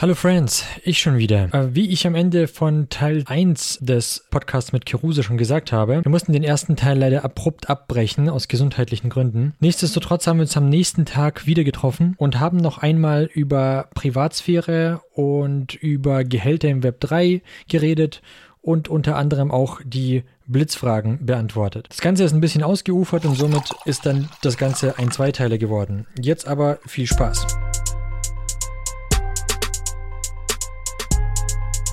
Hallo 0.00 0.14
Friends, 0.14 0.64
ich 0.84 1.00
schon 1.00 1.18
wieder. 1.18 1.52
Äh, 1.52 1.74
wie 1.74 1.90
ich 1.90 2.06
am 2.06 2.14
Ende 2.14 2.46
von 2.46 2.88
Teil 2.88 3.24
1 3.26 3.80
des 3.80 4.26
Podcasts 4.30 4.70
mit 4.70 4.86
Kiruse 4.86 5.24
schon 5.24 5.38
gesagt 5.38 5.72
habe, 5.72 6.04
wir 6.04 6.10
mussten 6.10 6.32
den 6.32 6.44
ersten 6.44 6.76
Teil 6.76 6.96
leider 6.98 7.24
abrupt 7.24 7.68
abbrechen 7.68 8.28
aus 8.28 8.46
gesundheitlichen 8.46 9.10
Gründen. 9.10 9.54
Nichtsdestotrotz 9.58 10.28
haben 10.28 10.36
wir 10.36 10.42
uns 10.42 10.56
am 10.56 10.68
nächsten 10.68 11.04
Tag 11.04 11.46
wieder 11.46 11.64
getroffen 11.64 12.14
und 12.16 12.38
haben 12.38 12.58
noch 12.58 12.78
einmal 12.78 13.24
über 13.24 13.88
Privatsphäre 13.92 15.00
und 15.14 15.74
über 15.74 16.22
Gehälter 16.22 16.68
im 16.68 16.84
Web 16.84 17.00
3 17.00 17.42
geredet 17.68 18.22
und 18.62 18.88
unter 18.88 19.16
anderem 19.16 19.50
auch 19.50 19.80
die 19.84 20.22
Blitzfragen 20.46 21.26
beantwortet. 21.26 21.86
Das 21.88 22.00
Ganze 22.00 22.22
ist 22.22 22.32
ein 22.32 22.40
bisschen 22.40 22.62
ausgeufert 22.62 23.24
und 23.24 23.34
somit 23.34 23.74
ist 23.84 24.06
dann 24.06 24.28
das 24.42 24.58
Ganze 24.58 24.96
ein 24.96 25.10
Zweiteiler 25.10 25.58
geworden. 25.58 26.06
Jetzt 26.20 26.46
aber 26.46 26.78
viel 26.86 27.08
Spaß. 27.08 27.67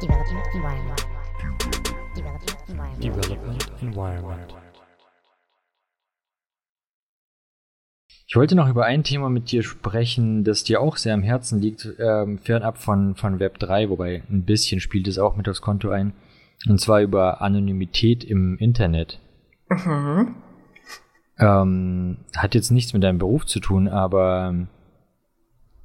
Development 0.00 0.46
environment. 0.54 1.02
Development 3.02 3.62
environment. 3.82 4.54
Ich 8.26 8.36
wollte 8.36 8.54
noch 8.54 8.68
über 8.70 8.86
ein 8.86 9.04
Thema 9.04 9.28
mit 9.28 9.52
dir 9.52 9.62
sprechen, 9.62 10.44
das 10.44 10.64
dir 10.64 10.80
auch 10.80 10.96
sehr 10.96 11.12
am 11.12 11.22
Herzen 11.22 11.60
liegt, 11.60 11.86
ähm, 11.98 12.38
fernab 12.38 12.78
von, 12.78 13.16
von 13.16 13.38
Web 13.38 13.58
3, 13.58 13.90
wobei 13.90 14.22
ein 14.30 14.44
bisschen 14.44 14.80
spielt 14.80 15.08
es 15.08 15.18
auch 15.18 15.36
mit 15.36 15.46
aufs 15.46 15.60
Konto 15.60 15.90
ein. 15.90 16.14
Und 16.66 16.80
zwar 16.80 17.02
über 17.02 17.42
Anonymität 17.42 18.24
im 18.24 18.56
Internet. 18.56 19.20
Mhm. 19.68 20.36
Ähm, 21.38 22.18
hat 22.34 22.54
jetzt 22.54 22.70
nichts 22.70 22.92
mit 22.92 23.02
deinem 23.02 23.18
Beruf 23.18 23.44
zu 23.44 23.60
tun, 23.60 23.88
aber 23.88 24.68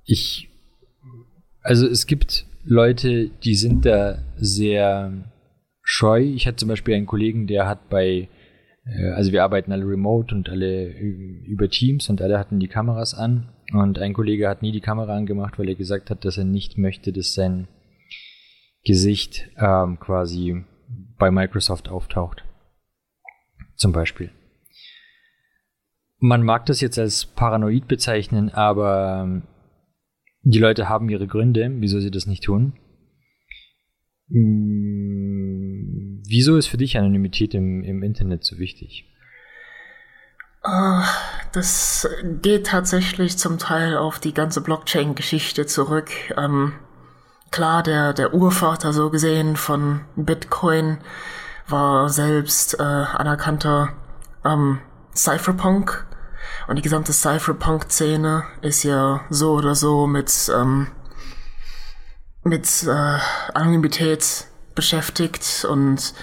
ich, 0.05 0.49
also 1.61 1.88
es 1.88 2.05
gibt 2.05 2.45
Leute, 2.63 3.30
die 3.44 3.55
sind 3.55 3.85
da 3.85 4.19
sehr 4.38 5.11
scheu. 5.81 6.22
Ich 6.22 6.47
hatte 6.47 6.57
zum 6.57 6.69
Beispiel 6.69 6.95
einen 6.95 7.05
Kollegen, 7.05 7.47
der 7.47 7.67
hat 7.67 7.89
bei, 7.89 8.29
äh, 8.85 9.09
also 9.13 9.31
wir 9.31 9.44
arbeiten 9.44 9.72
alle 9.72 9.85
remote 9.85 10.33
und 10.33 10.49
alle 10.49 10.89
über 10.97 11.69
Teams 11.69 12.09
und 12.09 12.22
alle 12.22 12.39
hatten 12.39 12.59
die 12.59 12.67
Kameras 12.67 13.13
an. 13.13 13.49
Und 13.73 13.99
ein 13.99 14.13
Kollege 14.13 14.49
hat 14.49 14.61
nie 14.61 14.72
die 14.72 14.81
Kamera 14.81 15.16
angemacht, 15.16 15.57
weil 15.57 15.69
er 15.69 15.75
gesagt 15.75 16.09
hat, 16.09 16.25
dass 16.25 16.38
er 16.38 16.44
nicht 16.44 16.77
möchte, 16.77 17.11
dass 17.11 17.33
sein 17.33 17.67
Gesicht 18.83 19.49
ähm, 19.57 19.99
quasi 19.99 20.63
bei 21.17 21.31
Microsoft 21.31 21.89
auftaucht. 21.89 22.44
Zum 23.75 23.91
Beispiel 23.94 24.31
man 26.22 26.44
mag 26.44 26.66
das 26.67 26.80
jetzt 26.81 26.97
als 27.00 27.25
paranoid 27.25 27.88
bezeichnen, 27.88 28.50
aber 28.50 29.23
ähm, 29.23 29.41
die 30.44 30.59
Leute 30.59 30.88
haben 30.88 31.09
ihre 31.09 31.28
Gründe, 31.28 31.69
wieso 31.80 32.00
sie 32.00 32.11
das 32.11 32.28
nicht 32.28 32.44
tun. 32.44 32.73
Hm, 34.30 36.22
wieso 36.28 36.55
ist 36.58 36.67
für 36.67 36.78
dich 36.78 36.97
Anonymität 36.97 37.55
im, 37.55 37.83
im 37.83 38.03
Internet 38.03 38.44
so 38.45 38.59
wichtig? 38.59 39.08
Uh, 40.63 41.02
das 41.53 42.08
geht 42.44 42.67
tatsächlich 42.67 43.39
zum 43.39 43.58
Teil 43.58 43.97
auf 43.97 44.19
die 44.19 44.33
ganze 44.33 44.61
Blockchain-Geschichte 44.61 45.66
zurück. 45.66 46.11
Ähm, 46.38 46.73
klar, 47.50 47.81
der, 47.81 48.13
der 48.13 48.35
Urvater 48.35 48.94
so 48.94 49.09
gesehen 49.09 49.56
von 49.56 50.02
Bitcoin 50.16 51.00
war 51.67 52.09
selbst 52.09 52.80
äh, 52.80 52.83
anerkannter 52.83 53.89
ähm, 54.45 54.81
Cypherpunk 55.16 56.06
und 56.72 56.77
die 56.77 56.83
gesamte 56.83 57.11
Cypherpunk-Szene 57.11 58.45
ist 58.61 58.83
ja 58.83 59.25
so 59.30 59.55
oder 59.55 59.75
so 59.75 60.08
mit, 60.08 60.50
ähm, 60.55 60.88
mit 62.45 62.66
äh, 62.84 63.18
Anonymität 63.53 64.47
beschäftigt 64.73 65.66
und 65.69 66.13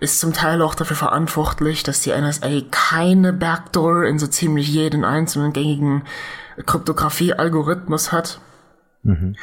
ist 0.00 0.18
zum 0.18 0.32
Teil 0.32 0.62
auch 0.62 0.74
dafür 0.74 0.96
verantwortlich, 0.96 1.82
dass 1.82 2.00
die 2.00 2.10
NSA 2.10 2.62
keine 2.70 3.34
Backdoor 3.34 4.04
in 4.04 4.18
so 4.18 4.26
ziemlich 4.28 4.66
jeden 4.68 5.04
einzelnen 5.04 5.52
gängigen 5.52 6.04
Kryptographie-Algorithmus 6.64 8.12
hat. 8.12 8.40
Mhm. 9.02 9.36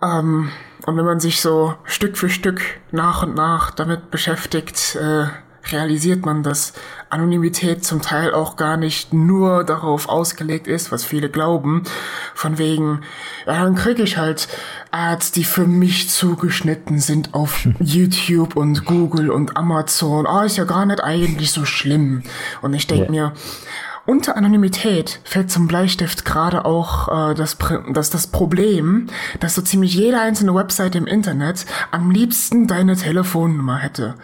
Ähm, 0.00 0.52
und 0.86 0.96
wenn 0.96 1.04
man 1.04 1.18
sich 1.18 1.40
so 1.40 1.74
Stück 1.82 2.16
für 2.16 2.30
Stück 2.30 2.62
nach 2.92 3.24
und 3.24 3.34
nach 3.34 3.72
damit 3.72 4.12
beschäftigt, 4.12 4.94
äh, 4.94 5.26
realisiert 5.70 6.24
man, 6.24 6.42
dass 6.42 6.72
Anonymität 7.10 7.84
zum 7.84 8.02
Teil 8.02 8.32
auch 8.32 8.56
gar 8.56 8.76
nicht 8.76 9.12
nur 9.12 9.64
darauf 9.64 10.08
ausgelegt 10.08 10.66
ist, 10.66 10.90
was 10.90 11.04
viele 11.04 11.28
glauben, 11.28 11.84
von 12.34 12.58
wegen, 12.58 13.02
ja, 13.46 13.62
dann 13.62 13.74
kriege 13.74 14.02
ich 14.02 14.16
halt 14.16 14.48
Ads, 14.90 15.32
die 15.32 15.44
für 15.44 15.66
mich 15.66 16.10
zugeschnitten 16.10 16.98
sind 16.98 17.34
auf 17.34 17.66
YouTube 17.78 18.56
und 18.56 18.84
Google 18.84 19.30
und 19.30 19.56
Amazon. 19.56 20.26
Ah, 20.26 20.40
oh, 20.40 20.44
ist 20.44 20.56
ja 20.56 20.64
gar 20.64 20.86
nicht 20.86 21.02
eigentlich 21.02 21.52
so 21.52 21.64
schlimm. 21.64 22.22
Und 22.60 22.74
ich 22.74 22.86
denke 22.86 23.12
yeah. 23.12 23.28
mir, 23.28 23.32
unter 24.04 24.36
Anonymität 24.36 25.20
fällt 25.24 25.50
zum 25.50 25.68
Bleistift 25.68 26.24
gerade 26.24 26.64
auch 26.64 27.30
äh, 27.30 27.34
das, 27.34 27.56
das, 27.92 28.10
das 28.10 28.26
Problem, 28.26 29.06
dass 29.40 29.54
so 29.54 29.62
ziemlich 29.62 29.94
jede 29.94 30.20
einzelne 30.20 30.54
Website 30.54 30.96
im 30.96 31.06
Internet 31.06 31.66
am 31.90 32.10
liebsten 32.10 32.66
deine 32.66 32.96
Telefonnummer 32.96 33.78
hätte. 33.78 34.14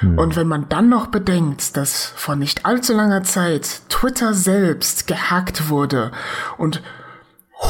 Hm. 0.00 0.18
Und 0.18 0.36
wenn 0.36 0.48
man 0.48 0.68
dann 0.68 0.88
noch 0.88 1.06
bedenkt, 1.06 1.76
dass 1.76 2.12
vor 2.16 2.36
nicht 2.36 2.66
allzu 2.66 2.92
langer 2.92 3.22
Zeit 3.22 3.82
Twitter 3.88 4.34
selbst 4.34 5.06
gehackt 5.06 5.68
wurde 5.68 6.10
und 6.58 6.82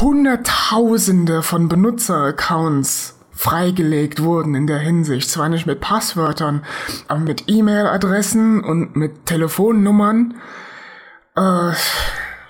Hunderttausende 0.00 1.42
von 1.42 1.68
Benutzeraccounts 1.68 3.18
freigelegt 3.32 4.22
wurden 4.22 4.54
in 4.54 4.66
der 4.66 4.78
Hinsicht. 4.78 5.28
Zwar 5.28 5.48
nicht 5.48 5.66
mit 5.66 5.80
Passwörtern, 5.80 6.62
aber 7.08 7.20
mit 7.20 7.44
E-Mail-Adressen 7.48 8.62
und 8.62 8.96
mit 8.96 9.26
Telefonnummern 9.26 10.34
äh, 11.40 11.74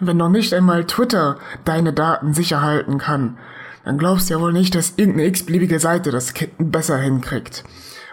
wenn 0.00 0.16
noch 0.16 0.28
nicht 0.28 0.52
einmal 0.52 0.84
Twitter 0.84 1.38
deine 1.64 1.92
Daten 1.92 2.34
sicher 2.34 2.62
halten 2.62 2.98
kann, 2.98 3.38
dann 3.84 3.98
glaubst 3.98 4.28
du 4.28 4.34
ja 4.34 4.40
wohl 4.40 4.52
nicht, 4.52 4.74
dass 4.74 4.94
irgendeine 4.96 5.28
x-beliebige 5.28 5.78
Seite 5.78 6.10
das 6.10 6.34
besser 6.58 6.98
hinkriegt. 6.98 7.64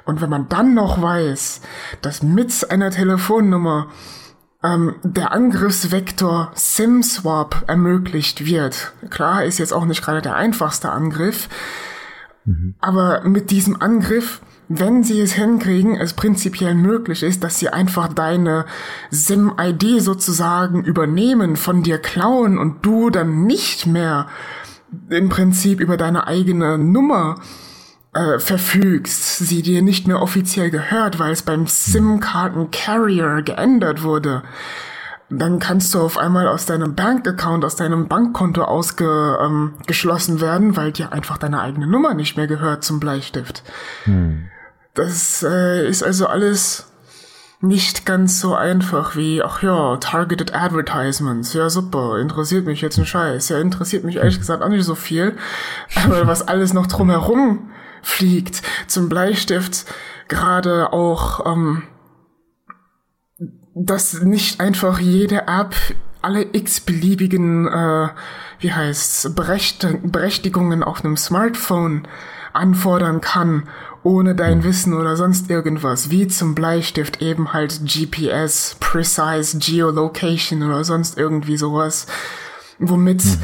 Und 0.06 0.22
wenn 0.22 0.30
man 0.30 0.48
dann 0.48 0.74
noch 0.74 1.02
weiß, 1.02 1.62
dass 2.02 2.24
mit 2.24 2.72
einer 2.72 2.92
Telefonnummer 2.92 3.88
ähm, 4.64 4.96
der 5.04 5.34
Angriffsvektor 5.34 6.52
SIM-Swap 6.56 7.66
ermöglicht 7.68 8.46
wird, 8.46 8.94
klar, 9.10 9.44
ist 9.44 9.60
jetzt 9.60 9.74
auch 9.74 9.86
nicht 9.86 10.04
gerade 10.04 10.22
der 10.22 10.36
einfachste 10.36 10.92
Angriff, 10.92 11.50
mhm. 12.46 12.76
aber 12.80 13.22
mit 13.26 13.52
diesem 13.52 13.82
Angriff 13.82 14.42
wenn 14.70 15.04
sie 15.04 15.22
es 15.22 15.34
hinkriegen, 15.34 15.96
es 15.96 16.14
prinzipiell 16.14 16.76
möglich 16.76 17.24
ist, 17.24 17.44
dass 17.44 17.60
sie 17.60 17.70
einfach 17.70 18.14
deine 18.14 18.66
SIM-ID 19.12 20.02
sozusagen 20.02 20.84
übernehmen, 20.84 21.56
von 21.56 21.84
dir 21.84 22.00
klauen 22.00 22.58
und 22.58 22.86
du 22.86 23.10
dann 23.10 23.46
nicht 23.46 23.86
mehr 23.86 24.28
im 25.10 25.30
Prinzip 25.30 25.80
über 25.80 25.98
deine 25.98 26.28
eigene 26.28 26.78
Nummer 26.78 27.40
äh, 28.14 28.40
verfügst, 28.40 29.38
sie 29.40 29.62
dir 29.62 29.82
nicht 29.82 30.08
mehr 30.08 30.22
offiziell 30.22 30.70
gehört, 30.70 31.20
weil 31.20 31.32
es 31.32 31.44
beim 31.44 31.68
SIM-Karten-Carrier 31.68 33.42
geändert 33.44 34.04
wurde, 34.04 34.44
dann 35.30 35.60
kannst 35.60 35.94
du 35.94 36.00
auf 36.02 36.18
einmal 36.18 36.48
aus 36.48 36.66
deinem 36.66 36.96
Bankaccount, 36.96 37.66
aus 37.66 37.76
deinem 37.76 38.08
Bankkonto 38.08 38.64
ausgeschlossen 38.64 40.36
ähm, 40.36 40.42
werden, 40.42 40.78
weil 40.78 40.94
dir 40.94 41.12
einfach 41.12 41.38
deine 41.38 41.60
eigene 41.60 41.88
Nummer 41.88 42.14
nicht 42.14 42.38
mehr 42.38 42.48
gehört 42.48 42.84
zum 42.84 43.00
Bleistift. 43.00 43.64
Hm. 44.06 44.50
Das 44.98 45.46
äh, 45.48 45.88
ist 45.88 46.02
also 46.02 46.26
alles 46.26 46.92
nicht 47.62 48.08
ganz 48.08 48.42
so 48.42 48.56
einfach 48.56 49.16
wie, 49.16 49.44
ach 49.44 49.62
ja, 49.62 49.98
Targeted 49.98 50.56
Advertisements. 50.56 51.54
Ja, 51.54 51.70
super, 51.70 52.18
interessiert 52.18 52.66
mich 52.66 52.82
jetzt 52.82 52.98
ein 52.98 53.06
Scheiß. 53.06 53.50
Ja, 53.50 53.60
interessiert 53.60 54.04
mich 54.04 54.16
ehrlich 54.16 54.40
gesagt 54.40 54.64
auch 54.64 54.70
nicht 54.70 54.84
so 54.84 54.96
viel. 54.96 55.38
Aber 56.04 56.26
was 56.26 56.48
alles 56.48 56.74
noch 56.74 56.88
drumherum 56.88 57.70
fliegt, 58.02 58.64
zum 58.88 59.08
Bleistift, 59.08 59.86
gerade 60.30 60.92
auch, 60.94 61.46
ähm, 61.46 61.84
dass 63.76 64.24
nicht 64.24 64.60
einfach 64.60 65.00
jede 65.00 65.48
App 65.48 65.76
alle 66.24 66.42
x-beliebigen, 66.42 67.68
äh, 67.68 68.10
wie 68.60 68.74
heißt's, 68.74 69.32
Berechtigungen 69.36 70.82
auf 70.82 71.06
einem 71.06 71.18
Smartphone 71.18 72.08
anfordern 72.54 73.22
kann 73.22 73.70
ohne 74.04 74.36
dein 74.36 74.64
Wissen 74.64 74.94
oder 74.94 75.16
sonst 75.16 75.50
irgendwas, 75.50 76.10
wie 76.10 76.28
zum 76.28 76.56
Bleistift 76.56 77.22
eben 77.22 77.54
halt 77.54 77.82
GPS, 77.86 78.78
Precise 78.80 79.58
Geolocation 79.60 80.64
oder 80.64 80.84
sonst 80.84 81.18
irgendwie 81.18 81.58
sowas, 81.58 82.08
womit 82.80 83.26
mhm. 83.26 83.40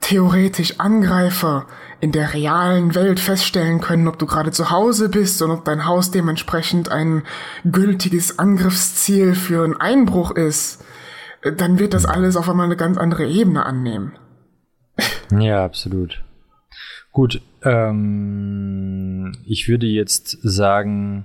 theoretisch 0.00 0.80
Angreifer 0.80 1.66
in 2.00 2.12
der 2.12 2.32
realen 2.32 2.94
Welt 2.94 3.20
feststellen 3.20 3.80
können, 3.80 4.08
ob 4.08 4.18
du 4.18 4.26
gerade 4.26 4.50
zu 4.50 4.70
Hause 4.70 5.10
bist 5.10 5.40
und 5.42 5.50
ob 5.50 5.64
dein 5.64 5.84
Haus 5.84 6.10
dementsprechend 6.10 6.90
ein 6.90 7.22
gültiges 7.64 8.38
Angriffsziel 8.38 9.34
für 9.34 9.64
einen 9.64 9.76
Einbruch 9.76 10.30
ist, 10.30 10.82
dann 11.42 11.78
wird 11.78 11.94
das 11.94 12.06
alles 12.06 12.36
auf 12.36 12.48
einmal 12.48 12.66
eine 12.66 12.76
ganz 12.76 12.96
andere 12.96 13.26
Ebene 13.26 13.66
annehmen. 13.66 14.12
Ja, 15.30 15.64
absolut. 15.64 16.22
Gut, 17.12 17.40
ähm, 17.62 19.32
ich 19.44 19.68
würde 19.68 19.86
jetzt 19.86 20.38
sagen, 20.42 21.24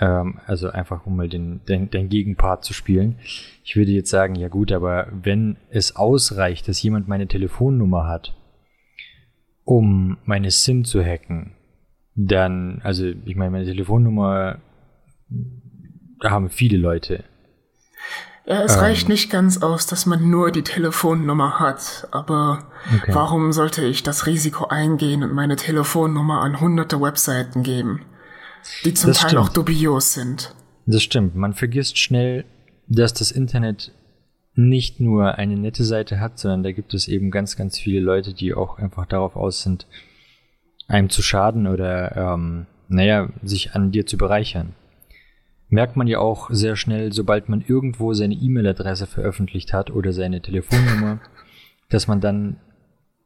ähm, 0.00 0.38
also 0.46 0.70
einfach 0.70 1.06
um 1.06 1.16
mal 1.16 1.28
den, 1.28 1.60
den, 1.66 1.90
den 1.90 2.08
Gegenpart 2.08 2.64
zu 2.64 2.72
spielen. 2.72 3.16
Ich 3.64 3.76
würde 3.76 3.90
jetzt 3.90 4.10
sagen, 4.10 4.34
ja 4.34 4.48
gut, 4.48 4.72
aber 4.72 5.08
wenn 5.10 5.56
es 5.70 5.96
ausreicht, 5.96 6.68
dass 6.68 6.82
jemand 6.82 7.08
meine 7.08 7.26
Telefonnummer 7.26 8.06
hat, 8.06 8.34
um 9.64 10.16
meine 10.24 10.50
SIM 10.50 10.84
zu 10.84 11.04
hacken, 11.04 11.52
dann, 12.14 12.80
also 12.82 13.06
ich 13.24 13.36
meine, 13.36 13.50
meine 13.50 13.66
Telefonnummer 13.66 14.58
haben 16.22 16.48
viele 16.48 16.78
Leute. 16.78 17.24
Ja, 18.48 18.62
es 18.62 18.74
ähm, 18.74 18.80
reicht 18.80 19.08
nicht 19.08 19.30
ganz 19.30 19.58
aus, 19.58 19.86
dass 19.86 20.06
man 20.06 20.30
nur 20.30 20.50
die 20.50 20.62
Telefonnummer 20.62 21.60
hat, 21.60 22.08
aber 22.10 22.66
okay. 22.96 23.12
warum 23.14 23.52
sollte 23.52 23.84
ich 23.84 24.02
das 24.02 24.26
Risiko 24.26 24.66
eingehen 24.66 25.22
und 25.22 25.34
meine 25.34 25.56
Telefonnummer 25.56 26.40
an 26.40 26.60
hunderte 26.60 27.00
Webseiten 27.00 27.62
geben? 27.62 28.06
die 28.84 28.94
zum 28.94 29.10
das 29.10 29.20
Teil 29.20 29.30
stimmt. 29.30 29.42
auch 29.42 29.48
dubios 29.48 30.14
sind. 30.14 30.54
Das 30.86 31.02
stimmt. 31.02 31.34
Man 31.34 31.54
vergisst 31.54 31.98
schnell, 31.98 32.44
dass 32.86 33.14
das 33.14 33.30
Internet 33.30 33.92
nicht 34.54 35.00
nur 35.00 35.36
eine 35.36 35.56
nette 35.56 35.84
Seite 35.84 36.18
hat, 36.20 36.38
sondern 36.38 36.62
da 36.62 36.72
gibt 36.72 36.94
es 36.94 37.06
eben 37.08 37.30
ganz, 37.30 37.56
ganz 37.56 37.78
viele 37.78 38.00
Leute, 38.00 38.34
die 38.34 38.54
auch 38.54 38.78
einfach 38.78 39.06
darauf 39.06 39.36
aus 39.36 39.62
sind, 39.62 39.86
einem 40.88 41.10
zu 41.10 41.22
schaden 41.22 41.66
oder, 41.66 42.16
ähm, 42.16 42.66
naja, 42.88 43.28
sich 43.42 43.74
an 43.74 43.92
dir 43.92 44.06
zu 44.06 44.16
bereichern. 44.16 44.74
Merkt 45.68 45.96
man 45.96 46.06
ja 46.06 46.18
auch 46.18 46.48
sehr 46.50 46.76
schnell, 46.76 47.12
sobald 47.12 47.48
man 47.48 47.62
irgendwo 47.66 48.14
seine 48.14 48.34
E-Mail-Adresse 48.34 49.06
veröffentlicht 49.06 49.72
hat 49.72 49.90
oder 49.90 50.12
seine 50.12 50.40
Telefonnummer, 50.40 51.20
dass 51.90 52.06
man 52.06 52.20
dann 52.20 52.56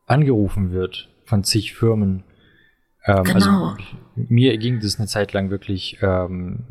angerufen 0.06 0.72
wird 0.72 1.08
von 1.24 1.44
zig 1.44 1.74
Firmen 1.74 2.24
ähm, 3.04 3.16
also 3.16 3.32
genau. 3.32 3.66
Also 3.70 3.84
mir 4.14 4.56
ging 4.58 4.80
das 4.80 4.98
eine 4.98 5.08
Zeit 5.08 5.32
lang 5.32 5.50
wirklich 5.50 5.98
ähm, 6.02 6.64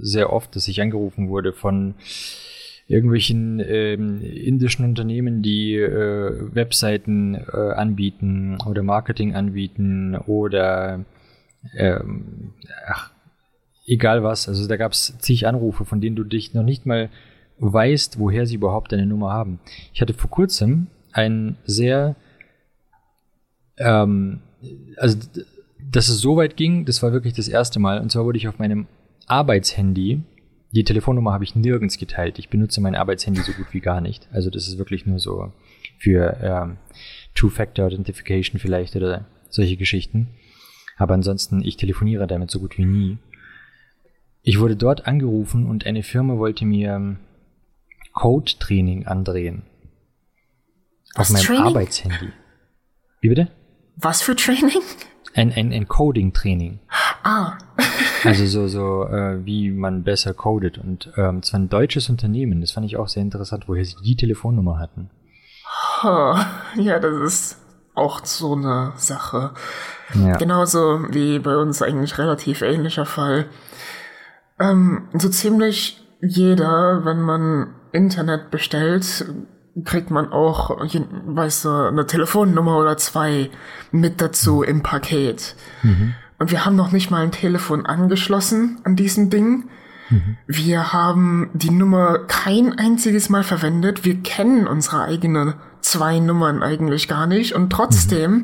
sehr 0.00 0.32
oft, 0.32 0.56
dass 0.56 0.68
ich 0.68 0.80
angerufen 0.80 1.28
wurde 1.28 1.52
von 1.52 1.94
irgendwelchen 2.88 3.60
ähm, 3.60 4.20
indischen 4.22 4.84
Unternehmen, 4.84 5.42
die 5.42 5.74
äh, 5.74 6.54
Webseiten 6.54 7.34
äh, 7.34 7.72
anbieten 7.74 8.58
oder 8.64 8.82
Marketing 8.82 9.34
anbieten 9.34 10.14
oder 10.14 11.04
ähm, 11.76 12.52
ach, 12.86 13.10
egal 13.86 14.22
was. 14.22 14.48
Also 14.48 14.66
da 14.68 14.76
gab 14.76 14.92
es 14.92 15.16
zig 15.18 15.46
Anrufe, 15.46 15.84
von 15.84 16.00
denen 16.00 16.16
du 16.16 16.24
dich 16.24 16.54
noch 16.54 16.62
nicht 16.62 16.86
mal 16.86 17.10
weißt, 17.58 18.18
woher 18.18 18.46
sie 18.46 18.56
überhaupt 18.56 18.92
deine 18.92 19.06
Nummer 19.06 19.32
haben. 19.32 19.60
Ich 19.94 20.00
hatte 20.00 20.14
vor 20.14 20.30
kurzem 20.30 20.88
einen 21.12 21.56
sehr 21.64 22.16
ähm, 23.78 24.40
also 24.96 25.18
dass 25.90 26.08
es 26.08 26.18
so 26.18 26.36
weit 26.36 26.56
ging, 26.56 26.84
das 26.84 27.02
war 27.02 27.12
wirklich 27.12 27.34
das 27.34 27.48
erste 27.48 27.78
Mal. 27.78 28.00
Und 28.00 28.10
zwar 28.10 28.24
wurde 28.24 28.38
ich 28.38 28.48
auf 28.48 28.58
meinem 28.58 28.86
Arbeitshandy, 29.26 30.22
die 30.72 30.84
Telefonnummer 30.84 31.32
habe 31.32 31.44
ich 31.44 31.54
nirgends 31.54 31.96
geteilt. 31.96 32.38
Ich 32.38 32.48
benutze 32.48 32.80
mein 32.80 32.94
Arbeitshandy 32.94 33.40
so 33.40 33.52
gut 33.52 33.72
wie 33.72 33.80
gar 33.80 34.00
nicht. 34.00 34.28
Also 34.32 34.50
das 34.50 34.66
ist 34.68 34.78
wirklich 34.78 35.06
nur 35.06 35.18
so 35.18 35.52
für 35.98 36.36
ähm, 36.42 36.76
Two-Factor-Authentification 37.34 38.58
vielleicht 38.58 38.96
oder 38.96 39.26
solche 39.48 39.76
Geschichten. 39.76 40.28
Aber 40.98 41.14
ansonsten, 41.14 41.62
ich 41.62 41.76
telefoniere 41.76 42.26
damit 42.26 42.50
so 42.50 42.58
gut 42.58 42.78
wie 42.78 42.84
nie. 42.84 43.18
Ich 44.48 44.60
wurde 44.60 44.76
dort 44.76 45.08
angerufen 45.08 45.66
und 45.66 45.86
eine 45.86 46.04
Firma 46.04 46.38
wollte 46.38 46.64
mir 46.64 46.94
ähm, 46.94 47.16
Code-Training 48.12 49.04
andrehen. 49.04 49.64
Was 51.16 51.30
auf 51.30 51.34
meinem 51.34 51.46
Training? 51.46 51.64
Arbeitshandy. 51.64 52.28
Wie 53.20 53.28
bitte? 53.28 53.48
Was 53.96 54.22
für 54.22 54.36
Training? 54.36 54.82
Ein, 55.34 55.52
ein 55.52 55.72
Encoding-Training. 55.72 56.78
Ah. 57.24 57.58
also 58.22 58.46
so, 58.46 58.68
so 58.68 59.04
äh, 59.08 59.44
wie 59.44 59.72
man 59.72 60.04
besser 60.04 60.32
codet. 60.32 60.78
Und 60.78 61.10
ähm, 61.16 61.42
zwar 61.42 61.58
ein 61.58 61.68
deutsches 61.68 62.08
Unternehmen. 62.08 62.60
Das 62.60 62.70
fand 62.70 62.86
ich 62.86 62.96
auch 62.96 63.08
sehr 63.08 63.22
interessant, 63.24 63.64
woher 63.66 63.84
sie 63.84 63.96
die 64.04 64.14
Telefonnummer 64.14 64.78
hatten. 64.78 65.10
Ja, 66.04 67.00
das 67.00 67.16
ist 67.16 67.58
auch 67.94 68.24
so 68.24 68.54
eine 68.54 68.92
Sache. 68.94 69.54
Ja. 70.14 70.36
Genauso 70.36 71.04
wie 71.10 71.40
bei 71.40 71.56
uns 71.56 71.82
eigentlich 71.82 72.16
relativ 72.16 72.62
ähnlicher 72.62 73.06
Fall. 73.06 73.46
Ähm, 74.58 75.08
so 75.14 75.28
ziemlich 75.28 76.02
jeder, 76.20 77.04
wenn 77.04 77.20
man 77.20 77.74
Internet 77.92 78.50
bestellt, 78.50 79.26
kriegt 79.84 80.10
man 80.10 80.32
auch, 80.32 80.70
weißt 80.70 81.64
du, 81.66 81.70
eine 81.88 82.06
Telefonnummer 82.06 82.78
oder 82.78 82.96
zwei 82.96 83.50
mit 83.90 84.20
dazu 84.20 84.62
im 84.62 84.82
Paket. 84.82 85.54
Mhm. 85.82 86.14
Und 86.38 86.50
wir 86.50 86.64
haben 86.64 86.76
noch 86.76 86.92
nicht 86.92 87.10
mal 87.10 87.22
ein 87.22 87.32
Telefon 87.32 87.86
angeschlossen 87.86 88.80
an 88.84 88.96
diesem 88.96 89.30
Ding. 89.30 89.68
Mhm. 90.10 90.36
Wir 90.46 90.92
haben 90.92 91.50
die 91.54 91.70
Nummer 91.70 92.20
kein 92.26 92.78
einziges 92.78 93.28
Mal 93.28 93.42
verwendet. 93.42 94.04
Wir 94.04 94.22
kennen 94.22 94.66
unsere 94.66 95.02
eigenen 95.02 95.54
zwei 95.86 96.18
Nummern 96.18 96.62
eigentlich 96.62 97.08
gar 97.08 97.26
nicht. 97.26 97.54
Und 97.54 97.70
trotzdem 97.70 98.32
mhm. 98.32 98.42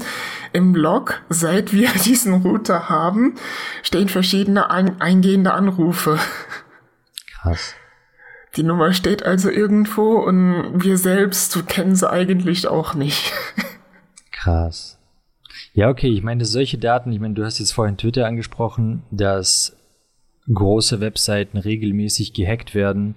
im 0.52 0.74
Log, 0.74 1.22
seit 1.28 1.72
wir 1.72 1.88
diesen 2.04 2.34
Router 2.34 2.88
haben, 2.88 3.34
stehen 3.82 4.08
verschiedene 4.08 4.70
ein 4.70 5.00
eingehende 5.00 5.52
Anrufe. 5.52 6.18
Krass. 7.30 7.74
Die 8.56 8.62
Nummer 8.62 8.92
steht 8.92 9.24
also 9.24 9.50
irgendwo 9.50 10.18
und 10.18 10.82
wir 10.84 10.98
selbst 10.98 11.66
kennen 11.68 11.96
sie 11.96 12.10
eigentlich 12.10 12.68
auch 12.68 12.94
nicht. 12.94 13.32
Krass. 14.30 14.98
Ja, 15.72 15.88
okay, 15.88 16.08
ich 16.08 16.22
meine, 16.22 16.44
solche 16.44 16.76
Daten, 16.76 17.12
ich 17.12 17.20
meine, 17.20 17.34
du 17.34 17.44
hast 17.44 17.58
jetzt 17.58 17.72
vorhin 17.72 17.96
Twitter 17.96 18.26
angesprochen, 18.26 19.04
dass 19.10 19.74
große 20.52 21.00
Webseiten 21.00 21.56
regelmäßig 21.56 22.34
gehackt 22.34 22.74
werden 22.74 23.16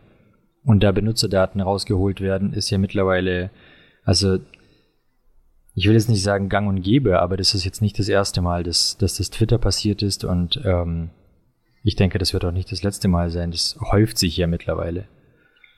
und 0.63 0.83
da 0.83 0.92
Benutzerdaten 0.92 1.60
rausgeholt 1.60 2.21
werden, 2.21 2.54
ist 2.54 2.69
ja 2.69 2.78
mittlerweile, 2.78 3.50
also 4.06 4.40
ich 5.74 5.88
will 5.88 5.94
jetzt 5.94 6.07
nicht 6.07 6.24
sagen 6.24 6.48
gang 6.48 6.69
und 6.69 6.81
gäbe, 6.81 7.19
aber 7.19 7.36
das 7.36 7.54
ist 7.54 7.66
jetzt 7.66 7.81
nicht 7.81 8.00
das 8.00 8.07
erste 8.07 8.42
Mal, 8.42 8.63
dass, 8.63 8.98
dass 8.98 9.18
das 9.18 9.30
Twitter 9.30 9.57
passiert 9.57 10.02
ist 10.02 10.24
und 10.24 10.62
ähm, 10.63 11.10
ich 11.84 11.96
denke, 11.96 12.18
das 12.18 12.34
wird 12.34 12.46
auch 12.46 12.52
nicht 12.52 12.72
das 12.72 12.81
letzte 12.81 13.07
Mal 13.07 13.30
sein. 13.30 13.52
Das 13.52 13.78
häuft 13.92 14.18
sich 14.18 14.38
ja 14.38 14.48
mittlerweile. 14.48 15.06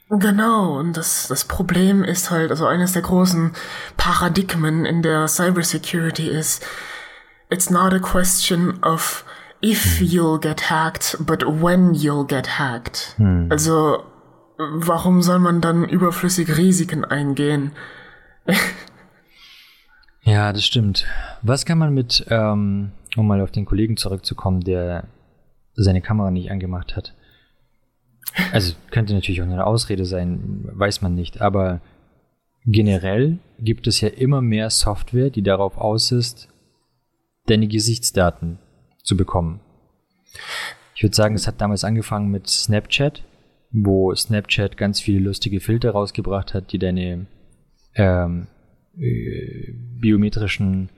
Genau, 0.09 0.79
und 0.79 0.95
das, 0.95 1.27
das 1.27 1.43
Problem 1.43 2.03
ist 2.03 2.31
halt, 2.31 2.49
also 2.49 2.65
eines 2.65 2.93
der 2.93 3.01
großen 3.01 3.51
Paradigmen 3.97 4.85
in 4.85 5.01
der 5.01 5.27
Cybersecurity 5.27 6.29
ist, 6.29 6.65
it's 7.49 7.69
not 7.69 7.93
a 7.93 7.99
question 7.99 8.81
of 8.83 9.25
if 9.61 9.99
hm. 9.99 10.07
you'll 10.07 10.39
get 10.39 10.69
hacked, 10.69 11.17
but 11.19 11.43
when 11.45 11.93
you'll 11.93 12.25
get 12.25 12.57
hacked. 12.57 13.15
Hm. 13.17 13.47
Also, 13.49 14.03
warum 14.57 15.21
soll 15.21 15.39
man 15.39 15.59
dann 15.59 15.83
überflüssig 15.89 16.55
Risiken 16.55 17.03
eingehen? 17.03 17.73
ja, 20.23 20.53
das 20.53 20.65
stimmt. 20.65 21.05
Was 21.41 21.65
kann 21.65 21.77
man 21.77 21.93
mit, 21.93 22.25
ähm, 22.29 22.91
um 23.15 23.27
mal 23.27 23.41
auf 23.41 23.51
den 23.51 23.65
Kollegen 23.65 23.97
zurückzukommen, 23.97 24.61
der 24.61 25.07
seine 25.75 26.01
Kamera 26.01 26.31
nicht 26.31 26.51
angemacht 26.51 26.95
hat, 26.95 27.13
also 28.51 28.73
könnte 28.91 29.13
natürlich 29.13 29.41
auch 29.41 29.45
eine 29.45 29.65
Ausrede 29.65 30.05
sein, 30.05 30.65
weiß 30.71 31.01
man 31.01 31.15
nicht. 31.15 31.41
Aber 31.41 31.81
generell 32.65 33.39
gibt 33.59 33.87
es 33.87 34.01
ja 34.01 34.09
immer 34.09 34.41
mehr 34.41 34.69
Software, 34.69 35.29
die 35.29 35.41
darauf 35.41 35.77
aus 35.77 36.11
ist, 36.11 36.49
deine 37.47 37.67
Gesichtsdaten 37.67 38.59
zu 39.03 39.15
bekommen. 39.15 39.61
Ich 40.95 41.03
würde 41.03 41.15
sagen, 41.15 41.35
es 41.35 41.47
hat 41.47 41.61
damals 41.61 41.83
angefangen 41.83 42.29
mit 42.29 42.49
Snapchat, 42.49 43.23
wo 43.71 44.13
Snapchat 44.13 44.77
ganz 44.77 44.99
viele 44.99 45.19
lustige 45.19 45.59
Filter 45.59 45.91
rausgebracht 45.91 46.53
hat, 46.53 46.71
die 46.71 46.79
deine 46.79 47.25
ähm, 47.97 48.47
äh, 48.97 49.73
biometrischen, 49.99 50.89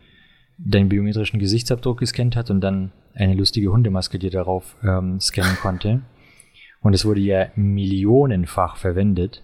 deinen 0.57 0.89
biometrischen 0.89 1.39
Gesichtsabdruck 1.39 1.99
gescannt 1.99 2.35
hat 2.35 2.51
und 2.51 2.61
dann 2.61 2.91
eine 3.13 3.33
lustige 3.33 3.71
Hundemaske 3.71 4.19
dir 4.19 4.29
darauf 4.29 4.75
ähm, 4.83 5.19
scannen 5.19 5.55
konnte. 5.55 6.01
Und 6.81 6.93
es 6.93 7.05
wurde 7.05 7.19
ja 7.19 7.47
millionenfach 7.55 8.77
verwendet. 8.77 9.43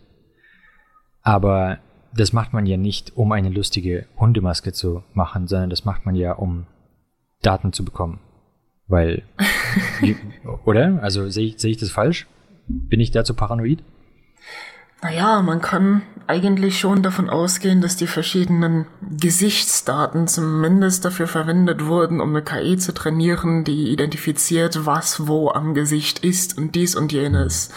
Aber 1.22 1.80
das 2.16 2.32
macht 2.32 2.54
man 2.54 2.66
ja 2.66 2.78
nicht, 2.78 3.18
um 3.18 3.32
eine 3.32 3.50
lustige 3.50 4.06
Hundemaske 4.18 4.72
zu 4.72 5.04
machen, 5.14 5.48
sondern 5.48 5.70
das 5.70 5.84
macht 5.84 6.06
man 6.06 6.16
ja, 6.16 6.34
um 6.34 6.68
Daten 7.42 7.74
zu 7.74 7.84
bekommen. 7.84 8.20
Weil, 8.88 9.24
oder? 10.66 11.02
Also 11.02 11.30
sehe 11.30 11.48
ich, 11.48 11.60
seh 11.60 11.72
ich 11.72 11.78
das 11.78 11.92
falsch? 11.92 12.28
Bin 12.68 13.00
ich 13.00 13.12
dazu 13.12 13.34
paranoid? 13.34 13.84
Naja, 15.06 15.44
man 15.44 15.62
kann 15.62 16.02
eigentlich 16.26 16.80
schon 16.80 17.04
davon 17.04 17.30
ausgehen, 17.30 17.80
dass 17.80 17.96
die 17.96 18.08
verschiedenen 18.08 18.88
Gesichtsdaten 19.08 20.28
zumindest 20.28 21.06
dafür 21.06 21.28
verwendet 21.28 21.86
wurden, 21.86 22.20
um 22.20 22.30
eine 22.30 22.42
KI 22.42 22.78
zu 22.78 22.92
trainieren, 22.92 23.64
die 23.64 23.92
identifiziert, 23.92 24.88
was 24.88 25.28
wo 25.28 25.52
am 25.52 25.76
Gesicht 25.76 26.26
ist 26.26 26.58
und 26.58 26.74
dies 26.74 26.96
und 26.96 27.12
jenes. 27.12 27.70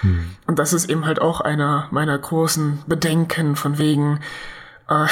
Hm. 0.00 0.30
Und 0.48 0.58
das 0.58 0.72
ist 0.72 0.90
eben 0.90 1.06
halt 1.06 1.22
auch 1.22 1.40
einer 1.40 1.86
meiner 1.92 2.18
großen 2.18 2.80
Bedenken 2.88 3.54
von 3.54 3.78
wegen, 3.78 4.18
äh, 4.88 5.06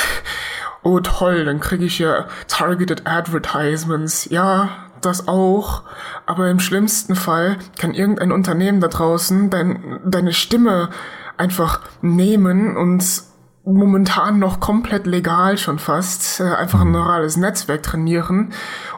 oh 0.83 0.99
toll, 0.99 1.45
dann 1.45 1.61
kriege 1.61 1.85
ich 1.85 2.00
ja 2.00 2.27
targeted 2.49 3.07
advertisements. 3.07 4.25
Ja, 4.25 4.71
das 5.03 5.29
auch, 5.29 5.85
aber 6.27 6.50
im 6.50 6.59
schlimmsten 6.59 7.15
Fall 7.15 7.59
kann 7.79 7.95
irgendein 7.95 8.33
Unternehmen 8.33 8.81
da 8.81 8.89
draußen 8.89 9.50
dein, 9.50 10.00
deine 10.05 10.33
Stimme 10.33 10.91
einfach 11.40 11.80
nehmen 12.02 12.76
und 12.76 13.25
momentan 13.64 14.38
noch 14.38 14.61
komplett 14.61 15.06
legal 15.06 15.59
schon 15.59 15.78
fast, 15.78 16.40
äh, 16.40 16.44
einfach 16.44 16.80
ein 16.80 16.88
mhm. 16.88 16.94
neurales 16.94 17.37
Netzwerk 17.37 17.82
trainieren 17.82 18.52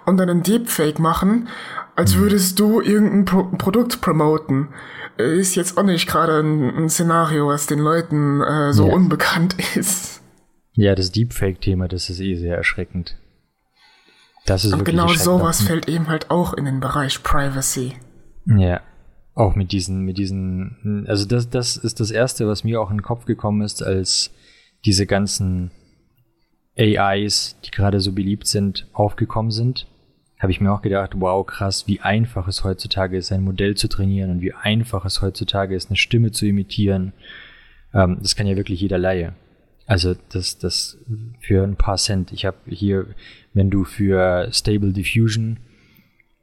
und 0.06 0.18
dann 0.18 0.28
ein 0.28 0.42
Deepfake 0.42 0.98
machen, 0.98 1.48
als 1.96 2.14
mhm. 2.14 2.20
würdest 2.20 2.58
du 2.58 2.80
irgendein 2.80 3.24
Pro 3.24 3.44
Produkt 3.56 4.00
promoten. 4.00 4.68
Ist 5.18 5.56
jetzt 5.56 5.76
auch 5.76 5.82
nicht 5.82 6.08
gerade 6.08 6.40
ein, 6.40 6.76
ein, 6.76 6.88
Szenario, 6.88 7.48
was 7.48 7.66
den 7.66 7.78
Leuten 7.78 8.40
äh, 8.40 8.72
so 8.72 8.88
ja. 8.88 8.94
unbekannt 8.94 9.56
ist. 9.74 10.22
Ja, 10.72 10.94
das 10.94 11.12
Deepfake-Thema, 11.12 11.86
das 11.86 12.08
ist 12.08 12.20
eh 12.20 12.34
sehr 12.34 12.56
erschreckend. 12.56 13.16
Das 14.46 14.64
ist 14.64 14.72
Und 14.72 14.84
genau 14.84 15.08
sowas 15.08 15.62
fällt 15.62 15.88
eben 15.88 16.08
halt 16.08 16.30
auch 16.30 16.54
in 16.54 16.64
den 16.64 16.80
Bereich 16.80 17.22
Privacy. 17.22 17.94
Ja, 18.46 18.80
auch 19.34 19.54
mit 19.54 19.72
diesen, 19.72 20.02
mit 20.02 20.18
diesen, 20.18 21.06
also 21.08 21.24
das, 21.24 21.48
das 21.48 21.76
ist 21.76 22.00
das 22.00 22.10
erste, 22.10 22.46
was 22.46 22.64
mir 22.64 22.80
auch 22.80 22.90
in 22.90 22.98
den 22.98 23.02
Kopf 23.02 23.24
gekommen 23.24 23.62
ist, 23.62 23.82
als 23.82 24.30
diese 24.84 25.06
ganzen 25.06 25.70
AIs, 26.76 27.56
die 27.64 27.70
gerade 27.70 28.00
so 28.00 28.12
beliebt 28.12 28.46
sind, 28.46 28.88
aufgekommen 28.92 29.50
sind. 29.50 29.86
Habe 30.38 30.52
ich 30.52 30.60
mir 30.60 30.72
auch 30.72 30.82
gedacht, 30.82 31.12
wow, 31.16 31.46
krass, 31.46 31.86
wie 31.86 32.00
einfach 32.00 32.48
es 32.48 32.64
heutzutage 32.64 33.16
ist, 33.16 33.30
ein 33.30 33.44
Modell 33.44 33.76
zu 33.76 33.88
trainieren 33.88 34.30
und 34.30 34.40
wie 34.40 34.52
einfach 34.52 35.04
es 35.04 35.22
heutzutage 35.22 35.74
ist, 35.74 35.88
eine 35.88 35.96
Stimme 35.96 36.32
zu 36.32 36.46
imitieren. 36.46 37.12
Ähm, 37.94 38.18
das 38.20 38.34
kann 38.34 38.46
ja 38.46 38.56
wirklich 38.56 38.80
jeder 38.80 38.98
Laie. 38.98 39.34
Also 39.86 40.14
das, 40.30 40.58
das 40.58 40.98
für 41.40 41.62
ein 41.62 41.76
paar 41.76 41.96
Cent. 41.96 42.32
Ich 42.32 42.44
habe 42.44 42.56
hier, 42.66 43.06
wenn 43.52 43.70
du 43.70 43.84
für 43.84 44.48
Stable 44.52 44.92
Diffusion 44.92 45.58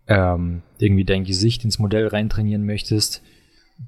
ähm, 0.09 0.63
irgendwie 0.79 1.05
dein 1.05 1.23
Gesicht 1.23 1.63
ins 1.63 1.79
Modell 1.79 2.07
reintrainieren 2.07 2.65
möchtest, 2.65 3.21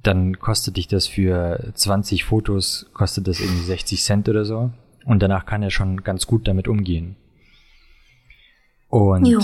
dann 0.04 0.40
kostet 0.40 0.78
dich 0.78 0.88
das 0.88 1.08
für 1.08 1.72
20 1.74 2.24
Fotos, 2.24 2.86
kostet 2.94 3.28
das 3.28 3.42
irgendwie 3.42 3.64
60 3.64 4.02
Cent 4.02 4.30
oder 4.30 4.46
so. 4.46 4.72
Und 5.04 5.22
danach 5.22 5.46
kann 5.48 5.64
er 5.64 5.72
schon 5.72 6.04
ganz 6.04 6.28
gut 6.28 6.48
damit 6.48 6.68
umgehen. 6.68 7.18
Und 8.88 9.26
jo. 9.26 9.40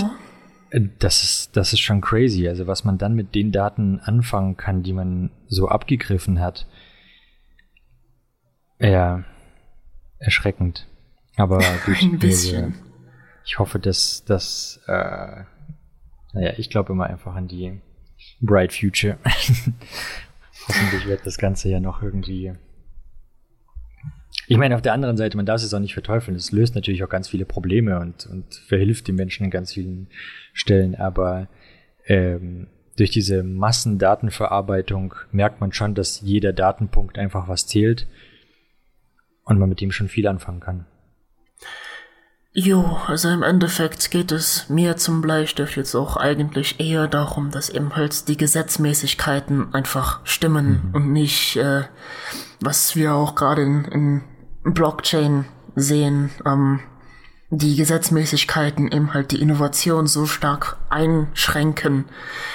das 0.99 1.23
ist, 1.23 1.57
das 1.57 1.73
ist 1.73 1.79
schon 1.79 1.99
crazy. 1.99 2.47
Also 2.47 2.67
was 2.67 2.83
man 2.83 2.99
dann 2.99 3.15
mit 3.15 3.33
den 3.33 3.51
Daten 3.51 3.99
anfangen 3.99 4.55
kann, 4.55 4.83
die 4.83 4.93
man 4.93 5.31
so 5.47 5.67
abgegriffen 5.67 6.39
hat. 6.39 6.67
Ja, 8.79 9.23
erschreckend. 10.19 10.85
Aber 11.37 11.57
gut, 11.85 12.23
ich 12.23 13.59
hoffe, 13.59 13.79
dass, 13.79 14.23
dass 14.25 14.79
äh, 14.87 15.43
naja, 16.37 16.53
ich 16.57 16.69
glaube 16.69 16.93
immer 16.93 17.07
einfach 17.07 17.35
an 17.35 17.47
die 17.47 17.79
Bright 18.41 18.73
Future. 18.73 19.17
Hoffentlich 20.67 21.07
wird 21.07 21.25
das 21.25 21.37
Ganze 21.37 21.69
ja 21.69 21.79
noch 21.79 22.03
irgendwie. 22.03 22.53
Ich 24.47 24.57
meine, 24.57 24.75
auf 24.75 24.81
der 24.81 24.93
anderen 24.93 25.17
Seite, 25.17 25.35
man 25.35 25.45
darf 25.45 25.61
es 25.61 25.73
auch 25.73 25.79
nicht 25.79 25.93
verteufeln. 25.93 26.37
Es 26.37 26.51
löst 26.51 26.75
natürlich 26.75 27.03
auch 27.03 27.09
ganz 27.09 27.29
viele 27.29 27.45
Probleme 27.45 27.99
und, 27.99 28.27
und 28.27 28.53
verhilft 28.53 29.07
den 29.07 29.15
Menschen 29.15 29.45
an 29.45 29.49
ganz 29.49 29.73
vielen 29.73 30.09
Stellen. 30.53 30.95
Aber 30.95 31.47
ähm, 32.05 32.67
durch 32.97 33.09
diese 33.11 33.43
Massendatenverarbeitung 33.43 35.15
merkt 35.31 35.59
man 35.59 35.73
schon, 35.73 35.95
dass 35.95 36.21
jeder 36.21 36.53
Datenpunkt 36.53 37.17
einfach 37.17 37.47
was 37.47 37.67
zählt 37.67 38.07
und 39.43 39.57
man 39.57 39.69
mit 39.69 39.81
dem 39.81 39.91
schon 39.91 40.07
viel 40.07 40.27
anfangen 40.27 40.59
kann. 40.59 40.85
Jo, 42.59 42.97
also 43.05 43.29
im 43.29 43.43
Endeffekt 43.43 44.09
geht 44.09 44.31
es 44.31 44.67
mir 44.67 44.97
zum 44.97 45.21
Bleistift 45.21 45.77
jetzt 45.77 45.93
auch 45.93 46.17
eigentlich 46.17 46.79
eher 46.79 47.07
darum, 47.07 47.51
dass 47.51 47.69
eben 47.69 47.95
halt 47.95 48.27
die 48.27 48.35
Gesetzmäßigkeiten 48.35 49.75
einfach 49.75 50.21
stimmen 50.23 50.81
mhm. 50.87 50.95
und 50.95 51.11
nicht, 51.13 51.57
äh, 51.57 51.83
was 52.59 52.95
wir 52.95 53.13
auch 53.13 53.35
gerade 53.35 53.61
in, 53.61 53.85
in 54.63 54.73
Blockchain 54.73 55.45
sehen, 55.75 56.31
ähm, 56.47 56.79
die 57.51 57.75
Gesetzmäßigkeiten 57.75 58.91
eben 58.91 59.13
halt 59.13 59.29
die 59.29 59.39
Innovation 59.39 60.07
so 60.07 60.25
stark 60.25 60.77
einschränken, 60.89 62.05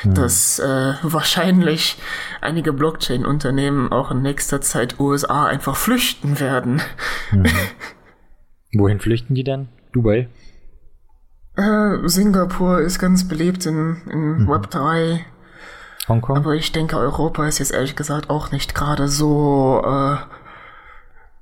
mhm. 0.03 0.15
dass 0.15 0.59
äh, 0.59 0.95
wahrscheinlich 1.03 1.97
einige 2.41 2.73
Blockchain-Unternehmen 2.73 3.93
auch 3.93 4.11
in 4.11 4.21
nächster 4.21 4.61
Zeit 4.63 4.99
USA 4.99 5.47
einfach 5.47 5.77
flüchten 5.77 6.41
werden. 6.41 6.83
Mhm. 7.31 7.47
Wohin 8.75 8.99
flüchten 8.99 9.37
die 9.37 9.45
denn? 9.45 9.69
Dubai? 9.93 10.29
Äh, 11.57 12.09
Singapur 12.09 12.81
ist 12.81 12.99
ganz 12.99 13.29
beliebt 13.29 13.67
in, 13.67 13.97
in 14.11 14.39
mhm. 14.39 14.49
Web 14.49 14.71
3. 14.71 15.25
Hongkong? 16.09 16.37
Aber 16.37 16.55
ich 16.55 16.73
denke, 16.73 16.97
Europa 16.97 17.47
ist 17.47 17.59
jetzt 17.59 17.73
ehrlich 17.73 17.95
gesagt 17.95 18.31
auch 18.31 18.51
nicht 18.53 18.75
gerade 18.75 19.09
so 19.09 19.83
äh, 19.85 20.17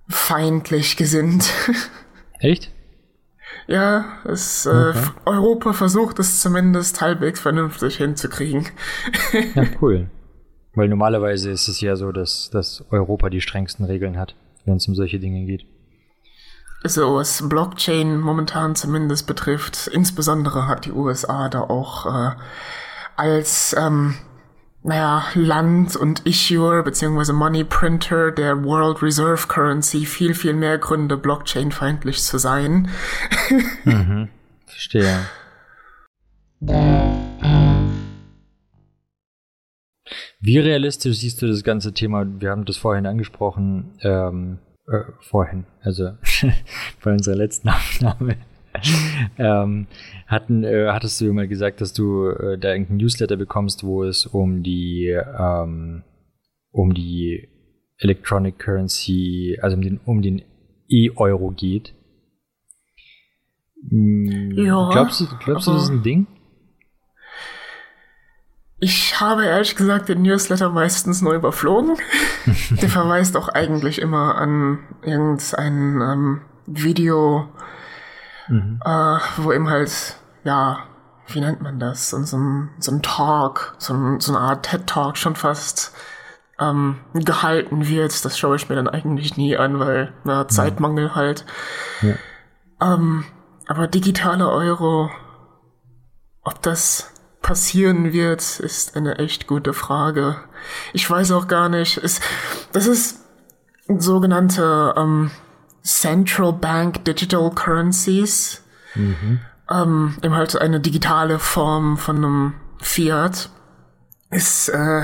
feindlich 0.08 0.96
gesinnt. 0.96 1.52
Echt? 2.40 2.72
Ja, 3.66 4.04
es, 4.24 4.66
äh, 4.66 4.70
okay. 4.70 5.10
Europa 5.26 5.72
versucht 5.72 6.18
es 6.18 6.40
zumindest 6.40 7.00
halbwegs 7.00 7.40
vernünftig 7.40 7.98
hinzukriegen. 7.98 8.66
ja, 9.54 9.64
cool. 9.80 10.10
Weil 10.74 10.88
normalerweise 10.88 11.50
ist 11.50 11.68
es 11.68 11.80
ja 11.80 11.94
so, 11.94 12.10
dass, 12.10 12.50
dass 12.50 12.84
Europa 12.90 13.30
die 13.30 13.40
strengsten 13.40 13.84
Regeln 13.84 14.18
hat, 14.18 14.34
wenn 14.64 14.76
es 14.76 14.88
um 14.88 14.94
solche 14.94 15.20
Dinge 15.20 15.44
geht 15.46 15.64
so 16.84 17.16
was 17.16 17.48
Blockchain 17.48 18.18
momentan 18.18 18.74
zumindest 18.74 19.26
betrifft, 19.26 19.86
insbesondere 19.86 20.66
hat 20.66 20.86
die 20.86 20.92
USA 20.92 21.48
da 21.48 21.60
auch 21.60 22.06
äh, 22.06 22.36
als 23.16 23.74
ähm, 23.78 24.14
naja, 24.82 25.24
Land 25.34 25.94
und 25.96 26.26
Issuer 26.26 26.82
bzw. 26.82 27.32
Money 27.32 27.64
Printer 27.64 28.30
der 28.32 28.64
World 28.64 29.02
Reserve 29.02 29.46
Currency 29.46 30.06
viel, 30.06 30.34
viel 30.34 30.54
mehr 30.54 30.78
Gründe, 30.78 31.16
Blockchain-feindlich 31.18 32.22
zu 32.22 32.38
sein. 32.38 32.88
mhm, 33.84 34.28
verstehe. 34.64 35.18
Wie 40.42 40.58
realistisch 40.58 41.18
siehst 41.18 41.42
du 41.42 41.46
das 41.46 41.62
ganze 41.62 41.92
Thema? 41.92 42.24
Wir 42.40 42.50
haben 42.50 42.64
das 42.64 42.78
vorhin 42.78 43.04
angesprochen, 43.04 43.92
ähm, 44.00 44.58
äh, 44.90 45.04
vorhin, 45.20 45.64
also 45.82 46.12
bei 47.04 47.12
unserer 47.12 47.36
letzten 47.36 47.68
Aufnahme, 47.68 48.36
ähm, 49.38 49.86
hatten, 50.26 50.64
äh, 50.64 50.88
hattest 50.88 51.20
du 51.20 51.32
mal 51.32 51.48
gesagt, 51.48 51.80
dass 51.80 51.92
du 51.92 52.28
äh, 52.28 52.58
da 52.58 52.72
irgendein 52.72 52.98
Newsletter 52.98 53.36
bekommst, 53.36 53.84
wo 53.84 54.04
es 54.04 54.26
um 54.26 54.62
die, 54.62 55.08
ähm, 55.08 56.02
um 56.72 56.94
die 56.94 57.48
Electronic 57.98 58.58
Currency, 58.58 59.58
also 59.60 59.76
um 59.76 59.82
den, 59.82 60.00
um 60.04 60.22
den 60.22 60.42
E-Euro 60.88 61.50
geht. 61.50 61.94
Hm, 63.88 64.52
ja. 64.52 64.90
Glaubst 64.92 65.20
du, 65.20 65.26
glaubst 65.44 65.66
du, 65.66 65.72
das 65.72 65.84
ist 65.84 65.90
ein 65.90 66.02
Ding? 66.02 66.26
Ich 68.82 69.20
habe 69.20 69.44
ehrlich 69.44 69.76
gesagt 69.76 70.08
den 70.08 70.22
Newsletter 70.22 70.70
meistens 70.70 71.20
nur 71.20 71.34
überflogen. 71.34 71.96
Der 72.70 72.88
verweist 72.88 73.36
auch 73.36 73.48
eigentlich 73.48 74.00
immer 74.00 74.36
an 74.36 74.78
irgendein 75.02 76.00
ähm, 76.00 76.40
Video, 76.66 77.48
mhm. 78.48 78.80
äh, 78.82 79.18
wo 79.36 79.52
eben 79.52 79.68
halt, 79.68 80.16
ja, 80.44 80.78
wie 81.26 81.40
nennt 81.40 81.60
man 81.60 81.78
das? 81.78 82.08
So, 82.08 82.22
so, 82.22 82.38
ein, 82.38 82.70
so 82.78 82.90
ein 82.90 83.02
Talk, 83.02 83.74
so, 83.78 83.92
ein, 83.92 84.18
so 84.20 84.32
eine 84.34 84.40
Art 84.40 84.64
TED-Talk 84.64 85.18
schon 85.18 85.36
fast 85.36 85.94
ähm, 86.58 87.00
gehalten 87.12 87.86
wird. 87.86 88.24
Das 88.24 88.38
schaue 88.38 88.56
ich 88.56 88.68
mir 88.70 88.76
dann 88.76 88.88
eigentlich 88.88 89.36
nie 89.36 89.58
an, 89.58 89.78
weil 89.78 90.14
na, 90.24 90.48
Zeitmangel 90.48 91.14
halt. 91.14 91.44
Ja. 92.00 92.14
Ähm, 92.80 93.24
aber 93.66 93.86
digitale 93.88 94.48
Euro, 94.48 95.10
ob 96.42 96.62
das 96.62 97.12
passieren 97.42 98.12
wird, 98.12 98.60
ist 98.60 98.96
eine 98.96 99.18
echt 99.18 99.46
gute 99.46 99.72
Frage. 99.72 100.36
Ich 100.92 101.08
weiß 101.08 101.32
auch 101.32 101.48
gar 101.48 101.68
nicht. 101.68 101.96
Es, 101.98 102.20
das 102.72 102.86
ist 102.86 103.20
sogenannte 103.88 104.94
ähm, 104.96 105.30
Central 105.82 106.52
Bank 106.52 107.04
Digital 107.04 107.50
Currencies. 107.50 108.62
Mhm. 108.94 109.40
Ähm, 109.70 110.16
eben 110.22 110.34
halt 110.34 110.56
eine 110.60 110.80
digitale 110.80 111.38
Form 111.38 111.96
von 111.96 112.16
einem 112.16 112.54
Fiat. 112.80 113.50
Ist 114.30 114.68
äh, 114.68 115.02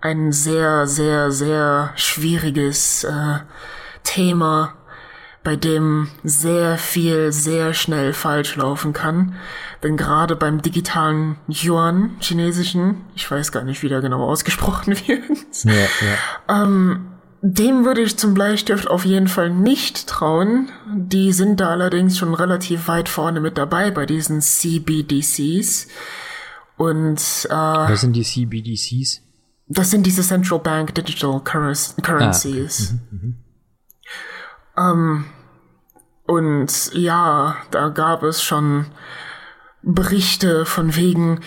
ein 0.00 0.32
sehr, 0.32 0.86
sehr, 0.86 1.30
sehr 1.30 1.92
schwieriges 1.96 3.04
äh, 3.04 3.38
Thema, 4.02 4.74
bei 5.42 5.56
dem 5.56 6.08
sehr 6.22 6.76
viel 6.76 7.32
sehr 7.32 7.72
schnell 7.72 8.12
falsch 8.12 8.56
laufen 8.56 8.92
kann. 8.92 9.34
Denn 9.82 9.96
gerade 9.96 10.36
beim 10.36 10.60
digitalen 10.60 11.36
Yuan, 11.48 12.16
chinesischen, 12.20 13.02
ich 13.14 13.30
weiß 13.30 13.50
gar 13.50 13.64
nicht, 13.64 13.82
wie 13.82 13.88
der 13.88 14.00
genau 14.00 14.22
ausgesprochen 14.24 14.94
wird, 15.06 15.24
ja, 15.64 15.72
ja. 15.72 16.62
Ähm, 16.64 17.06
dem 17.42 17.86
würde 17.86 18.02
ich 18.02 18.18
zum 18.18 18.34
Bleistift 18.34 18.88
auf 18.88 19.06
jeden 19.06 19.28
Fall 19.28 19.48
nicht 19.48 20.06
trauen. 20.06 20.68
Die 20.94 21.32
sind 21.32 21.60
da 21.60 21.70
allerdings 21.70 22.18
schon 22.18 22.34
relativ 22.34 22.86
weit 22.86 23.08
vorne 23.08 23.40
mit 23.40 23.56
dabei 23.56 23.90
bei 23.90 24.04
diesen 24.04 24.42
CBDCs. 24.42 25.88
Und 26.76 27.18
äh, 27.48 27.54
was 27.54 28.02
sind 28.02 28.12
die 28.14 28.24
CBDCs? 28.24 29.22
Das 29.68 29.90
sind 29.90 30.04
diese 30.04 30.22
Central 30.22 30.58
Bank 30.58 30.94
Digital 30.94 31.40
Currencies. 31.42 31.94
Ah, 32.02 32.34
okay. 32.38 32.68
mhm, 33.10 33.28
mh. 33.28 33.34
Ähm, 34.76 35.24
und 36.26 36.92
ja, 36.94 37.56
da 37.70 37.88
gab 37.88 38.22
es 38.22 38.42
schon 38.42 38.86
Berichte 39.82 40.64
von 40.64 40.94
wegen, 40.94 41.40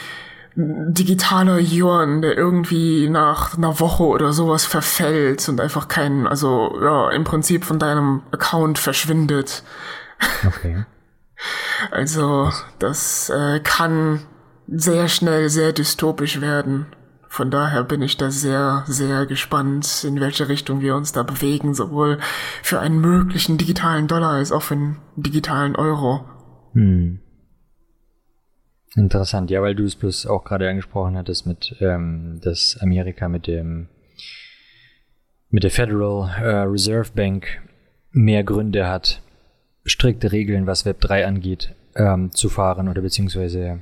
digitaler 0.55 1.59
Yuan, 1.59 2.21
der 2.21 2.37
irgendwie 2.37 3.09
nach 3.09 3.57
einer 3.57 3.79
Woche 3.79 4.03
oder 4.03 4.33
sowas 4.33 4.65
verfällt 4.65 5.47
und 5.49 5.59
einfach 5.59 5.87
kein, 5.87 6.27
also 6.27 6.79
ja, 6.81 7.09
im 7.11 7.23
Prinzip 7.23 7.65
von 7.65 7.79
deinem 7.79 8.21
Account 8.31 8.77
verschwindet. 8.77 9.63
Okay. 10.45 10.85
Also 11.91 12.51
das 12.79 13.29
äh, 13.29 13.59
kann 13.61 14.21
sehr 14.67 15.09
schnell 15.09 15.49
sehr 15.49 15.73
dystopisch 15.73 16.39
werden. 16.39 16.85
Von 17.33 17.49
daher 17.49 17.83
bin 17.83 18.03
ich 18.03 18.15
da 18.15 18.29
sehr, 18.29 18.83
sehr 18.85 19.25
gespannt, 19.25 20.03
in 20.03 20.19
welche 20.19 20.49
Richtung 20.49 20.81
wir 20.81 20.95
uns 20.95 21.13
da 21.13 21.23
bewegen, 21.23 21.73
sowohl 21.73 22.19
für 22.61 22.79
einen 22.79 23.01
möglichen 23.01 23.57
digitalen 23.57 24.07
Dollar 24.07 24.33
als 24.33 24.51
auch 24.51 24.61
für 24.61 24.75
einen 24.75 24.97
digitalen 25.15 25.75
Euro. 25.75 26.25
Hm. 26.73 27.21
Interessant, 28.95 29.49
ja, 29.49 29.63
weil 29.63 29.73
du 29.73 29.83
es 29.83 29.95
bloß 29.95 30.27
auch 30.27 30.43
gerade 30.43 30.69
angesprochen 30.69 31.17
hattest 31.17 31.47
mit, 31.47 31.75
ähm, 31.79 32.39
dass 32.43 32.77
Amerika 32.79 33.27
mit 33.27 33.47
dem 33.47 33.87
mit 35.49 35.63
der 35.63 35.71
Federal 35.71 36.29
äh, 36.39 36.69
Reserve 36.69 37.13
Bank 37.15 37.47
mehr 38.11 38.43
Gründe 38.43 38.87
hat, 38.87 39.23
strikte 39.85 40.31
Regeln, 40.31 40.67
was 40.67 40.85
Web 40.85 41.01
3 41.01 41.25
angeht, 41.25 41.73
ähm, 41.95 42.31
zu 42.31 42.49
fahren 42.49 42.89
oder 42.89 43.01
beziehungsweise 43.01 43.81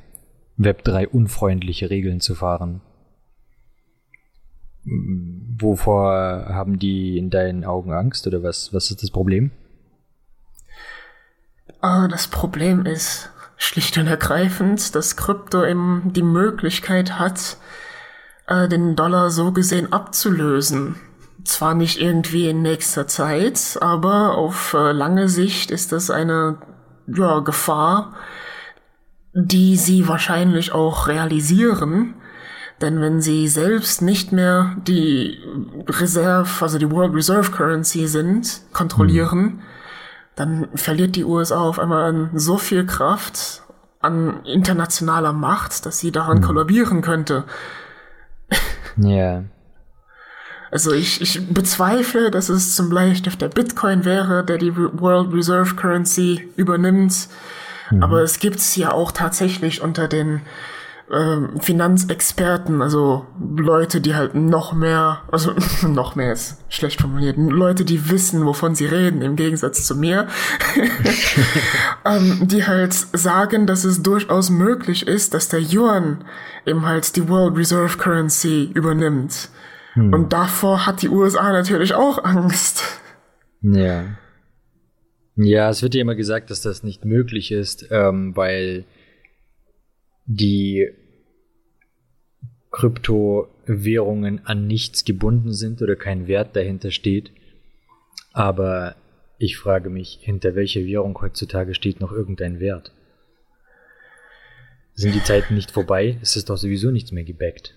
Web 0.56 0.86
3 0.86 1.10
unfreundliche 1.10 1.90
Regeln 1.90 2.22
zu 2.22 2.34
fahren. 2.34 2.80
Wovor 4.84 6.46
haben 6.50 6.80
die 6.80 7.18
in 7.18 7.30
deinen 7.30 7.64
Augen 7.66 7.94
Angst 7.94 8.26
oder 8.26 8.42
was, 8.42 8.74
was 8.74 8.90
ist 8.90 9.04
das 9.04 9.12
Problem? 9.12 9.52
Uh, 11.84 12.08
das 12.08 12.28
Problem 12.28 12.86
ist, 12.86 13.30
schlicht 13.58 13.98
und 13.98 14.08
ergreifend, 14.08 14.96
dass 14.96 15.18
Krypto 15.18 15.64
eben 15.64 16.14
die 16.14 16.24
Möglichkeit 16.24 17.20
hat, 17.20 17.58
äh, 18.48 18.68
den 18.68 18.96
Dollar 18.96 19.30
so 19.30 19.52
gesehen 19.52 19.94
abzulösen. 19.94 20.96
Zwar 21.44 21.74
nicht 21.74 22.00
irgendwie 22.00 22.50
in 22.50 22.62
nächster 22.62 23.08
Zeit, 23.08 23.78
aber 23.82 24.36
auf 24.36 24.74
äh, 24.74 24.92
lange 24.92 25.30
Sicht 25.30 25.72
ist 25.72 25.92
das 25.92 26.10
eine 26.10 26.58
ja, 27.08 27.40
Gefahr, 27.40 28.14
die 29.34 29.76
sie 29.78 30.08
wahrscheinlich 30.08 30.72
auch 30.72 31.08
realisieren. 31.08 32.16
Denn 32.82 33.00
wenn 33.00 33.22
sie 33.22 33.48
selbst 33.48 34.02
nicht 34.02 34.32
mehr 34.32 34.76
die 34.88 35.38
Reserve, 35.88 36.50
also 36.62 36.78
die 36.80 36.90
World 36.90 37.14
Reserve 37.14 37.52
Currency 37.52 38.08
sind, 38.08 38.62
kontrollieren, 38.74 39.40
mhm 39.40 39.62
dann 40.36 40.70
verliert 40.76 41.16
die 41.16 41.26
USA 41.26 41.60
auf 41.60 41.80
einmal 41.80 42.04
an 42.10 42.30
so 42.34 42.58
viel 42.58 42.86
Kraft, 42.86 43.64
an 44.00 44.44
internationaler 44.46 45.34
Macht, 45.34 45.86
dass 45.86 46.00
sie 46.00 46.12
daran 46.12 46.38
hm. 46.38 46.44
kollabieren 46.44 47.02
könnte. 47.02 47.44
Ja. 48.98 49.08
yeah. 49.08 49.44
Also 50.72 50.94
ich, 50.94 51.22
ich 51.22 51.48
bezweifle, 51.50 52.32
dass 52.32 52.48
es 52.48 52.76
zum 52.76 52.90
Bleistift 52.90 53.42
der 53.42 53.50
Bitcoin 53.50 54.06
wäre, 54.06 54.44
der 54.46 54.58
die 54.58 54.76
World 54.76 55.34
Reserve 55.34 55.76
Currency 55.76 56.50
übernimmt. 56.56 57.28
Mhm. 57.90 58.02
Aber 58.02 58.22
es 58.22 58.40
gibt 58.40 58.56
es 58.58 58.76
ja 58.78 58.92
auch 58.92 59.12
tatsächlich 59.12 59.82
unter 59.82 60.08
den 60.08 60.42
ähm, 61.12 61.60
Finanzexperten, 61.60 62.82
also 62.82 63.26
Leute, 63.56 64.00
die 64.02 64.16
halt 64.16 64.34
noch 64.34 64.74
mehr, 64.74 65.22
also 65.32 65.54
noch 65.88 66.16
mehr 66.16 66.32
ist 66.32 66.64
schlecht 66.70 67.02
formuliert, 67.02 67.36
Leute, 67.38 67.84
die 67.84 68.10
wissen, 68.10 68.46
wovon 68.46 68.76
sie 68.76 68.86
reden, 68.86 69.22
im 69.22 69.36
Gegensatz 69.36 69.86
zu 69.86 69.96
mir, 69.96 70.28
ähm, 72.06 72.48
die 72.48 72.66
halt 72.66 72.94
sagen, 72.94 73.68
dass 73.68 73.84
es 73.84 74.02
durchaus 74.02 74.50
möglich 74.50 75.08
ist, 75.08 75.34
dass 75.34 75.50
der 75.50 75.62
Yuan 75.62 76.24
eben 76.66 76.86
halt 76.86 77.16
die 77.16 77.28
World 77.28 77.58
Reserve 77.58 77.98
Currency 77.98 78.72
übernimmt. 78.74 79.50
Hm. 79.94 80.14
Und 80.14 80.32
davor 80.32 80.86
hat 80.86 81.02
die 81.02 81.10
USA 81.10 81.52
natürlich 81.52 81.94
auch 81.94 82.24
Angst. 82.24 82.84
Ja. 83.62 84.06
Ja, 85.36 85.70
es 85.70 85.82
wird 85.82 85.96
ja 85.96 86.02
immer 86.02 86.16
gesagt, 86.16 86.52
dass 86.52 86.62
das 86.62 86.84
nicht 86.84 87.04
möglich 87.04 87.52
ist, 87.52 87.88
ähm, 87.92 88.36
weil 88.36 88.86
die 90.26 90.90
Kryptowährungen 92.72 94.46
an 94.46 94.66
nichts 94.66 95.06
gebunden 95.06 95.54
sind 95.54 95.82
oder 95.82 95.96
kein 95.96 96.28
Wert 96.28 96.56
dahinter 96.56 96.92
steht. 96.92 97.32
Aber 98.34 98.96
ich 99.38 99.58
frage 99.58 99.90
mich, 99.90 100.20
hinter 100.22 100.56
welcher 100.56 100.82
Währung 100.82 101.20
heutzutage 101.22 101.76
steht 101.76 102.00
noch 102.00 102.12
irgendein 102.12 102.60
Wert? 102.60 102.92
Sind 104.94 105.16
die 105.16 105.24
Zeiten 105.24 105.56
nicht 105.56 105.72
vorbei? 105.72 106.18
Es 106.22 106.36
ist 106.36 106.50
doch 106.50 106.58
sowieso 106.58 106.92
nichts 106.92 107.12
mehr 107.12 107.24
gebackt. 107.24 107.76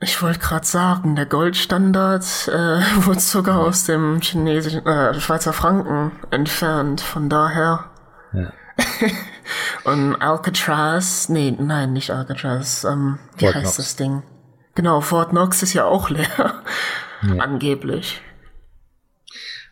Ich 0.00 0.20
wollte 0.20 0.40
gerade 0.40 0.66
sagen, 0.66 1.14
der 1.14 1.26
Goldstandard 1.26 2.24
äh, 2.48 2.52
wurde 3.06 3.20
sogar 3.20 3.60
aus 3.60 3.84
dem 3.84 4.20
chinesischen 4.20 4.84
äh, 4.84 5.18
Schweizer 5.20 5.52
Franken 5.52 6.12
entfernt. 6.30 7.00
Von 7.00 7.28
daher. 7.28 7.90
Ja. 8.32 8.52
Und 9.84 10.14
Alcatraz, 10.16 11.28
nee, 11.28 11.54
nein, 11.58 11.92
nicht 11.92 12.10
Alcatraz, 12.10 12.84
ähm, 12.84 13.18
wie 13.36 13.44
Fort 13.44 13.54
heißt 13.54 13.64
Knox. 13.64 13.76
das 13.76 13.96
Ding? 13.96 14.22
Genau, 14.74 15.00
Fort 15.00 15.30
Knox 15.30 15.62
ist 15.62 15.74
ja 15.74 15.84
auch 15.84 16.08
leer. 16.10 16.62
Ja. 17.22 17.36
Angeblich. 17.38 18.20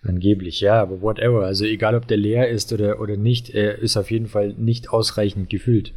Angeblich, 0.07 0.61
ja, 0.61 0.81
aber 0.81 1.03
whatever. 1.03 1.45
Also 1.45 1.65
egal, 1.65 1.95
ob 1.95 2.09
der 2.09 2.17
leer 2.17 2.49
ist 2.49 2.73
oder, 2.73 3.01
oder 3.01 3.17
nicht, 3.17 3.51
er 3.51 3.79
ist 3.79 3.97
auf 3.97 4.11
jeden 4.11 4.27
Fall 4.27 4.55
nicht 4.57 4.91
ausreichend 4.91 5.51
gefüllt. 5.51 5.93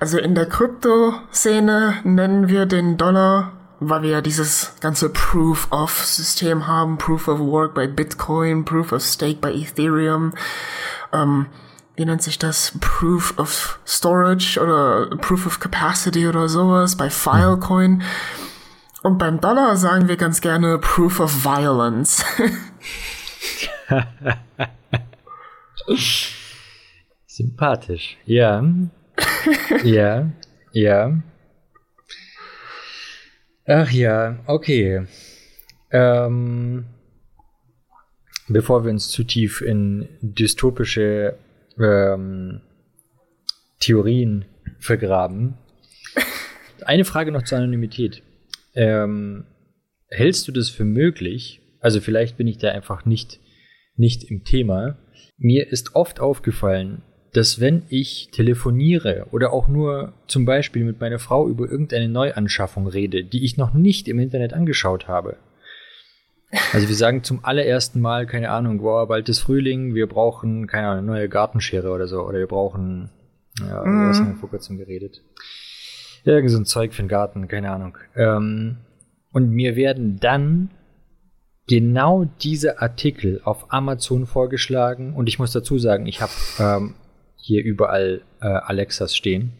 Also 0.00 0.18
in 0.18 0.34
der 0.34 0.46
Krypto-Szene 0.46 1.94
nennen 2.04 2.48
wir 2.48 2.66
den 2.66 2.96
Dollar, 2.96 3.52
weil 3.80 4.02
wir 4.02 4.10
ja 4.10 4.20
dieses 4.20 4.74
ganze 4.80 5.08
Proof-of-System 5.10 6.66
haben, 6.66 6.98
Proof 6.98 7.28
of 7.28 7.38
Work 7.38 7.74
bei 7.74 7.86
Bitcoin, 7.86 8.64
Proof 8.64 8.92
of 8.92 9.02
Stake 9.02 9.38
bei 9.40 9.52
Ethereum. 9.52 10.32
Ähm, 11.12 11.46
wie 12.00 12.06
nennt 12.06 12.22
sich 12.22 12.38
das? 12.38 12.72
Proof 12.80 13.38
of 13.38 13.78
Storage 13.86 14.58
oder 14.58 15.14
Proof 15.18 15.46
of 15.46 15.60
Capacity 15.60 16.26
oder 16.26 16.48
sowas 16.48 16.96
bei 16.96 17.10
Filecoin. 17.10 18.02
Und 19.02 19.18
beim 19.18 19.38
Dollar 19.38 19.76
sagen 19.76 20.08
wir 20.08 20.16
ganz 20.16 20.40
gerne 20.40 20.78
Proof 20.78 21.20
of 21.20 21.44
Violence. 21.44 22.24
Sympathisch. 27.26 28.16
Ja. 28.24 28.64
ja. 29.84 30.30
Ja. 30.72 31.20
Ach 33.66 33.90
ja, 33.90 34.38
okay. 34.46 35.06
Ähm, 35.90 36.86
bevor 38.48 38.84
wir 38.84 38.90
uns 38.90 39.10
zu 39.10 39.22
tief 39.22 39.60
in 39.60 40.08
dystopische 40.22 41.36
ähm, 41.80 42.60
Theorien 43.80 44.44
vergraben. 44.78 45.54
Eine 46.84 47.04
Frage 47.04 47.32
noch 47.32 47.42
zur 47.42 47.58
Anonymität. 47.58 48.22
Ähm, 48.74 49.44
hältst 50.08 50.48
du 50.48 50.52
das 50.52 50.70
für 50.70 50.84
möglich? 50.84 51.60
Also 51.80 52.00
vielleicht 52.00 52.36
bin 52.36 52.46
ich 52.46 52.58
da 52.58 52.70
einfach 52.70 53.04
nicht, 53.04 53.40
nicht 53.96 54.24
im 54.24 54.44
Thema. 54.44 54.98
Mir 55.38 55.68
ist 55.68 55.94
oft 55.94 56.20
aufgefallen, 56.20 57.02
dass 57.32 57.60
wenn 57.60 57.84
ich 57.88 58.28
telefoniere 58.32 59.26
oder 59.30 59.52
auch 59.52 59.68
nur 59.68 60.14
zum 60.26 60.44
Beispiel 60.44 60.84
mit 60.84 61.00
meiner 61.00 61.18
Frau 61.18 61.48
über 61.48 61.70
irgendeine 61.70 62.08
Neuanschaffung 62.08 62.86
rede, 62.86 63.24
die 63.24 63.44
ich 63.44 63.56
noch 63.56 63.72
nicht 63.72 64.08
im 64.08 64.18
Internet 64.18 64.52
angeschaut 64.52 65.08
habe, 65.08 65.36
also 66.72 66.88
wir 66.88 66.96
sagen 66.96 67.22
zum 67.22 67.44
allerersten 67.44 68.00
Mal, 68.00 68.26
keine 68.26 68.50
Ahnung, 68.50 68.78
boah, 68.78 69.06
bald 69.06 69.28
ist 69.28 69.40
Frühling, 69.40 69.94
wir 69.94 70.08
brauchen, 70.08 70.66
keine 70.66 70.88
Ahnung, 70.88 71.04
eine 71.04 71.12
neue 71.18 71.28
Gartenschere 71.28 71.90
oder 71.90 72.08
so. 72.08 72.22
Oder 72.22 72.38
wir 72.38 72.46
brauchen, 72.48 73.10
ja, 73.60 73.84
mhm. 73.84 74.08
was 74.08 74.18
haben 74.18 74.32
wir 74.32 74.36
vor 74.36 74.50
kurzem 74.50 74.76
geredet? 74.78 75.22
Irgend 76.24 76.50
so 76.50 76.58
ein 76.58 76.66
Zeug 76.66 76.92
für 76.92 77.02
den 77.02 77.08
Garten, 77.08 77.48
keine 77.48 77.70
Ahnung. 77.70 77.96
Ähm, 78.14 78.78
Und 79.32 79.50
mir 79.50 79.76
werden 79.76 80.18
dann 80.20 80.70
genau 81.68 82.26
diese 82.42 82.80
Artikel 82.82 83.40
auf 83.44 83.72
Amazon 83.72 84.26
vorgeschlagen. 84.26 85.14
Und 85.14 85.28
ich 85.28 85.38
muss 85.38 85.52
dazu 85.52 85.78
sagen, 85.78 86.06
ich 86.06 86.20
habe 86.20 86.32
ähm, 86.58 86.94
hier 87.36 87.64
überall 87.64 88.22
äh, 88.40 88.46
Alexas 88.46 89.14
stehen. 89.16 89.52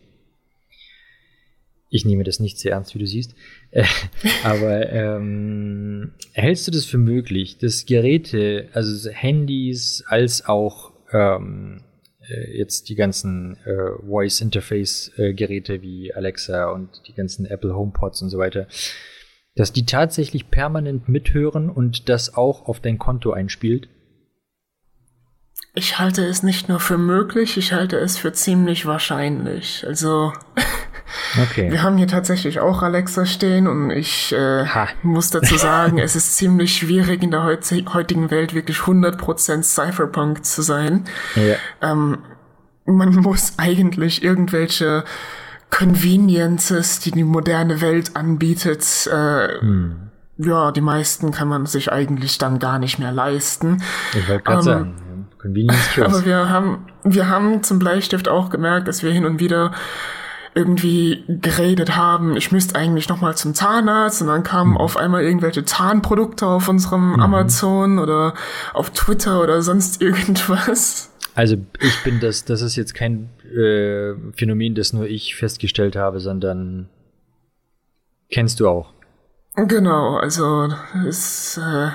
Ich 1.91 2.05
nehme 2.05 2.25
das 2.25 2.39
nicht 2.41 2.59
sehr 2.59 2.73
ernst, 2.73 2.95
wie 2.95 3.01
du 3.01 3.07
siehst. 3.07 3.35
Äh, 3.71 3.85
aber 4.45 4.91
ähm, 4.91 6.13
hältst 6.33 6.67
du 6.67 6.71
das 6.71 6.85
für 6.85 6.99
möglich, 6.99 7.59
dass 7.59 7.85
Geräte, 7.85 8.69
also 8.73 9.11
Handys 9.11 10.05
als 10.07 10.47
auch 10.47 10.93
ähm, 11.13 11.83
äh, 12.31 12.57
jetzt 12.57 12.89
die 12.89 12.95
ganzen 12.95 13.57
äh, 13.65 14.07
Voice 14.07 14.41
Interface 14.41 15.13
äh, 15.17 15.35
Geräte 15.35 15.83
wie 15.83 16.15
Alexa 16.15 16.71
und 16.71 17.03
die 17.09 17.15
ganzen 17.15 17.47
Apple 17.47 17.75
HomePods 17.75 18.23
und 18.23 18.31
so 18.31 18.39
weiter, 18.39 18.67
dass 19.57 19.73
die 19.73 19.85
tatsächlich 19.85 20.51
permanent 20.51 21.09
mithören 21.09 21.71
und 21.71 22.09
das 22.09 22.35
auch 22.35 22.67
auf 22.67 22.81
dein 22.81 22.99
Konto 22.99 23.33
einspielt? 23.33 23.89
Ich 25.75 25.99
halte 25.99 26.25
es 26.25 26.43
nicht 26.43 26.69
nur 26.69 26.81
für 26.81 26.99
möglich, 26.99 27.57
ich 27.57 27.73
halte 27.73 27.97
es 27.99 28.19
für 28.19 28.33
ziemlich 28.33 28.87
wahrscheinlich. 28.87 29.87
Also 29.87 30.33
Okay. 31.43 31.71
Wir 31.71 31.83
haben 31.83 31.97
hier 31.97 32.07
tatsächlich 32.07 32.61
auch 32.61 32.83
Alexa 32.83 33.27
stehen 33.27 33.67
und 33.67 33.91
ich 33.91 34.33
äh, 34.33 34.65
muss 35.03 35.31
dazu 35.31 35.57
sagen, 35.57 35.99
es 35.99 36.17
ist 36.17 36.37
ziemlich 36.37 36.77
schwierig 36.77 37.23
in 37.23 37.31
der 37.31 37.45
heutigen 37.45 38.31
Welt 38.31 38.55
wirklich 38.55 38.79
100% 38.79 39.63
Cypherpunk 39.63 40.45
zu 40.45 40.63
sein. 40.63 41.05
Ja. 41.37 41.57
Ähm, 41.83 42.19
man 42.87 43.15
muss 43.15 43.55
eigentlich 43.59 44.23
irgendwelche 44.23 45.05
Conveniences, 45.71 46.99
die 46.99 47.13
die 47.13 47.25
moderne 47.25 47.81
Welt 47.81 48.17
anbietet, 48.17 49.09
äh, 49.11 49.61
hm. 49.61 50.11
ja, 50.39 50.73
die 50.73 50.81
meisten 50.81 51.31
kann 51.31 51.49
man 51.49 51.67
sich 51.67 51.93
eigentlich 51.93 52.39
dann 52.39 52.59
gar 52.59 52.79
nicht 52.79 52.99
mehr 52.99 53.13
leisten. 53.13 53.83
Ich 54.15 54.29
wollte 54.29 54.43
gerade 54.43 54.59
ähm, 54.59 54.65
sagen. 54.65 54.95
Convenience 55.41 55.99
Aber 55.99 56.25
wir 56.25 56.51
haben, 56.51 56.87
wir 57.03 57.29
haben 57.29 57.63
zum 57.63 57.79
Bleistift 57.79 58.29
auch 58.29 58.51
gemerkt, 58.51 58.89
dass 58.89 59.03
wir 59.03 59.11
hin 59.11 59.25
und 59.25 59.41
wieder 59.41 59.73
irgendwie 60.55 61.25
geredet 61.29 61.97
haben, 61.97 62.37
ich 62.37 62.51
müsste 62.51 62.77
eigentlich 62.77 63.09
nochmal 63.09 63.37
zum 63.37 63.55
Zahnarzt 63.55 64.21
und 64.23 64.29
dann 64.29 64.43
kamen 64.43 64.73
mhm. 64.73 64.77
auf 64.77 64.97
einmal 64.97 65.23
irgendwelche 65.23 65.65
Zahnprodukte 65.65 66.47
auf 66.47 66.69
unserem 66.69 67.13
mhm. 67.13 67.21
Amazon 67.21 67.99
oder 67.99 68.35
auf 68.75 68.91
Twitter 68.91 69.43
oder 69.43 69.63
sonst 69.63 70.03
irgendwas. 70.03 71.11
Also 71.35 71.57
ich 71.81 72.03
bin 72.03 72.21
das, 72.21 72.45
das 72.45 72.61
ist 72.63 72.77
jetzt 72.77 72.95
kein 72.95 73.31
äh, 73.45 74.15
Phänomen, 74.37 74.75
das 74.75 74.93
nur 74.93 75.07
ich 75.07 75.37
festgestellt 75.37 75.97
habe, 75.97 76.21
sondern 76.21 76.89
kennst 78.31 78.61
du 78.61 78.69
auch. 78.69 78.93
Genau, 79.55 80.17
also 80.17 80.69
ist, 81.07 81.59
äh, 81.59 81.91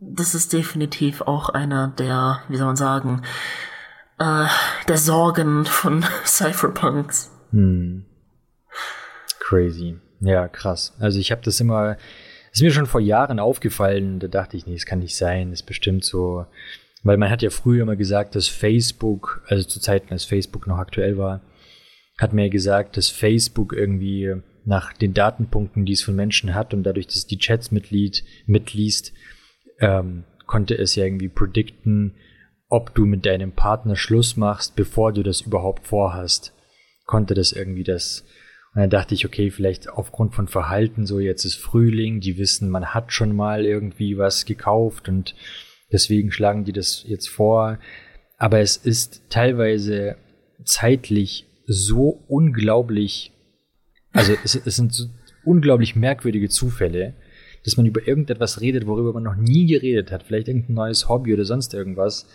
das 0.00 0.34
ist 0.34 0.52
definitiv 0.52 1.22
auch 1.22 1.48
einer 1.50 1.88
der, 1.88 2.40
wie 2.48 2.56
soll 2.56 2.66
man 2.66 2.76
sagen, 2.76 3.22
äh, 4.18 4.46
der 4.88 4.98
Sorgen 4.98 5.64
von 5.64 6.04
Cypherpunks. 6.24 7.31
Hm. 7.52 8.04
Crazy. 9.38 9.96
Ja, 10.20 10.48
krass. 10.48 10.94
Also 10.98 11.18
ich 11.18 11.30
habe 11.30 11.42
das 11.44 11.60
immer, 11.60 11.96
ist 12.52 12.62
mir 12.62 12.70
schon 12.70 12.86
vor 12.86 13.00
Jahren 13.00 13.38
aufgefallen, 13.38 14.18
da 14.18 14.28
dachte 14.28 14.56
ich, 14.56 14.66
nee, 14.66 14.74
das 14.74 14.86
kann 14.86 15.00
nicht 15.00 15.16
sein, 15.16 15.50
das 15.50 15.60
ist 15.60 15.66
bestimmt 15.66 16.04
so, 16.04 16.46
weil 17.02 17.16
man 17.16 17.30
hat 17.30 17.42
ja 17.42 17.50
früher 17.50 17.82
immer 17.82 17.96
gesagt, 17.96 18.34
dass 18.34 18.48
Facebook, 18.48 19.44
also 19.48 19.66
zu 19.66 19.80
Zeiten, 19.80 20.12
als 20.12 20.24
Facebook 20.24 20.66
noch 20.66 20.78
aktuell 20.78 21.18
war, 21.18 21.42
hat 22.18 22.32
ja 22.32 22.48
gesagt, 22.48 22.96
dass 22.96 23.08
Facebook 23.08 23.72
irgendwie 23.72 24.36
nach 24.64 24.92
den 24.92 25.12
Datenpunkten, 25.12 25.84
die 25.84 25.92
es 25.92 26.02
von 26.02 26.14
Menschen 26.14 26.54
hat 26.54 26.72
und 26.72 26.84
dadurch, 26.84 27.08
dass 27.08 27.26
die 27.26 27.38
Chats 27.38 27.72
mitlied, 27.72 28.22
mitliest, 28.46 29.12
ähm, 29.80 30.24
konnte 30.46 30.78
es 30.78 30.94
ja 30.94 31.04
irgendwie 31.04 31.28
predikten, 31.28 32.14
ob 32.68 32.94
du 32.94 33.04
mit 33.06 33.26
deinem 33.26 33.52
Partner 33.52 33.96
Schluss 33.96 34.36
machst, 34.36 34.76
bevor 34.76 35.12
du 35.12 35.24
das 35.24 35.40
überhaupt 35.40 35.86
vorhast 35.86 36.54
konnte 37.12 37.34
das 37.34 37.52
irgendwie 37.52 37.84
das. 37.84 38.24
Und 38.74 38.80
dann 38.80 38.88
dachte 38.88 39.14
ich, 39.14 39.26
okay, 39.26 39.50
vielleicht 39.50 39.90
aufgrund 39.90 40.34
von 40.34 40.48
Verhalten, 40.48 41.04
so 41.04 41.20
jetzt 41.20 41.44
ist 41.44 41.56
Frühling, 41.56 42.20
die 42.20 42.38
wissen, 42.38 42.70
man 42.70 42.94
hat 42.94 43.12
schon 43.12 43.36
mal 43.36 43.66
irgendwie 43.66 44.16
was 44.16 44.46
gekauft 44.46 45.10
und 45.10 45.34
deswegen 45.92 46.32
schlagen 46.32 46.64
die 46.64 46.72
das 46.72 47.04
jetzt 47.06 47.28
vor. 47.28 47.78
Aber 48.38 48.60
es 48.60 48.78
ist 48.78 49.24
teilweise 49.28 50.16
zeitlich 50.64 51.44
so 51.66 52.24
unglaublich, 52.28 53.32
also 54.12 54.32
es, 54.42 54.54
es 54.54 54.76
sind 54.76 54.94
so 54.94 55.08
unglaublich 55.44 55.96
merkwürdige 55.96 56.48
Zufälle, 56.48 57.12
dass 57.62 57.76
man 57.76 57.84
über 57.84 58.08
irgendetwas 58.08 58.62
redet, 58.62 58.86
worüber 58.86 59.12
man 59.12 59.24
noch 59.24 59.36
nie 59.36 59.66
geredet 59.66 60.10
hat, 60.10 60.22
vielleicht 60.22 60.48
irgendein 60.48 60.76
neues 60.76 61.10
Hobby 61.10 61.34
oder 61.34 61.44
sonst 61.44 61.74
irgendwas. 61.74 62.26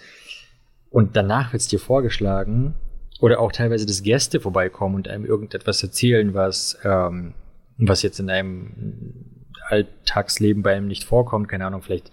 Und 0.91 1.15
danach 1.15 1.51
wird 1.51 1.61
es 1.61 1.67
dir 1.67 1.79
vorgeschlagen 1.79 2.75
oder 3.19 3.39
auch 3.39 3.51
teilweise, 3.51 3.85
dass 3.85 4.03
Gäste 4.03 4.39
vorbeikommen 4.39 4.95
und 4.95 5.07
einem 5.07 5.25
irgendetwas 5.25 5.81
erzählen, 5.83 6.33
was, 6.33 6.77
ähm, 6.83 7.33
was 7.77 8.01
jetzt 8.01 8.19
in 8.19 8.29
einem 8.29 9.45
Alltagsleben 9.67 10.63
bei 10.63 10.75
einem 10.75 10.87
nicht 10.87 11.03
vorkommt. 11.03 11.49
Keine 11.49 11.65
Ahnung, 11.65 11.81
vielleicht 11.81 12.11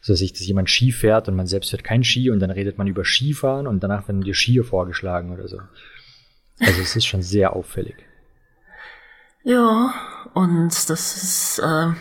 so 0.00 0.12
dass 0.12 0.20
sich, 0.20 0.32
dass 0.32 0.46
jemand 0.46 0.70
Ski 0.70 0.92
fährt 0.92 1.26
und 1.28 1.34
man 1.34 1.48
selbst 1.48 1.70
fährt 1.70 1.82
kein 1.82 2.04
Ski 2.04 2.30
und 2.30 2.38
dann 2.38 2.52
redet 2.52 2.78
man 2.78 2.86
über 2.86 3.04
Skifahren 3.04 3.66
und 3.66 3.82
danach 3.82 4.06
werden 4.06 4.20
dir 4.20 4.34
Skier 4.34 4.62
vorgeschlagen 4.64 5.32
oder 5.32 5.48
so. 5.48 5.58
Also 6.60 6.80
es 6.80 6.94
ist 6.94 7.06
schon 7.06 7.22
sehr 7.22 7.54
auffällig. 7.54 7.96
Ja, 9.42 9.92
und 10.32 10.68
das 10.68 10.88
ist, 10.90 11.58
äh, 11.58 11.92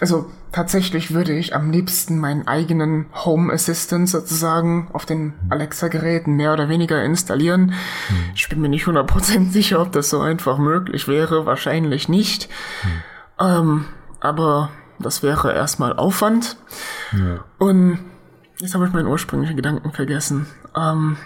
also 0.00 0.30
tatsächlich 0.52 1.14
würde 1.14 1.32
ich 1.32 1.54
am 1.54 1.70
liebsten 1.70 2.18
meinen 2.18 2.46
eigenen 2.46 3.06
Home 3.24 3.52
Assistant 3.52 4.08
sozusagen 4.08 4.90
auf 4.92 5.06
den 5.06 5.34
Alexa-Geräten 5.48 6.34
mehr 6.34 6.52
oder 6.52 6.68
weniger 6.68 7.02
installieren. 7.02 7.72
Hm. 8.08 8.16
Ich 8.34 8.48
bin 8.48 8.60
mir 8.60 8.68
nicht 8.68 8.86
100% 8.86 9.50
sicher, 9.50 9.80
ob 9.80 9.92
das 9.92 10.10
so 10.10 10.20
einfach 10.20 10.58
möglich 10.58 11.08
wäre. 11.08 11.46
Wahrscheinlich 11.46 12.08
nicht. 12.08 12.50
Hm. 12.82 13.02
Ähm, 13.38 13.84
aber 14.20 14.70
das 14.98 15.22
wäre 15.22 15.54
erstmal 15.54 15.94
Aufwand. 15.96 16.58
Ja. 17.12 17.44
Und 17.58 17.98
jetzt 18.58 18.74
habe 18.74 18.86
ich 18.86 18.92
meinen 18.92 19.06
ursprünglichen 19.08 19.56
Gedanken 19.56 19.92
vergessen. 19.92 20.46
Ähm, 20.76 21.16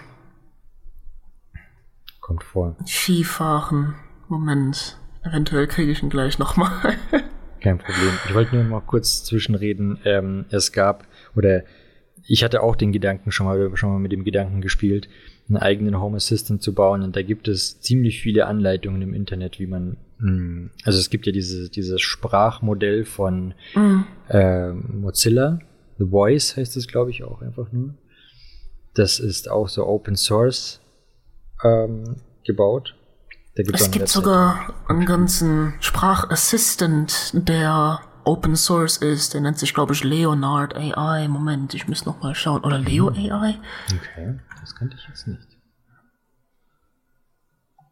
Kommt 2.21 2.43
vor. 2.43 2.77
Skifahren. 2.85 3.95
Moment. 4.29 4.97
Eventuell 5.23 5.67
kriege 5.67 5.91
ich 5.91 6.01
ihn 6.01 6.09
gleich 6.09 6.39
nochmal. 6.39 6.95
Kein 7.61 7.77
Problem. 7.77 8.11
Ich 8.27 8.33
wollte 8.33 8.55
nur 8.55 8.63
mal 8.63 8.81
kurz 8.81 9.23
zwischenreden. 9.23 9.99
Ähm, 10.03 10.45
es 10.49 10.71
gab, 10.71 11.07
oder 11.35 11.63
ich 12.27 12.43
hatte 12.43 12.63
auch 12.63 12.75
den 12.75 12.91
Gedanken 12.91 13.31
schon 13.31 13.45
mal, 13.45 13.75
schon 13.75 13.91
mal 13.91 13.99
mit 13.99 14.11
dem 14.11 14.23
Gedanken 14.23 14.61
gespielt, 14.61 15.07
einen 15.47 15.57
eigenen 15.57 15.99
Home 15.99 16.17
Assistant 16.17 16.63
zu 16.63 16.73
bauen. 16.73 17.03
Und 17.03 17.15
da 17.15 17.21
gibt 17.21 17.47
es 17.47 17.79
ziemlich 17.79 18.21
viele 18.21 18.47
Anleitungen 18.47 19.01
im 19.01 19.13
Internet, 19.13 19.59
wie 19.59 19.67
man, 19.67 19.97
mh, 20.17 20.27
hm, 20.27 20.71
also 20.83 20.97
es 20.97 21.09
gibt 21.09 21.27
ja 21.27 21.31
diese, 21.31 21.69
dieses 21.69 22.01
Sprachmodell 22.01 23.05
von 23.05 23.53
mhm. 23.75 24.05
äh, 24.29 24.71
Mozilla. 24.71 25.59
The 25.99 26.05
Voice 26.05 26.57
heißt 26.57 26.77
es, 26.77 26.87
glaube 26.87 27.11
ich, 27.11 27.23
auch 27.23 27.41
einfach 27.41 27.71
nur. 27.71 27.93
Das 28.95 29.19
ist 29.19 29.49
auch 29.49 29.69
so 29.69 29.85
Open 29.85 30.15
Source 30.15 30.81
ähm, 31.63 32.15
gebaut. 32.43 32.95
Es 33.55 33.91
gibt 33.91 34.07
sogar 34.07 34.73
einen 34.87 35.05
ganzen 35.05 35.73
Sprachassistent, 35.81 37.31
der 37.33 37.99
Open 38.23 38.55
Source 38.55 38.97
ist. 38.97 39.33
Der 39.33 39.41
nennt 39.41 39.59
sich, 39.59 39.73
glaube 39.73 39.93
ich, 39.93 40.03
Leonard 40.03 40.75
AI. 40.75 41.27
Moment, 41.27 41.73
ich 41.73 41.87
muss 41.87 42.05
noch 42.05 42.21
mal 42.21 42.33
schauen. 42.33 42.63
Oder 42.63 42.77
Leo 42.77 43.09
AI? 43.09 43.57
Okay, 43.93 44.39
das 44.61 44.75
kannte 44.75 44.95
ich 44.97 45.07
jetzt 45.07 45.27
nicht. 45.27 45.47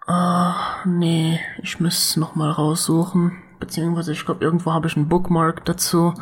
Ah, 0.08 0.84
nee, 0.86 1.40
ich 1.62 1.80
muss 1.80 2.16
noch 2.16 2.36
mal 2.36 2.50
raussuchen. 2.50 3.34
Beziehungsweise, 3.60 4.14
ich 4.14 4.26
glaube, 4.26 4.44
irgendwo 4.44 4.72
habe 4.74 4.88
ich 4.88 4.96
einen 4.96 5.10
Bookmark 5.10 5.66
dazu. 5.66 6.14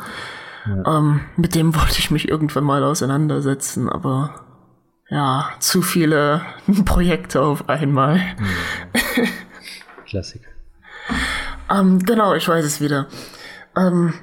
Ja. 0.66 0.98
Ähm, 0.98 1.20
mit 1.36 1.54
dem 1.54 1.74
wollte 1.76 1.98
ich 1.98 2.10
mich 2.10 2.28
irgendwann 2.28 2.64
mal 2.64 2.82
auseinandersetzen, 2.82 3.88
aber 3.88 4.47
ja, 5.10 5.50
zu 5.58 5.82
viele 5.82 6.42
Projekte 6.84 7.40
auf 7.40 7.68
einmal. 7.68 8.20
Klassiker. 10.06 10.48
ähm, 11.70 11.98
genau, 12.00 12.34
ich 12.34 12.48
weiß 12.48 12.64
es 12.64 12.80
wieder. 12.80 13.06
Ähm, 13.76 14.14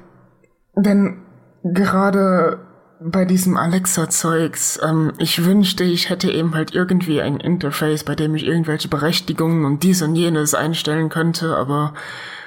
denn 0.74 1.22
gerade 1.64 2.60
bei 3.00 3.24
diesem 3.24 3.56
Alexa-Zeugs, 3.56 4.80
ähm, 4.82 5.12
ich 5.18 5.44
wünschte, 5.44 5.84
ich 5.84 6.08
hätte 6.08 6.30
eben 6.30 6.54
halt 6.54 6.74
irgendwie 6.74 7.20
ein 7.20 7.38
Interface, 7.38 8.04
bei 8.04 8.14
dem 8.14 8.34
ich 8.34 8.46
irgendwelche 8.46 8.88
Berechtigungen 8.88 9.64
und 9.64 9.82
dies 9.82 10.02
und 10.02 10.16
jenes 10.16 10.54
einstellen 10.54 11.08
könnte, 11.08 11.56
aber 11.56 11.94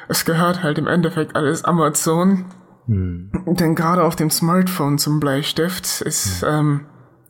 es 0.08 0.26
gehört 0.26 0.64
halt 0.64 0.78
im 0.78 0.88
Endeffekt 0.88 1.36
alles 1.36 1.64
Amazon. 1.66 2.46
Hm. 2.88 3.32
Denn 3.46 3.76
gerade 3.76 4.04
auf 4.04 4.16
dem 4.16 4.32
Smartphone 4.32 4.98
zum 4.98 5.20
Bleistift 5.20 6.02
ist 6.02 6.42
hm. 6.42 6.50
ähm, 6.50 6.86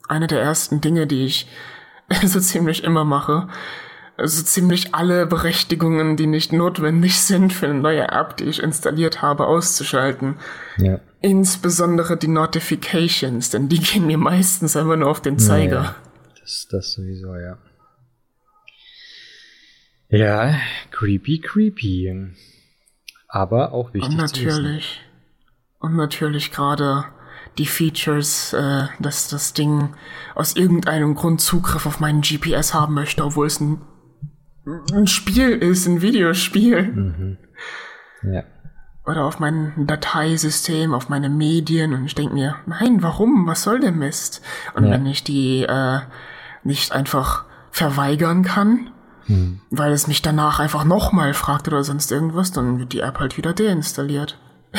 eine 0.09 0.27
der 0.27 0.41
ersten 0.41 0.81
Dinge, 0.81 1.07
die 1.07 1.25
ich 1.25 1.47
so 2.25 2.39
ziemlich 2.39 2.83
immer 2.83 3.05
mache, 3.05 3.47
also 4.17 4.43
ziemlich 4.43 4.93
alle 4.93 5.25
Berechtigungen, 5.25 6.17
die 6.17 6.27
nicht 6.27 6.51
notwendig 6.51 7.21
sind 7.21 7.53
für 7.53 7.67
eine 7.67 7.79
neue 7.79 8.09
App, 8.09 8.35
die 8.37 8.45
ich 8.45 8.61
installiert 8.61 9.21
habe, 9.21 9.47
auszuschalten. 9.47 10.35
Ja. 10.77 10.99
Insbesondere 11.21 12.17
die 12.17 12.27
Notifications, 12.27 13.49
denn 13.49 13.69
die 13.69 13.79
gehen 13.79 14.05
mir 14.07 14.17
meistens 14.17 14.75
einfach 14.75 14.97
nur 14.97 15.09
auf 15.09 15.21
den 15.21 15.39
Zeiger. 15.39 15.83
Ja, 15.83 15.95
das, 16.39 16.67
das 16.69 16.93
sowieso, 16.93 17.35
ja. 17.35 17.57
Ja, 20.09 20.55
creepy, 20.91 21.39
creepy. 21.39 22.33
Aber 23.27 23.73
auch 23.73 23.93
wichtig. 23.93 24.09
Und 24.09 24.17
natürlich. 24.17 25.01
Und 25.79 25.95
natürlich 25.95 26.51
gerade 26.51 27.05
die 27.57 27.65
Features, 27.65 28.53
äh, 28.53 28.87
dass 28.99 29.27
das 29.27 29.53
Ding 29.53 29.89
aus 30.35 30.55
irgendeinem 30.55 31.15
Grund 31.15 31.41
Zugriff 31.41 31.85
auf 31.85 31.99
meinen 31.99 32.21
GPS 32.21 32.73
haben 32.73 32.93
möchte, 32.93 33.23
obwohl 33.25 33.47
es 33.47 33.59
ein, 33.59 33.81
ein 34.93 35.07
Spiel 35.07 35.49
ist, 35.49 35.87
ein 35.87 36.01
Videospiel. 36.01 36.83
Mhm. 36.83 37.37
Ja. 38.23 38.43
Oder 39.05 39.25
auf 39.25 39.39
mein 39.39 39.87
Dateisystem, 39.87 40.93
auf 40.93 41.09
meine 41.09 41.29
Medien 41.29 41.93
und 41.93 42.05
ich 42.05 42.15
denke 42.15 42.33
mir, 42.35 42.55
nein, 42.67 43.01
warum? 43.01 43.47
Was 43.47 43.63
soll 43.63 43.79
der 43.79 43.91
Mist? 43.91 44.41
Und 44.75 44.85
Ja. 44.85 44.91
wenn 44.91 45.05
ich 45.05 45.23
die 45.23 45.63
äh, 45.63 45.99
nicht 46.63 46.91
einfach 46.91 47.45
verweigern 47.71 48.43
kann, 48.43 48.91
Hm. 49.25 49.61
weil 49.69 49.91
es 49.91 50.07
mich 50.07 50.21
danach 50.23 50.59
einfach 50.59 50.83
nochmal 50.85 51.33
fragt 51.33 51.67
oder 51.67 51.83
sonst 51.83 52.11
irgendwas, 52.11 52.51
dann 52.51 52.79
wird 52.79 52.93
die 52.93 52.99
App 53.01 53.19
halt 53.19 53.37
wieder 53.37 53.53
deinstalliert. 53.53 54.39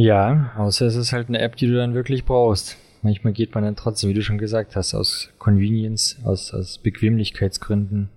Ja, 0.00 0.52
außer 0.56 0.86
es 0.86 0.94
ist 0.94 1.12
halt 1.12 1.26
eine 1.26 1.40
App, 1.40 1.56
die 1.56 1.66
du 1.66 1.74
dann 1.74 1.92
wirklich 1.92 2.24
brauchst. 2.24 2.76
Manchmal 3.02 3.32
geht 3.32 3.52
man 3.52 3.64
dann 3.64 3.74
trotzdem, 3.74 4.08
wie 4.08 4.14
du 4.14 4.22
schon 4.22 4.38
gesagt 4.38 4.76
hast, 4.76 4.94
aus 4.94 5.30
Convenience, 5.40 6.20
aus, 6.22 6.54
aus 6.54 6.78
Bequemlichkeitsgründen. 6.78 8.08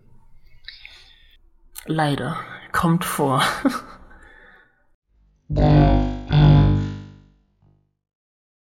Leider. 1.87 2.37
Kommt 2.71 3.03
vor. 3.03 3.41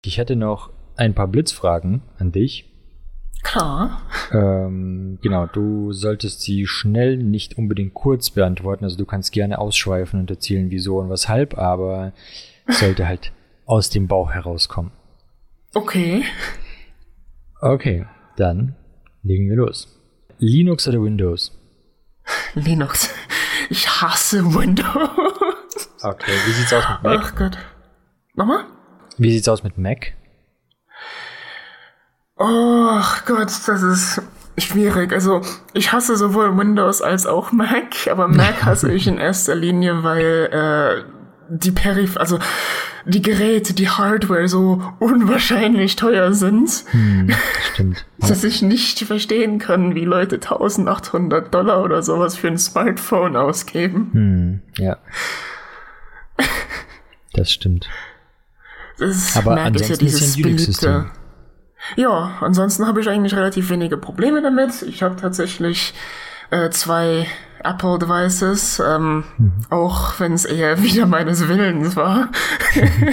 Ich 0.06 0.18
hätte 0.18 0.36
noch 0.36 0.72
ein 0.96 1.13
paar 1.13 1.28
Blitzfragen 1.28 2.02
an 2.18 2.32
dich. 2.32 2.70
Klar. 3.44 4.02
Ähm, 4.32 5.20
genau, 5.22 5.46
du 5.46 5.94
solltest 5.94 6.42
sie 6.42 6.66
schnell, 6.66 7.18
nicht 7.18 7.58
unbedingt 7.58 7.94
kurz 7.94 8.32
beantworten. 8.32 8.86
Also 8.86 8.98
du 8.98 9.06
kannst 9.06 9.32
gerne 9.32 9.60
ausschweifen 9.60 10.20
und 10.20 10.32
erzählen, 10.32 10.72
wieso 10.72 11.00
und 11.00 11.10
weshalb, 11.10 11.58
aber 11.58 12.12
sollte 12.67 13.08
halt 13.08 13.32
aus 13.65 13.89
dem 13.89 14.08
Bauch 14.08 14.32
herauskommen. 14.32 14.91
Okay. 15.73 16.23
Okay, 17.62 18.06
dann 18.38 18.76
legen 19.21 19.49
wir 19.49 19.58
los. 19.58 19.99
Linux 20.38 20.88
oder 20.88 21.02
Windows? 21.02 21.52
Linux. 22.54 23.10
Ich 23.69 23.88
hasse 23.88 24.43
Windows. 24.54 25.89
Okay, 26.02 26.34
wie 26.45 26.52
sieht's 26.52 26.73
aus 26.73 26.84
mit 26.89 27.04
Mac? 27.04 27.19
Ach 27.23 27.36
Gott. 27.36 27.58
Nochmal? 28.36 28.65
Wie 29.17 29.32
sieht's 29.32 29.47
aus 29.47 29.63
mit 29.63 29.78
Mac? 29.78 30.13
Oh 32.38 33.02
Gott, 33.26 33.47
das 33.67 33.82
ist 33.82 34.21
schwierig. 34.58 35.13
Also, 35.13 35.41
ich 35.73 35.91
hasse 35.91 36.17
sowohl 36.17 36.58
Windows 36.58 37.02
als 37.02 37.26
auch 37.26 37.52
Mac, 37.52 38.08
aber 38.10 38.28
Mac 38.28 38.63
hasse 38.65 38.91
ich 38.91 39.08
in 39.08 39.17
erster 39.17 39.56
Linie, 39.56 40.04
weil 40.04 40.49
äh, 40.52 41.12
die 41.50 41.72
Periph 41.72 42.18
also 42.18 42.40
die 43.06 43.22
Geräte, 43.22 43.74
die 43.74 43.90
Hardware 43.90 44.48
so 44.48 44.82
unwahrscheinlich 45.00 45.96
teuer 45.98 46.32
sind, 46.34 46.86
Hm, 46.92 47.30
stimmt. 47.74 48.06
dass 48.18 48.44
ich 48.44 48.62
nicht 48.62 49.00
verstehen 49.00 49.60
kann, 49.60 49.94
wie 49.94 50.06
Leute 50.06 50.36
1800 50.36 51.54
Dollar 51.54 51.84
oder 51.84 52.02
sowas 52.02 52.38
für 52.38 52.48
ein 52.48 52.58
Smartphone 52.58 53.36
ausgeben. 53.36 54.10
Hm, 54.14 54.62
ja. 54.84 54.98
Das 57.34 57.52
stimmt. 57.52 57.90
Das 59.00 59.36
Aber 59.36 59.54
ist 59.54 59.58
ja 59.58 59.66
ansonsten 59.66 60.06
ist 60.06 60.38
ein 60.38 60.44
Unix-System. 60.46 61.12
Ja, 61.98 62.38
ansonsten 62.40 62.88
habe 62.88 63.02
ich 63.02 63.10
eigentlich 63.10 63.36
relativ 63.36 63.70
wenige 63.70 63.98
Probleme 63.98 64.42
damit. 64.42 64.84
Ich 64.84 65.04
habe 65.04 65.16
tatsächlich 65.18 65.94
äh, 66.54 66.70
zwei 66.70 67.28
Apple 67.63 67.98
Devices, 67.98 68.80
ähm, 68.86 69.24
Mhm. 69.38 69.54
auch 69.70 70.20
wenn 70.20 70.34
es 70.34 70.46
eher 70.46 70.82
wieder 70.84 71.06
meines 71.08 71.48
Willens 71.48 71.96
war. 71.96 72.30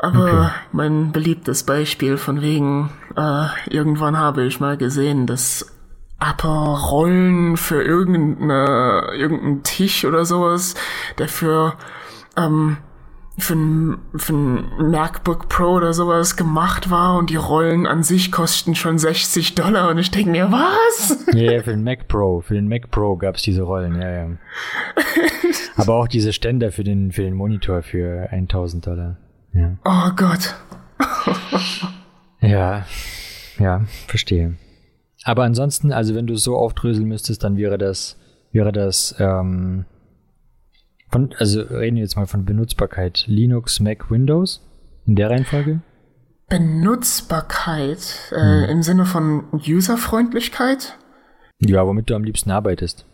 Aber 0.00 0.20
Okay. 0.22 0.50
mein 0.72 1.12
beliebtes 1.12 1.64
Beispiel 1.64 2.18
von 2.18 2.40
wegen, 2.40 2.90
äh, 3.16 3.46
irgendwann 3.68 4.16
habe 4.16 4.44
ich 4.44 4.60
mal 4.60 4.76
gesehen, 4.76 5.26
dass 5.26 5.74
Apple 6.20 6.50
Rollen 6.50 7.56
für 7.56 7.82
irgendeine, 7.82 9.10
irgendeinen 9.14 9.62
Tisch 9.64 10.04
oder 10.04 10.24
sowas, 10.24 10.74
der 11.18 11.28
für, 11.28 11.74
ähm, 12.36 12.76
für 13.38 13.54
ein, 13.54 13.98
für 14.16 14.32
ein 14.32 14.90
MacBook 14.90 15.48
Pro 15.48 15.76
oder 15.76 15.92
sowas 15.92 16.36
gemacht 16.36 16.90
war 16.90 17.16
und 17.18 17.30
die 17.30 17.36
Rollen 17.36 17.86
an 17.86 18.02
sich 18.02 18.32
kosten 18.32 18.74
schon 18.74 18.98
60 18.98 19.54
Dollar 19.54 19.90
und 19.90 19.98
ich 19.98 20.10
denke 20.10 20.30
mir, 20.30 20.50
was? 20.50 21.26
Ja, 21.32 21.52
ja, 21.52 21.62
für 21.62 21.70
den 21.70 21.84
Mac 21.84 22.08
Pro. 22.08 22.40
Für 22.40 22.54
den 22.54 22.68
Mac 22.68 22.90
Pro 22.90 23.16
gab's 23.16 23.42
diese 23.42 23.62
Rollen, 23.62 24.00
ja, 24.00 24.10
ja. 24.10 24.28
Aber 25.76 25.94
auch 25.94 26.08
diese 26.08 26.32
Ständer 26.32 26.72
für 26.72 26.84
den, 26.84 27.12
für 27.12 27.22
den 27.22 27.34
Monitor 27.34 27.82
für 27.82 28.28
1000 28.30 28.86
Dollar. 28.86 29.16
Ja. 29.52 29.76
Oh 29.84 30.10
Gott. 30.16 30.54
Ja, 32.40 32.84
ja, 33.58 33.84
verstehe. 34.06 34.56
Aber 35.24 35.44
ansonsten, 35.44 35.92
also 35.92 36.14
wenn 36.14 36.26
du 36.26 36.34
es 36.34 36.44
so 36.44 36.56
aufdröseln 36.56 37.06
müsstest, 37.06 37.44
dann 37.44 37.56
wäre 37.56 37.78
das, 37.78 38.18
wäre 38.52 38.72
das, 38.72 39.14
ähm, 39.18 39.84
von, 41.10 41.34
also 41.38 41.60
reden 41.62 41.96
wir 41.96 42.02
jetzt 42.02 42.16
mal 42.16 42.26
von 42.26 42.44
Benutzbarkeit. 42.44 43.24
Linux, 43.26 43.80
Mac, 43.80 44.10
Windows? 44.10 44.60
In 45.06 45.16
der 45.16 45.30
Reihenfolge? 45.30 45.80
Benutzbarkeit 46.48 48.32
äh, 48.32 48.70
im 48.70 48.82
Sinne 48.82 49.04
von 49.04 49.44
Userfreundlichkeit, 49.52 50.96
Ja, 51.60 51.86
womit 51.86 52.08
du 52.10 52.14
am 52.14 52.24
liebsten 52.24 52.50
arbeitest. 52.50 53.04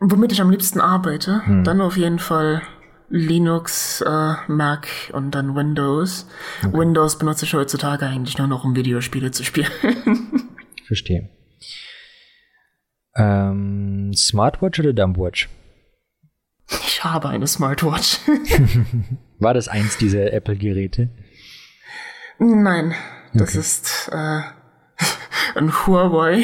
womit 0.00 0.32
ich 0.32 0.40
am 0.40 0.50
liebsten 0.50 0.80
arbeite, 0.80 1.42
dann 1.64 1.80
auf 1.80 1.96
jeden 1.96 2.18
Fall 2.18 2.62
Linux, 3.10 4.00
äh, 4.02 4.34
Mac 4.48 4.88
und 5.12 5.34
dann 5.34 5.54
Windows. 5.56 6.26
Windows 6.72 7.18
benutze 7.18 7.44
ich 7.46 7.54
heutzutage 7.54 8.06
eigentlich 8.06 8.38
nur 8.38 8.48
noch, 8.48 8.64
um 8.64 8.76
Videospiele 8.76 9.30
zu 9.30 9.44
spielen. 9.44 9.70
Verstehe. 10.86 11.30
Ähm, 13.16 14.12
Smartwatch 14.14 14.78
oder 14.80 14.92
Dumbwatch? 14.92 15.48
Ich 16.98 17.04
habe 17.04 17.28
eine 17.28 17.46
Smartwatch. 17.46 18.18
War 19.38 19.54
das 19.54 19.68
eins 19.68 19.98
dieser 19.98 20.32
Apple-Geräte? 20.32 21.08
Nein, 22.40 22.92
das 23.32 23.54
ist 23.54 24.10
äh, 24.12 24.40
ein 25.54 25.72
Huawei 25.86 26.42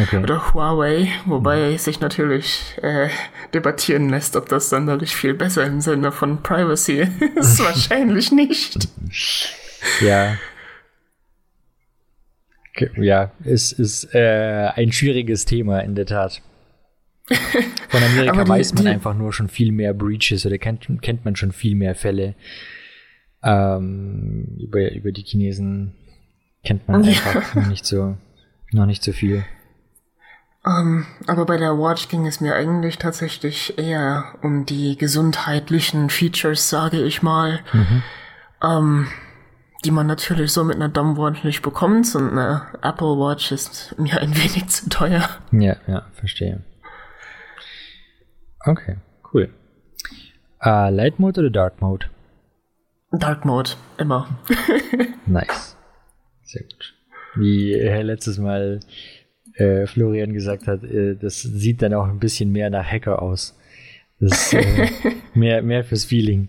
Okay. 0.00 0.16
oder 0.22 0.54
Huawei, 0.54 1.08
wobei 1.26 1.76
sich 1.76 2.00
natürlich 2.00 2.78
äh, 2.80 3.10
debattieren 3.52 4.08
lässt, 4.08 4.34
ob 4.34 4.48
das 4.48 4.70
sonderlich 4.70 5.14
viel 5.14 5.34
besser 5.34 5.66
im 5.66 5.82
Sinne 5.82 6.10
von 6.10 6.42
Privacy 6.42 7.00
ist. 7.36 7.62
Wahrscheinlich 7.62 8.32
nicht. 8.32 8.88
Ja. 10.00 10.38
Okay, 12.74 12.90
Ja, 12.96 13.30
es 13.44 13.72
ist 13.72 14.14
äh, 14.14 14.70
ein 14.74 14.90
schwieriges 14.90 15.44
Thema 15.44 15.80
in 15.80 15.94
der 15.94 16.06
Tat. 16.06 16.40
Von 17.88 18.02
Amerika 18.02 18.44
die- 18.44 18.48
weiß 18.50 18.74
man 18.74 18.84
die- 18.84 18.90
einfach 18.90 19.14
nur 19.14 19.32
schon 19.32 19.48
viel 19.48 19.72
mehr 19.72 19.94
Breaches 19.94 20.44
oder 20.46 20.58
kennt, 20.58 20.86
kennt 21.02 21.24
man 21.24 21.36
schon 21.36 21.52
viel 21.52 21.74
mehr 21.74 21.94
Fälle. 21.94 22.34
Ähm, 23.42 24.56
über, 24.60 24.92
über 24.92 25.12
die 25.12 25.22
Chinesen 25.22 25.94
kennt 26.64 26.86
man 26.88 27.02
Ja. 27.04 27.10
einfach 27.10 27.54
noch 27.54 27.66
nicht 27.66 27.84
so, 27.84 28.16
noch 28.72 28.86
nicht 28.86 29.02
so 29.02 29.12
viel. 29.12 29.44
Ähm, 30.64 31.06
aber 31.26 31.44
bei 31.44 31.56
der 31.56 31.76
Watch 31.76 32.08
ging 32.08 32.24
es 32.26 32.40
mir 32.40 32.54
eigentlich 32.54 32.98
tatsächlich 32.98 33.76
eher 33.78 34.26
um 34.42 34.64
die 34.64 34.96
gesundheitlichen 34.96 36.08
Features, 36.08 36.68
sage 36.70 37.02
ich 37.02 37.20
mal, 37.20 37.58
ähm, 38.62 39.08
die 39.84 39.90
man 39.90 40.06
natürlich 40.06 40.52
so 40.52 40.62
mit 40.62 40.76
einer 40.76 40.88
Dumb 40.88 41.18
Watch 41.18 41.42
nicht 41.42 41.62
bekommt 41.62 42.14
und 42.14 42.30
eine 42.30 42.62
Apple 42.80 43.16
Watch 43.18 43.50
ist 43.50 43.96
mir 43.98 44.20
ein 44.20 44.36
wenig 44.36 44.68
zu 44.68 44.88
teuer. 44.88 45.28
Ja, 45.50 45.74
ja, 45.88 46.06
verstehe. 46.12 46.62
Okay, 48.64 48.96
cool. 49.32 49.48
Äh, 50.60 50.90
Light 50.90 51.18
Mode 51.18 51.40
oder 51.40 51.50
Dark 51.50 51.80
Mode? 51.80 52.06
Dark 53.10 53.44
Mode, 53.44 53.70
immer. 53.98 54.28
Nice. 55.26 55.76
Sehr 56.42 56.62
gut. 56.62 56.94
Wie 57.36 57.72
äh, 57.72 58.02
letztes 58.02 58.38
Mal 58.38 58.80
äh, 59.54 59.86
Florian 59.86 60.32
gesagt 60.32 60.66
hat, 60.66 60.82
äh, 60.84 61.14
das 61.16 61.42
sieht 61.42 61.82
dann 61.82 61.94
auch 61.94 62.06
ein 62.06 62.18
bisschen 62.18 62.52
mehr 62.52 62.70
nach 62.70 62.84
Hacker 62.84 63.22
aus. 63.22 63.56
Das 64.20 64.52
ist 64.52 64.54
äh, 64.54 64.88
mehr, 65.34 65.62
mehr 65.62 65.84
fürs 65.84 66.04
Feeling. 66.04 66.48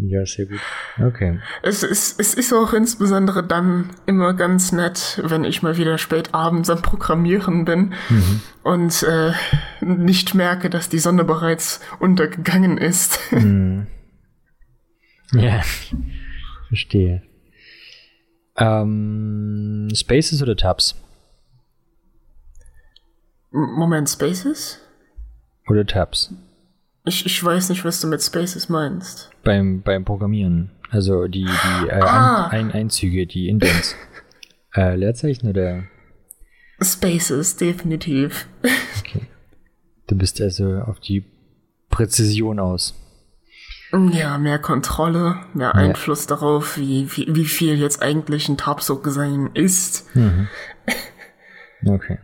Ja, 0.00 0.24
sehr 0.26 0.46
gut. 0.46 0.60
Okay. 1.00 1.40
Es 1.62 1.82
ist, 1.82 2.20
es 2.20 2.34
ist 2.34 2.52
auch 2.52 2.72
insbesondere 2.72 3.42
dann 3.42 3.90
immer 4.06 4.34
ganz 4.34 4.72
nett, 4.72 5.20
wenn 5.24 5.44
ich 5.44 5.62
mal 5.62 5.76
wieder 5.76 5.98
spät 5.98 6.34
abends 6.34 6.70
am 6.70 6.82
Programmieren 6.82 7.64
bin 7.64 7.94
mhm. 8.08 8.40
und 8.62 9.02
äh, 9.02 9.32
nicht 9.80 10.34
merke, 10.34 10.70
dass 10.70 10.88
die 10.88 10.98
Sonne 10.98 11.24
bereits 11.24 11.80
untergegangen 11.98 12.78
ist. 12.78 13.18
Mhm. 13.30 13.86
Ja, 15.32 15.60
verstehe. 16.68 17.22
Ähm, 18.56 19.88
Spaces 19.94 20.42
oder 20.42 20.56
Tabs? 20.56 20.94
Moment, 23.50 24.08
Spaces? 24.08 24.80
Oder 25.68 25.84
Tabs? 25.86 26.32
Ich, 27.04 27.24
ich 27.24 27.42
weiß 27.42 27.70
nicht, 27.70 27.84
was 27.84 28.00
du 28.00 28.06
mit 28.06 28.22
Spaces 28.22 28.68
meinst. 28.68 29.30
Beim, 29.48 29.80
beim 29.80 30.04
Programmieren. 30.04 30.72
Also 30.90 31.26
die, 31.26 31.44
die 31.44 31.88
äh, 31.88 32.02
ah. 32.02 32.48
Ein, 32.48 32.70
Einzüge, 32.70 33.26
die 33.26 33.48
Indents. 33.48 33.96
äh, 34.74 34.94
Leerzeichen 34.94 35.48
oder? 35.48 35.84
Spaces, 36.82 37.56
definitiv. 37.56 38.46
Okay. 38.98 39.22
Du 40.06 40.16
bist 40.16 40.38
also 40.42 40.80
auf 40.80 41.00
die 41.00 41.24
Präzision 41.88 42.60
aus. 42.60 42.94
Ja, 44.12 44.36
mehr 44.36 44.58
Kontrolle, 44.58 45.36
mehr 45.54 45.72
ja. 45.74 45.80
Einfluss 45.80 46.26
darauf, 46.26 46.76
wie, 46.76 47.08
wie, 47.16 47.34
wie 47.34 47.46
viel 47.46 47.78
jetzt 47.78 48.02
eigentlich 48.02 48.50
ein 48.50 48.58
Tab 48.58 48.82
so 48.82 49.00
sein 49.04 49.50
ist. 49.54 50.14
Mhm. 50.14 50.48
Okay. 51.86 52.18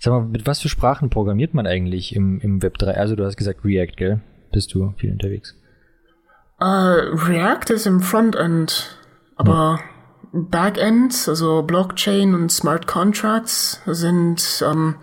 Sag 0.00 0.10
mal, 0.10 0.24
mit 0.24 0.46
was 0.46 0.60
für 0.60 0.68
Sprachen 0.68 1.08
programmiert 1.08 1.54
man 1.54 1.66
eigentlich 1.66 2.14
im, 2.14 2.40
im 2.40 2.62
Web 2.62 2.78
3? 2.78 2.96
Also 2.96 3.14
du 3.14 3.24
hast 3.24 3.36
gesagt 3.36 3.64
React, 3.64 3.96
gell? 3.96 4.20
Bist 4.56 4.72
du 4.72 4.94
viel 4.96 5.12
unterwegs? 5.12 5.54
Uh, 6.58 7.12
React 7.12 7.74
ist 7.74 7.86
im 7.86 8.00
Frontend, 8.00 8.96
aber 9.36 9.80
hm. 10.32 10.48
Backend, 10.48 11.28
also 11.28 11.62
Blockchain 11.62 12.34
und 12.34 12.50
Smart 12.50 12.86
Contracts 12.86 13.82
sind 13.84 14.64
ähm, 14.66 14.94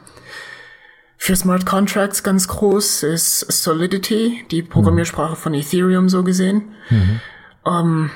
für 1.18 1.36
Smart 1.36 1.68
Contracts 1.68 2.24
ganz 2.24 2.48
groß 2.48 3.04
ist 3.04 3.42
Solidity, 3.42 4.44
die 4.50 4.64
Programmiersprache 4.64 5.34
mhm. 5.34 5.38
von 5.38 5.54
Ethereum 5.54 6.10
so 6.10 6.24
gesehen. 6.24 6.74
Mhm. 6.90 7.22
Ähm, 7.68 8.10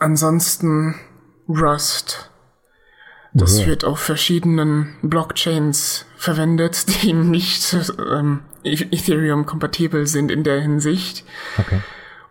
ansonsten 0.00 0.96
Rust. 1.48 2.28
Das 3.34 3.60
ja. 3.60 3.66
wird 3.68 3.84
auf 3.84 4.00
verschiedenen 4.00 4.96
Blockchains 5.02 6.06
verwendet, 6.16 6.86
die 7.04 7.12
nicht 7.12 7.72
ähm, 8.00 8.40
e- 8.64 8.88
Ethereum-kompatibel 8.90 10.06
sind 10.06 10.30
in 10.30 10.42
der 10.44 10.60
Hinsicht. 10.60 11.24
Okay. 11.58 11.80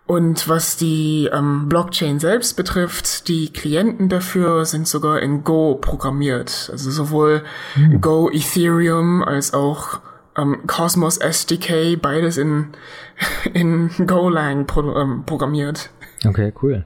Und 0.05 0.47
was 0.49 0.75
die 0.75 1.29
ähm, 1.31 1.69
Blockchain 1.69 2.17
selbst 2.19 2.57
betrifft, 2.57 3.27
die 3.27 3.53
Klienten 3.53 4.09
dafür 4.09 4.65
sind 4.65 4.87
sogar 4.87 5.21
in 5.21 5.43
Go 5.43 5.75
programmiert. 5.75 6.69
Also 6.71 6.89
sowohl 6.89 7.43
hm. 7.75 8.01
Go 8.01 8.27
Ethereum 8.31 9.23
als 9.23 9.53
auch 9.53 10.01
ähm, 10.35 10.65
Cosmos 10.65 11.17
SDK, 11.17 11.95
beides 12.01 12.37
in, 12.37 12.69
in 13.53 13.91
Golang 14.07 14.65
pro, 14.65 14.95
ähm, 14.95 15.25
programmiert. 15.27 15.91
Okay, 16.25 16.53
cool. 16.61 16.85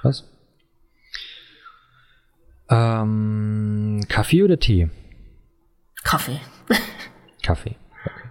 Krass. 0.00 0.24
Ähm, 2.70 4.00
Kaffee 4.08 4.42
oder 4.42 4.58
Tee? 4.58 4.88
Kaffee. 6.02 6.40
Kaffee. 7.48 7.76
Okay. 8.04 8.28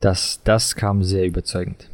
Das, 0.00 0.42
das 0.44 0.76
kam 0.76 1.02
sehr 1.02 1.24
überzeugend. 1.24 1.88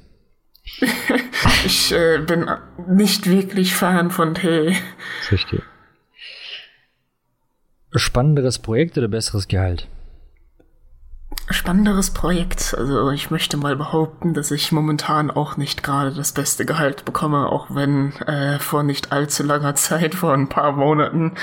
ich 1.65 1.93
äh, 1.93 2.19
bin 2.19 2.51
nicht 2.89 3.31
wirklich 3.31 3.73
Fan 3.73 4.11
von 4.11 4.35
Tee. 4.35 4.77
Verstehe. 5.23 5.63
Spannenderes 7.95 8.59
Projekt 8.59 8.99
oder 8.99 9.07
besseres 9.07 9.47
Gehalt? 9.47 9.87
spannenderes 11.51 12.11
Projekt. 12.11 12.75
Also 12.77 13.11
ich 13.11 13.31
möchte 13.31 13.57
mal 13.57 13.77
behaupten, 13.77 14.35
dass 14.35 14.51
ich 14.51 14.73
momentan 14.73 15.31
auch 15.31 15.57
nicht 15.57 15.83
gerade 15.83 16.13
das 16.13 16.33
beste 16.33 16.65
Gehalt 16.65 17.05
bekomme, 17.05 17.47
auch 17.47 17.69
wenn 17.71 18.13
äh, 18.27 18.59
vor 18.59 18.83
nicht 18.83 19.13
allzu 19.13 19.43
langer 19.43 19.75
Zeit, 19.75 20.15
vor 20.15 20.33
ein 20.33 20.49
paar 20.49 20.73
Monaten, 20.73 21.35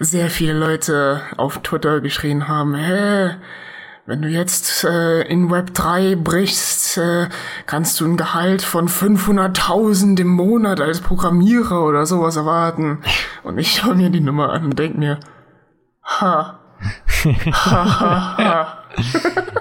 sehr 0.00 0.30
viele 0.30 0.54
Leute 0.54 1.20
auf 1.36 1.58
Twitter 1.62 2.00
geschrien 2.00 2.48
haben, 2.48 2.74
hä, 2.74 3.36
wenn 4.06 4.22
du 4.22 4.28
jetzt 4.28 4.84
äh, 4.84 5.22
in 5.22 5.50
Web 5.50 5.74
3 5.74 6.16
brichst, 6.16 6.96
äh, 6.98 7.28
kannst 7.66 8.00
du 8.00 8.06
ein 8.06 8.16
Gehalt 8.16 8.62
von 8.62 8.88
500.000 8.88 10.20
im 10.20 10.28
Monat 10.28 10.80
als 10.80 11.00
Programmierer 11.00 11.84
oder 11.84 12.06
sowas 12.06 12.36
erwarten. 12.36 13.00
Und 13.42 13.58
ich 13.58 13.72
schaue 13.72 13.96
mir 13.96 14.10
die 14.10 14.20
Nummer 14.20 14.52
an 14.52 14.64
und 14.64 14.78
denk 14.78 14.96
mir, 14.96 15.18
ha, 16.04 16.60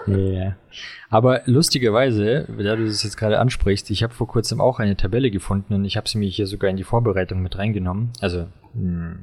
yeah. 0.07 0.55
Aber 1.09 1.41
lustigerweise, 1.45 2.45
da 2.47 2.75
du 2.75 2.85
das 2.85 3.03
jetzt 3.03 3.17
gerade 3.17 3.39
ansprichst, 3.39 3.89
ich 3.89 4.03
habe 4.03 4.13
vor 4.13 4.27
kurzem 4.27 4.59
auch 4.59 4.79
eine 4.79 4.97
Tabelle 4.97 5.31
gefunden 5.31 5.73
und 5.73 5.85
ich 5.85 5.97
habe 5.97 6.09
sie 6.09 6.17
mir 6.17 6.27
hier 6.27 6.47
sogar 6.47 6.69
in 6.69 6.77
die 6.77 6.83
Vorbereitung 6.83 7.41
mit 7.41 7.57
reingenommen, 7.57 8.11
also 8.21 8.47
hm, 8.73 9.19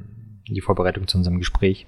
in 0.46 0.54
die 0.54 0.60
Vorbereitung 0.60 1.06
zu 1.06 1.18
unserem 1.18 1.38
Gespräch. 1.38 1.86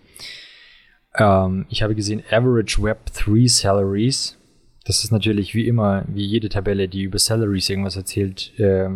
Ähm, 1.17 1.67
ich 1.69 1.83
habe 1.83 1.95
gesehen 1.95 2.23
Average 2.31 2.83
Web 2.83 3.13
3 3.13 3.47
Salaries. 3.47 4.39
Das 4.85 5.03
ist 5.03 5.13
natürlich 5.13 5.55
wie 5.55 5.67
immer, 5.67 6.05
wie 6.09 6.25
jede 6.25 6.49
Tabelle, 6.49 6.89
die 6.89 7.03
über 7.03 7.19
Salaries 7.19 7.71
irgendwas 7.71 7.97
erzählt, 7.97 8.53
äh, 8.59 8.91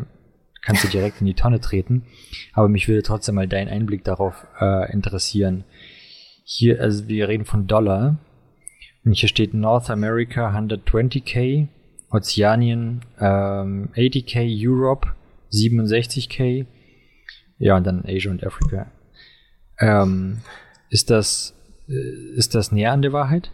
kannst 0.63 0.85
du 0.85 0.89
direkt 0.89 1.21
in 1.21 1.27
die 1.27 1.35
Tonne 1.35 1.61
treten. 1.61 2.05
Aber 2.53 2.69
mich 2.69 2.89
würde 2.89 3.03
trotzdem 3.03 3.37
mal 3.37 3.49
dein 3.49 3.69
Einblick 3.69 4.05
darauf 4.05 4.47
äh, 4.61 4.93
interessieren. 4.93 5.65
Hier, 6.45 6.81
also 6.81 7.09
wir 7.09 7.29
reden 7.29 7.45
von 7.45 7.67
Dollar. 7.67 8.19
Und 9.05 9.13
hier 9.13 9.29
steht 9.29 9.55
North 9.55 9.89
America 9.91 10.55
120k, 10.55 11.69
Ozeanien 12.11 13.01
ähm, 13.19 13.91
80k, 13.95 14.69
Europe 14.69 15.09
67k. 15.53 16.67
Ja, 17.59 17.77
und 17.77 17.87
dann 17.87 18.05
Asia 18.07 18.31
und 18.31 18.45
Afrika. 18.45 18.91
Ähm, 19.79 20.39
ist 20.91 21.11
das, 21.11 21.55
ist 21.89 22.55
das 22.55 22.73
näher 22.73 22.93
an 22.93 23.03
der 23.03 23.13
Wahrheit? 23.13 23.51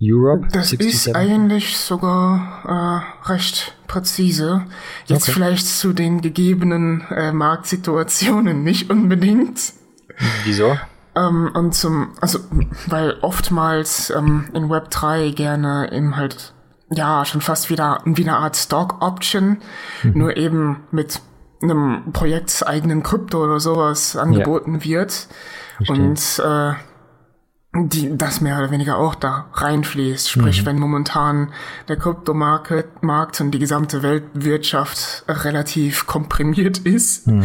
Europe? 0.00 0.46
Das 0.52 0.68
67? 0.70 1.08
ist 1.08 1.16
eigentlich 1.16 1.76
sogar 1.76 3.04
äh, 3.24 3.28
recht 3.30 3.76
präzise. 3.88 4.64
Jetzt 5.06 5.24
okay. 5.24 5.32
vielleicht 5.32 5.66
zu 5.66 5.92
den 5.92 6.20
gegebenen 6.20 7.04
äh, 7.10 7.32
Marktsituationen 7.32 8.62
nicht 8.64 8.90
unbedingt. 8.90 9.72
Wieso? 10.44 10.76
Ähm, 11.16 11.50
und 11.54 11.74
zum, 11.74 12.12
also, 12.20 12.38
weil 12.86 13.16
oftmals 13.22 14.10
ähm, 14.10 14.48
in 14.52 14.70
Web 14.70 14.90
3 14.90 15.30
gerne 15.30 15.90
eben 15.92 16.16
halt, 16.16 16.54
ja, 16.90 17.24
schon 17.24 17.40
fast 17.40 17.70
wieder 17.70 18.00
wie 18.04 18.22
eine 18.22 18.36
Art 18.36 18.56
Stock 18.56 19.02
Option, 19.02 19.58
mhm. 20.02 20.12
nur 20.14 20.36
eben 20.36 20.84
mit 20.92 21.20
einem 21.60 22.12
projektseigenen 22.12 23.02
Krypto 23.02 23.42
oder 23.42 23.58
sowas 23.58 24.16
angeboten 24.16 24.76
ja. 24.76 24.84
wird. 24.84 25.26
Verstehe. 25.76 25.96
Und 25.96 26.42
äh, 26.44 26.74
die, 27.86 28.16
das 28.16 28.40
mehr 28.40 28.58
oder 28.58 28.70
weniger 28.70 28.96
auch 28.98 29.14
da 29.14 29.46
reinfließt. 29.52 30.28
Sprich, 30.30 30.62
mhm. 30.62 30.66
wenn 30.66 30.78
momentan 30.78 31.52
der 31.88 31.96
Kryptomarkt 31.96 33.02
Markt 33.02 33.40
und 33.40 33.52
die 33.52 33.58
gesamte 33.58 34.02
Weltwirtschaft 34.02 35.24
relativ 35.28 36.06
komprimiert 36.06 36.78
ist, 36.78 37.26
mhm 37.26 37.44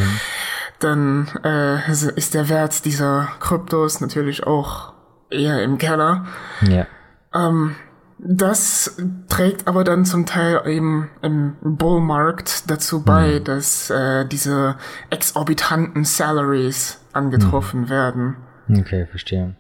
dann 0.84 1.28
äh, 1.44 1.90
ist 1.90 2.34
der 2.34 2.50
Wert 2.50 2.86
dieser 2.86 3.30
Kryptos 3.40 4.02
natürlich 4.02 4.46
auch 4.46 4.94
eher 5.30 5.64
im 5.64 5.78
Keller. 5.78 6.26
Ja. 6.62 6.88
Ähm, 7.34 7.76
das 8.20 8.98
trägt 9.28 9.68
aber 9.68 9.84
dann 9.84 10.06
zum 10.06 10.26
Teil 10.26 10.62
eben 10.66 11.10
im 11.22 11.56
Bullmarkt 11.62 12.70
dazu 12.70 13.04
bei, 13.04 13.40
mhm. 13.40 13.44
dass 13.44 13.90
äh, 13.90 14.26
diese 14.26 14.78
exorbitanten 15.10 16.06
Salaries 16.06 17.02
angetroffen 17.12 17.82
mhm. 17.82 17.90
werden. 17.90 18.36
Okay, 18.70 19.06
verstehe. 19.08 19.56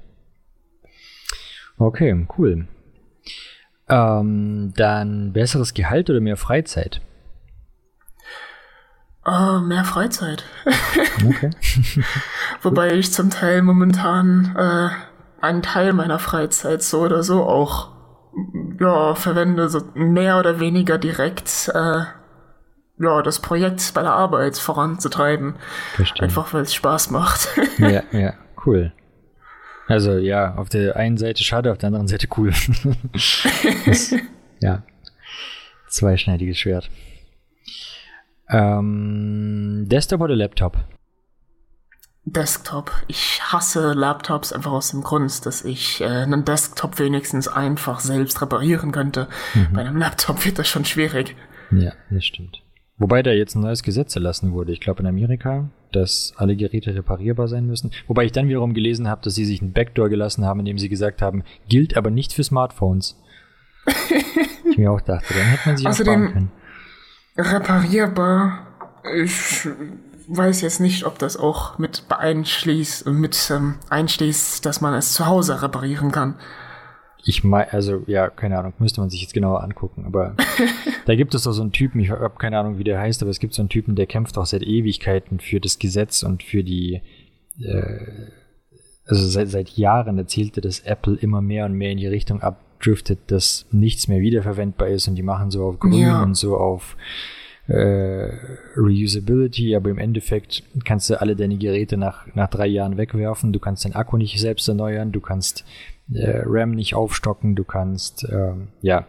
Okay, 1.78 2.28
cool. 2.38 2.68
Ähm, 3.90 4.74
dann 4.76 5.34
besseres 5.34 5.74
Gehalt 5.74 6.10
oder 6.10 6.22
mehr 6.22 6.38
Freizeit? 6.38 7.02
Uh, 9.26 9.60
mehr 9.60 9.86
Freizeit. 9.86 10.44
Okay. 11.26 11.52
Wobei 12.64 12.94
ich 12.96 13.14
zum 13.14 13.30
Teil 13.30 13.62
momentan 13.62 14.56
äh, 14.58 14.90
einen 15.42 15.62
Teil 15.62 15.94
meiner 15.94 16.20
Freizeit 16.20 16.82
so 16.82 17.02
oder 17.02 17.24
so 17.24 17.44
auch 17.44 17.92
ja, 18.80 19.16
verwende, 19.16 19.70
so 19.70 19.82
mehr 19.94 20.40
oder 20.40 20.60
weniger 20.60 20.98
direkt 20.98 21.72
äh, 21.74 22.04
ja, 23.00 23.22
das 23.22 23.40
Projekt 23.40 23.94
bei 23.94 24.02
der 24.02 24.14
Arbeit 24.14 24.58
voranzutreiben. 24.58 25.56
Verstehe. 25.96 26.24
Einfach 26.24 26.54
weil 26.54 26.64
es 26.64 26.74
Spaß 26.74 27.12
macht. 27.12 27.48
ja, 27.78 28.02
ja, 28.12 28.34
cool. 28.66 28.92
Also 29.88 30.18
ja, 30.18 30.56
auf 30.56 30.70
der 30.70 30.96
einen 30.96 31.18
Seite 31.18 31.44
schade, 31.44 31.72
auf 31.72 31.78
der 31.78 31.88
anderen 31.88 32.08
Seite 32.08 32.28
cool. 32.38 32.54
das, 33.86 34.16
ja. 34.60 34.84
Zweischneidiges 35.90 36.58
Schwert. 36.58 36.90
Ähm, 38.50 39.86
Desktop 39.88 40.22
oder 40.22 40.36
Laptop? 40.36 40.78
Desktop. 42.26 42.92
Ich 43.08 43.42
hasse 43.44 43.94
Laptops 43.94 44.54
einfach 44.54 44.72
aus 44.72 44.92
dem 44.92 45.04
Grund, 45.04 45.46
dass 45.46 45.66
ich 45.66 46.00
äh, 46.02 46.06
einen 46.06 46.46
Desktop 46.46 46.98
wenigstens 47.00 47.48
einfach 47.48 48.00
selbst 48.00 48.42
reparieren 48.42 48.92
könnte. 48.92 49.28
Mhm. 49.54 49.74
Bei 49.74 49.82
einem 49.82 49.98
Laptop 49.98 50.46
wird 50.46 50.58
das 50.58 50.70
schon 50.70 50.86
schwierig. 50.86 51.36
Ja, 51.72 51.92
das 52.10 52.26
stimmt. 52.26 52.63
Wobei 52.98 53.24
da 53.24 53.32
jetzt 53.32 53.56
ein 53.56 53.62
neues 53.62 53.84
Gesetz 53.84 54.16
erlassen 54.16 54.54
wurde. 54.54 54.72
Ich 54.72 54.80
glaube 54.80 55.02
in 55.02 55.08
Amerika, 55.08 55.70
dass 55.92 56.34
alle 56.38 56.56
Geräte 56.56 56.94
reparierbar 56.94 57.48
sein 57.48 57.66
müssen. 57.66 57.92
Wobei 58.08 58.26
ich 58.26 58.32
dann 58.32 58.48
wiederum 58.48 58.74
gelesen 58.74 59.08
habe, 59.08 59.22
dass 59.24 59.36
sie 59.36 59.46
sich 59.46 59.62
einen 59.62 59.74
Backdoor 59.74 60.10
gelassen 60.10 60.46
haben, 60.46 60.60
indem 60.60 60.78
sie 60.78 60.90
gesagt 60.90 61.22
haben, 61.22 61.44
gilt 61.68 61.98
aber 61.98 62.12
nicht 62.12 62.34
für 62.34 62.44
Smartphones. 62.44 63.20
ich 64.70 64.78
mir 64.78 64.92
auch 64.92 65.02
dachte, 65.02 65.34
dann 65.34 65.48
hätte 65.48 65.70
man 65.70 65.78
sich 65.78 65.88
Außerdem, 65.88 66.32
können. 66.32 66.52
Reparierbar. 67.38 68.68
Ich 69.16 69.68
weiß 70.28 70.62
jetzt 70.62 70.80
nicht, 70.80 71.06
ob 71.06 71.20
das 71.20 71.36
auch 71.36 71.78
mit 71.80 72.08
beeinschließt, 72.08 73.08
mit 73.08 73.52
ähm, 73.52 73.76
einschließt, 73.90 74.66
dass 74.66 74.82
man 74.82 74.94
es 74.94 75.14
zu 75.14 75.26
Hause 75.26 75.62
reparieren 75.62 76.12
kann. 76.12 76.36
Ich 77.26 77.44
meine, 77.44 77.72
also 77.72 78.04
ja, 78.08 78.30
keine 78.30 78.60
Ahnung, 78.60 78.74
müsste 78.80 79.00
man 79.00 79.10
sich 79.10 79.22
jetzt 79.22 79.34
genauer 79.34 79.64
angucken. 79.64 80.06
Aber 80.06 80.36
da 81.06 81.16
gibt 81.16 81.34
es 81.36 81.44
doch 81.44 81.54
so 81.54 81.62
einen 81.62 81.72
Typen, 81.72 82.00
ich 82.02 82.10
habe 82.10 82.38
keine 82.38 82.60
Ahnung, 82.60 82.78
wie 82.78 82.84
der 82.84 83.00
heißt, 83.00 83.22
aber 83.22 83.32
es 83.32 83.40
gibt 83.40 83.54
so 83.54 83.62
einen 83.62 83.70
Typen, 83.70 83.96
der 83.96 84.08
kämpft 84.08 84.38
auch 84.38 84.46
seit 84.46 84.64
Ewigkeiten 84.64 85.40
für 85.40 85.60
das 85.60 85.80
Gesetz 85.80 86.24
und 86.24 86.44
für 86.44 86.64
die, 86.64 87.02
äh, 87.62 88.00
also 89.06 89.26
seit, 89.26 89.50
seit 89.50 89.70
Jahren 89.70 90.18
erzählte, 90.18 90.62
dass 90.62 90.82
Apple 90.82 91.16
immer 91.16 91.42
mehr 91.42 91.66
und 91.66 91.74
mehr 91.74 91.92
in 91.92 91.98
die 91.98 92.08
Richtung 92.08 92.42
abdriftet, 92.42 93.20
dass 93.28 93.66
nichts 93.72 94.08
mehr 94.08 94.20
wiederverwendbar 94.20 94.90
ist 94.90 95.08
und 95.08 95.16
die 95.16 95.24
machen 95.24 95.50
so 95.50 95.66
auf 95.66 95.80
Grün 95.80 95.94
ja. 95.94 96.24
und 96.24 96.36
so 96.36 96.58
auf 96.58 96.98
äh, 97.68 98.30
Reusability, 98.76 99.76
aber 99.76 99.90
im 99.90 99.98
Endeffekt 99.98 100.64
kannst 100.84 101.10
du 101.10 101.20
alle 101.20 101.36
deine 101.36 101.58
Geräte 101.58 101.98
nach, 101.98 102.28
nach 102.36 102.50
drei 102.50 102.68
Jahren 102.68 102.98
wegwerfen. 102.98 103.54
Du 103.54 103.60
kannst 103.60 103.86
den 103.86 103.96
Akku 103.96 104.18
nicht 104.18 104.40
selbst 104.40 104.68
erneuern, 104.68 105.12
du 105.12 105.22
kannst 105.22 105.64
äh, 106.14 106.42
RAM 106.46 106.72
nicht 106.72 106.96
aufstocken, 106.96 107.56
du 107.56 107.64
kannst, 107.64 108.28
ähm, 108.30 108.70
ja, 108.82 109.08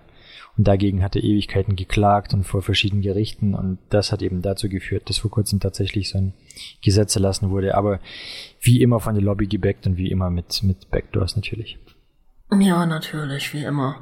und 0.57 0.69
dagegen 0.69 1.03
hat 1.03 1.17
er 1.17 1.25
Ewigkeiten 1.25 1.75
geklagt 1.75 2.33
und 2.33 2.45
vor 2.45 2.63
verschiedenen 2.63 3.03
Gerichten 3.03 3.55
und 3.55 3.79
das 3.91 4.13
hat 4.13 4.23
eben 4.23 4.41
dazu 4.41 4.69
geführt, 4.69 5.09
dass 5.09 5.19
vor 5.19 5.31
kurzem 5.31 5.59
tatsächlich 5.59 6.11
so 6.11 6.19
ein 6.19 6.35
Gesetz 6.81 7.17
erlassen 7.17 7.51
wurde, 7.51 7.75
aber 7.75 7.99
wie 8.61 8.81
immer 8.81 9.01
von 9.01 9.15
der 9.15 9.25
Lobby 9.25 9.49
gebackt 9.49 9.87
und 9.89 9.97
wie 9.97 10.13
immer 10.13 10.31
mit, 10.31 10.63
mit 10.63 10.91
Backdoors 10.91 11.35
natürlich. 11.35 11.79
Ja, 12.57 12.87
natürlich, 12.87 13.53
wie 13.53 13.65
immer. 13.65 13.97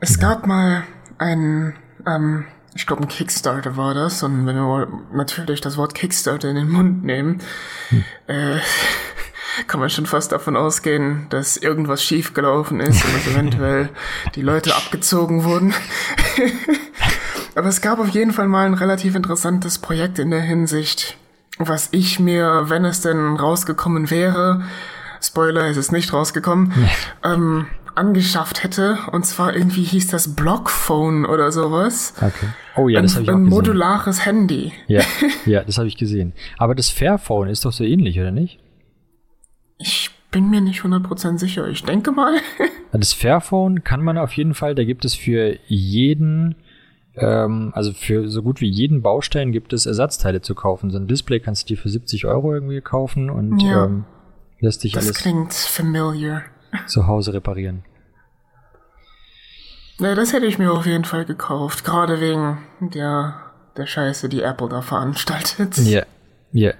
Es 0.00 0.16
ja. 0.16 0.22
gab 0.22 0.46
mal 0.46 0.84
ein 1.18 1.74
ähm, 2.06 2.46
ich 2.76 2.86
glaube, 2.86 3.02
ein 3.02 3.08
Kickstarter 3.08 3.76
war 3.76 3.94
das. 3.94 4.22
Und 4.22 4.46
wenn 4.46 4.56
wir 4.56 4.88
natürlich 5.12 5.60
das 5.60 5.76
Wort 5.76 5.94
Kickstarter 5.94 6.48
in 6.48 6.56
den 6.56 6.70
Mund 6.70 7.04
nehmen, 7.04 7.40
hm. 7.88 8.04
äh, 8.26 8.58
kann 9.66 9.80
man 9.80 9.90
schon 9.90 10.06
fast 10.06 10.32
davon 10.32 10.56
ausgehen, 10.56 11.26
dass 11.30 11.56
irgendwas 11.56 12.04
schiefgelaufen 12.04 12.80
ist 12.80 13.04
und 13.04 13.14
dass 13.14 13.26
eventuell 13.26 13.88
die 14.34 14.42
Leute 14.42 14.76
abgezogen 14.76 15.44
wurden. 15.44 15.74
Aber 17.54 17.68
es 17.68 17.80
gab 17.80 17.98
auf 17.98 18.10
jeden 18.10 18.32
Fall 18.32 18.48
mal 18.48 18.66
ein 18.66 18.74
relativ 18.74 19.14
interessantes 19.14 19.78
Projekt 19.78 20.18
in 20.18 20.30
der 20.30 20.42
Hinsicht, 20.42 21.16
was 21.58 21.88
ich 21.92 22.20
mir, 22.20 22.64
wenn 22.66 22.84
es 22.84 23.00
denn 23.00 23.36
rausgekommen 23.36 24.10
wäre, 24.10 24.62
Spoiler, 25.22 25.64
es 25.64 25.78
ist 25.78 25.92
nicht 25.92 26.12
rausgekommen, 26.12 26.74
ähm, 27.24 27.66
angeschafft 27.96 28.62
hätte. 28.62 28.98
Und 29.12 29.24
zwar 29.24 29.54
irgendwie 29.54 29.82
hieß 29.82 30.08
das 30.08 30.34
Blockphone 30.34 31.26
oder 31.26 31.52
sowas. 31.52 32.14
Okay. 32.16 32.48
Oh 32.76 32.88
ja, 32.88 33.00
ein, 33.00 33.04
das 33.04 33.14
habe 33.14 33.24
ich 33.24 33.30
auch 33.30 33.34
Ein 33.34 33.44
gesehen. 33.44 33.56
modulares 33.56 34.26
Handy. 34.26 34.72
Ja, 34.86 35.02
ja 35.46 35.64
das 35.64 35.78
habe 35.78 35.88
ich 35.88 35.96
gesehen. 35.96 36.32
Aber 36.58 36.74
das 36.74 36.90
Fairphone 36.90 37.48
ist 37.48 37.64
doch 37.64 37.72
so 37.72 37.84
ähnlich, 37.84 38.18
oder 38.20 38.30
nicht? 38.30 38.58
Ich 39.78 40.10
bin 40.30 40.50
mir 40.50 40.60
nicht 40.60 40.82
100% 40.82 41.38
sicher. 41.38 41.68
Ich 41.68 41.84
denke 41.84 42.12
mal. 42.12 42.38
das 42.92 43.12
Fairphone 43.12 43.84
kann 43.84 44.02
man 44.02 44.18
auf 44.18 44.32
jeden 44.34 44.54
Fall, 44.54 44.74
da 44.74 44.84
gibt 44.84 45.04
es 45.04 45.14
für 45.14 45.56
jeden 45.66 46.56
ähm, 47.16 47.72
also 47.74 47.92
für 47.92 48.28
so 48.28 48.42
gut 48.42 48.60
wie 48.60 48.68
jeden 48.68 49.00
Baustein 49.00 49.50
gibt 49.50 49.72
es 49.72 49.86
Ersatzteile 49.86 50.42
zu 50.42 50.54
kaufen. 50.54 50.90
So 50.90 50.98
ein 50.98 51.06
Display 51.06 51.40
kannst 51.40 51.62
du 51.62 51.74
dir 51.74 51.80
für 51.80 51.88
70 51.88 52.26
Euro 52.26 52.52
irgendwie 52.52 52.80
kaufen 52.82 53.30
und 53.30 53.58
ja, 53.60 53.86
ähm, 53.86 54.04
lässt 54.60 54.82
sich 54.82 54.92
das 54.92 55.04
alles. 55.04 55.14
Das 55.14 55.22
klingt 55.22 55.54
familiar 55.54 56.42
zu 56.86 57.06
Hause 57.06 57.32
reparieren. 57.32 57.84
Ja, 59.98 60.14
das 60.14 60.32
hätte 60.32 60.46
ich 60.46 60.58
mir 60.58 60.72
auf 60.72 60.86
jeden 60.86 61.04
Fall 61.04 61.24
gekauft. 61.24 61.84
Gerade 61.84 62.20
wegen 62.20 62.58
der, 62.80 63.40
der 63.76 63.86
Scheiße, 63.86 64.28
die 64.28 64.42
Apple 64.42 64.68
da 64.68 64.82
veranstaltet. 64.82 65.78
Ja, 65.78 66.04
ja. 66.52 66.74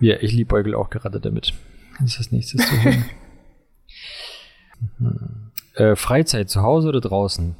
Ja, 0.00 0.16
ich 0.20 0.32
liebäugel 0.32 0.74
auch 0.74 0.90
gerade 0.90 1.18
damit. 1.20 1.54
Das 1.98 2.10
ist 2.10 2.20
das 2.20 2.30
nächste 2.30 2.58
zu 2.58 2.82
hören. 2.82 3.04
mhm. 4.98 5.50
äh, 5.74 5.96
Freizeit 5.96 6.50
zu 6.50 6.62
Hause 6.62 6.88
oder 6.88 7.00
draußen? 7.00 7.56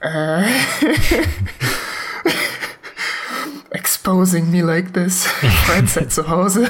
äh. 0.00 0.44
Exposing 3.70 4.50
me 4.50 4.62
like 4.62 4.92
this. 4.92 5.26
Freizeit 5.66 6.12
zu 6.12 6.28
Hause. 6.28 6.68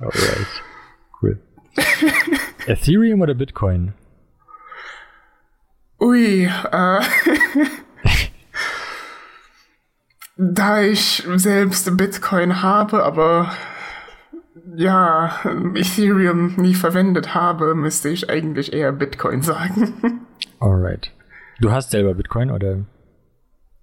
Alright. 0.00 0.62
Cool. 1.20 1.38
Ethereum 2.66 3.20
oder 3.20 3.34
Bitcoin? 3.34 3.92
Ui, 6.00 6.44
äh. 6.44 7.00
da 10.36 10.82
ich 10.82 11.22
selbst 11.36 11.96
Bitcoin 11.98 12.62
habe, 12.62 13.04
aber 13.04 13.52
ja, 14.76 15.40
Ethereum 15.74 16.54
nie 16.56 16.74
verwendet 16.74 17.34
habe, 17.34 17.74
müsste 17.74 18.08
ich 18.08 18.30
eigentlich 18.30 18.72
eher 18.72 18.92
Bitcoin 18.92 19.42
sagen. 19.42 20.26
Alright. 20.60 21.12
Du 21.60 21.70
hast 21.70 21.90
selber 21.90 22.14
Bitcoin 22.14 22.50
oder? 22.50 22.84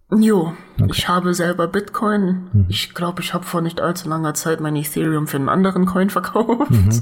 Jo, 0.09 0.53
okay. 0.79 0.89
ich 0.93 1.07
habe 1.09 1.33
selber 1.33 1.67
Bitcoin. 1.67 2.49
Mhm. 2.53 2.65
Ich 2.69 2.93
glaube, 2.93 3.21
ich 3.21 3.33
habe 3.33 3.43
vor 3.43 3.61
nicht 3.61 3.81
allzu 3.81 4.07
langer 4.07 4.33
Zeit 4.33 4.61
mein 4.61 4.75
Ethereum 4.75 5.27
für 5.27 5.37
einen 5.37 5.49
anderen 5.49 5.85
Coin 5.85 6.09
verkauft. 6.09 6.71
Mhm. 6.71 7.01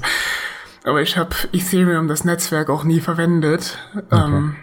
Aber 0.84 1.02
ich 1.02 1.16
habe 1.16 1.34
Ethereum, 1.52 2.08
das 2.08 2.24
Netzwerk, 2.24 2.68
auch 2.68 2.84
nie 2.84 3.00
verwendet. 3.00 3.78
Okay. 3.94 4.06
Ähm, 4.12 4.56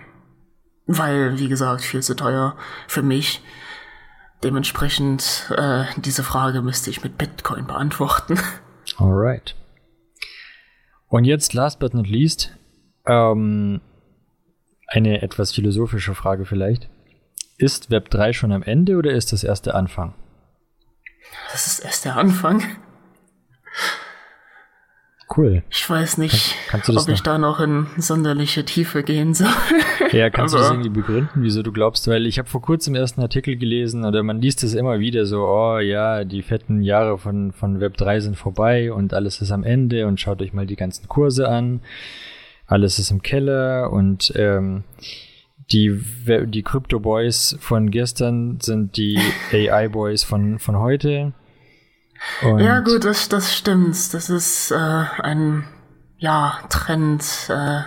weil, 0.85 1.39
wie 1.39 1.47
gesagt, 1.47 1.81
viel 1.81 2.03
zu 2.03 2.15
teuer 2.15 2.57
für 2.87 3.01
mich. 3.01 3.41
Dementsprechend, 4.43 5.53
äh, 5.55 5.85
diese 5.97 6.23
Frage 6.23 6.61
müsste 6.61 6.89
ich 6.89 7.01
mit 7.01 7.17
Bitcoin 7.17 7.65
beantworten. 7.65 8.37
Alright. 8.97 9.55
Und 11.07 11.23
jetzt, 11.23 11.53
last 11.53 11.79
but 11.79 11.93
not 11.93 12.07
least, 12.07 12.57
ähm, 13.05 13.79
eine 14.87 15.21
etwas 15.21 15.53
philosophische 15.53 16.13
Frage 16.13 16.45
vielleicht. 16.45 16.89
Ist 17.64 17.89
Web 17.91 18.09
3 18.09 18.34
schon 18.34 18.51
am 18.51 18.61
Ende 18.61 18.97
oder 18.97 19.14
ist 19.14 19.32
das 19.32 19.45
erst 19.45 19.68
der 19.68 19.76
Anfang? 19.76 20.14
Das 21.53 21.66
ist 21.66 21.80
erst 21.80 22.03
der 22.03 22.18
Anfang. 22.18 22.61
Cool. 25.34 25.64
Ich 25.70 25.89
weiß 25.89 26.18
nicht, 26.18 26.57
Kann, 26.68 26.82
ob 26.93 27.07
ich 27.07 27.24
da 27.24 27.38
noch 27.38 27.61
in 27.61 27.88
sonderliche 27.95 28.66
Tiefe 28.66 29.01
gehen 29.03 29.34
soll. 29.34 29.47
Ja, 30.11 30.30
kannst 30.30 30.53
Aber 30.53 30.64
du 30.64 30.68
das 30.68 30.72
irgendwie 30.74 31.01
begründen, 31.01 31.41
wieso 31.41 31.64
du 31.64 31.72
glaubst? 31.72 32.05
Weil 32.09 32.28
ich 32.28 32.38
habe 32.38 32.49
vor 32.49 32.61
kurzem 32.61 32.95
erst 32.95 33.18
einen 33.18 33.24
Artikel 33.24 33.55
gelesen 33.55 34.03
oder 34.03 34.22
man 34.24 34.41
liest 34.41 34.61
es 34.64 34.74
immer 34.74 34.99
wieder 34.99 35.26
so, 35.26 35.47
oh 35.47 35.80
ja, 35.80 36.26
die 36.26 36.41
fetten 36.41 36.82
Jahre 36.82 37.18
von, 37.18 37.53
von 37.53 37.80
Web 37.80 37.95
3 37.95 38.20
sind 38.20 38.36
vorbei 38.36 38.91
und 38.91 39.14
alles 39.14 39.41
ist 39.41 39.53
am 39.53 39.64
Ende 39.64 40.05
und 40.05 40.20
schaut 40.20 40.41
euch 40.41 40.51
mal 40.51 40.68
die 40.68 40.76
ganzen 40.76 41.07
Kurse 41.07 41.47
an. 41.47 41.80
Alles 42.68 42.99
ist 42.99 43.09
im 43.09 43.22
Keller 43.24 43.91
und 43.91 44.34
ähm, 44.36 44.84
die, 45.74 45.99
die 46.45 46.63
Crypto 46.63 46.99
Boys 46.99 47.55
von 47.59 47.89
gestern 47.91 48.59
sind 48.61 48.95
die 48.95 49.19
AI 49.51 49.89
Boys 49.89 50.24
von, 50.24 50.59
von 50.59 50.78
heute. 50.78 51.34
Und 52.41 52.59
ja, 52.59 52.80
gut, 52.80 53.03
das, 53.03 53.28
das 53.28 53.53
stimmt. 53.53 54.13
Das 54.13 54.30
ist 54.30 54.71
äh, 54.71 54.76
ein 54.76 55.65
ja, 56.17 56.59
Trend. 56.69 57.24
Äh, 57.49 57.82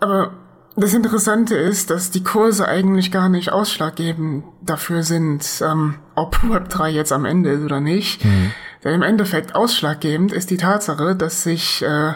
aber 0.00 0.32
das 0.74 0.94
Interessante 0.94 1.54
ist, 1.54 1.90
dass 1.90 2.10
die 2.10 2.24
Kurse 2.24 2.66
eigentlich 2.66 3.12
gar 3.12 3.28
nicht 3.28 3.52
ausschlaggebend 3.52 4.44
dafür 4.62 5.02
sind, 5.02 5.44
ähm, 5.62 5.96
ob 6.14 6.36
Web3 6.36 6.88
jetzt 6.88 7.12
am 7.12 7.24
Ende 7.24 7.50
ist 7.50 7.62
oder 7.62 7.80
nicht. 7.80 8.24
Mhm. 8.24 8.52
Denn 8.82 8.94
im 8.94 9.02
Endeffekt 9.02 9.54
ausschlaggebend 9.54 10.32
ist 10.32 10.50
die 10.50 10.56
Tatsache, 10.56 11.14
dass 11.14 11.44
sich 11.44 11.82
äh, 11.82 12.14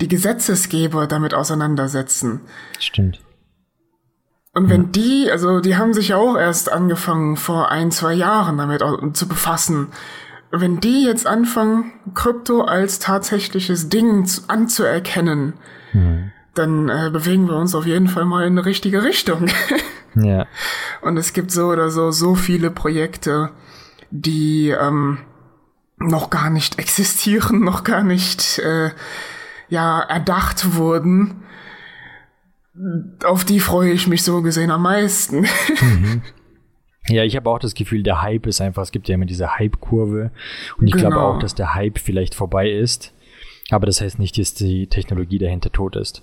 die 0.00 0.08
Gesetzesgeber 0.08 1.06
damit 1.06 1.34
auseinandersetzen. 1.34 2.40
Stimmt. 2.80 3.20
Und 4.54 4.68
wenn 4.68 4.82
ja. 4.82 4.88
die, 4.88 5.30
also 5.30 5.60
die 5.60 5.76
haben 5.76 5.94
sich 5.94 6.08
ja 6.08 6.16
auch 6.16 6.36
erst 6.36 6.70
angefangen 6.70 7.36
vor 7.36 7.70
ein, 7.70 7.90
zwei 7.90 8.12
Jahren 8.12 8.58
damit 8.58 8.82
zu 9.16 9.26
befassen. 9.26 9.88
Wenn 10.50 10.80
die 10.80 11.04
jetzt 11.04 11.26
anfangen, 11.26 11.92
Krypto 12.12 12.62
als 12.62 12.98
tatsächliches 12.98 13.88
Ding 13.88 14.28
anzuerkennen, 14.48 15.54
mhm. 15.94 16.32
dann 16.54 16.90
äh, 16.90 17.08
bewegen 17.10 17.48
wir 17.48 17.56
uns 17.56 17.74
auf 17.74 17.86
jeden 17.86 18.08
Fall 18.08 18.26
mal 18.26 18.46
in 18.46 18.58
eine 18.58 18.66
richtige 18.66 19.02
Richtung. 19.02 19.48
ja. 20.14 20.46
Und 21.00 21.16
es 21.16 21.32
gibt 21.32 21.50
so 21.50 21.68
oder 21.68 21.90
so 21.90 22.10
so 22.10 22.34
viele 22.34 22.70
Projekte, 22.70 23.50
die 24.10 24.68
ähm, 24.68 25.18
noch 25.96 26.28
gar 26.28 26.50
nicht 26.50 26.78
existieren, 26.78 27.60
noch 27.64 27.84
gar 27.84 28.02
nicht 28.02 28.58
äh, 28.58 28.90
ja 29.70 30.00
erdacht 30.02 30.74
wurden. 30.74 31.41
Auf 33.24 33.44
die 33.44 33.60
freue 33.60 33.92
ich 33.92 34.06
mich 34.06 34.22
so 34.22 34.42
gesehen 34.42 34.70
am 34.70 34.82
meisten. 34.82 35.46
Mhm. 35.80 36.22
Ja, 37.08 37.24
ich 37.24 37.34
habe 37.34 37.50
auch 37.50 37.58
das 37.58 37.74
Gefühl, 37.74 38.04
der 38.04 38.22
Hype 38.22 38.46
ist 38.46 38.60
einfach, 38.60 38.82
es 38.82 38.92
gibt 38.92 39.08
ja 39.08 39.16
immer 39.16 39.26
diese 39.26 39.58
Hype-Kurve. 39.58 40.30
Und 40.78 40.86
ich 40.86 40.92
genau. 40.92 41.08
glaube 41.08 41.20
auch, 41.20 41.40
dass 41.40 41.56
der 41.56 41.74
Hype 41.74 41.98
vielleicht 41.98 42.36
vorbei 42.36 42.70
ist. 42.70 43.12
Aber 43.70 43.86
das 43.86 44.00
heißt 44.00 44.20
nicht, 44.20 44.38
dass 44.38 44.54
die 44.54 44.86
Technologie 44.86 45.38
dahinter 45.38 45.72
tot 45.72 45.96
ist. 45.96 46.22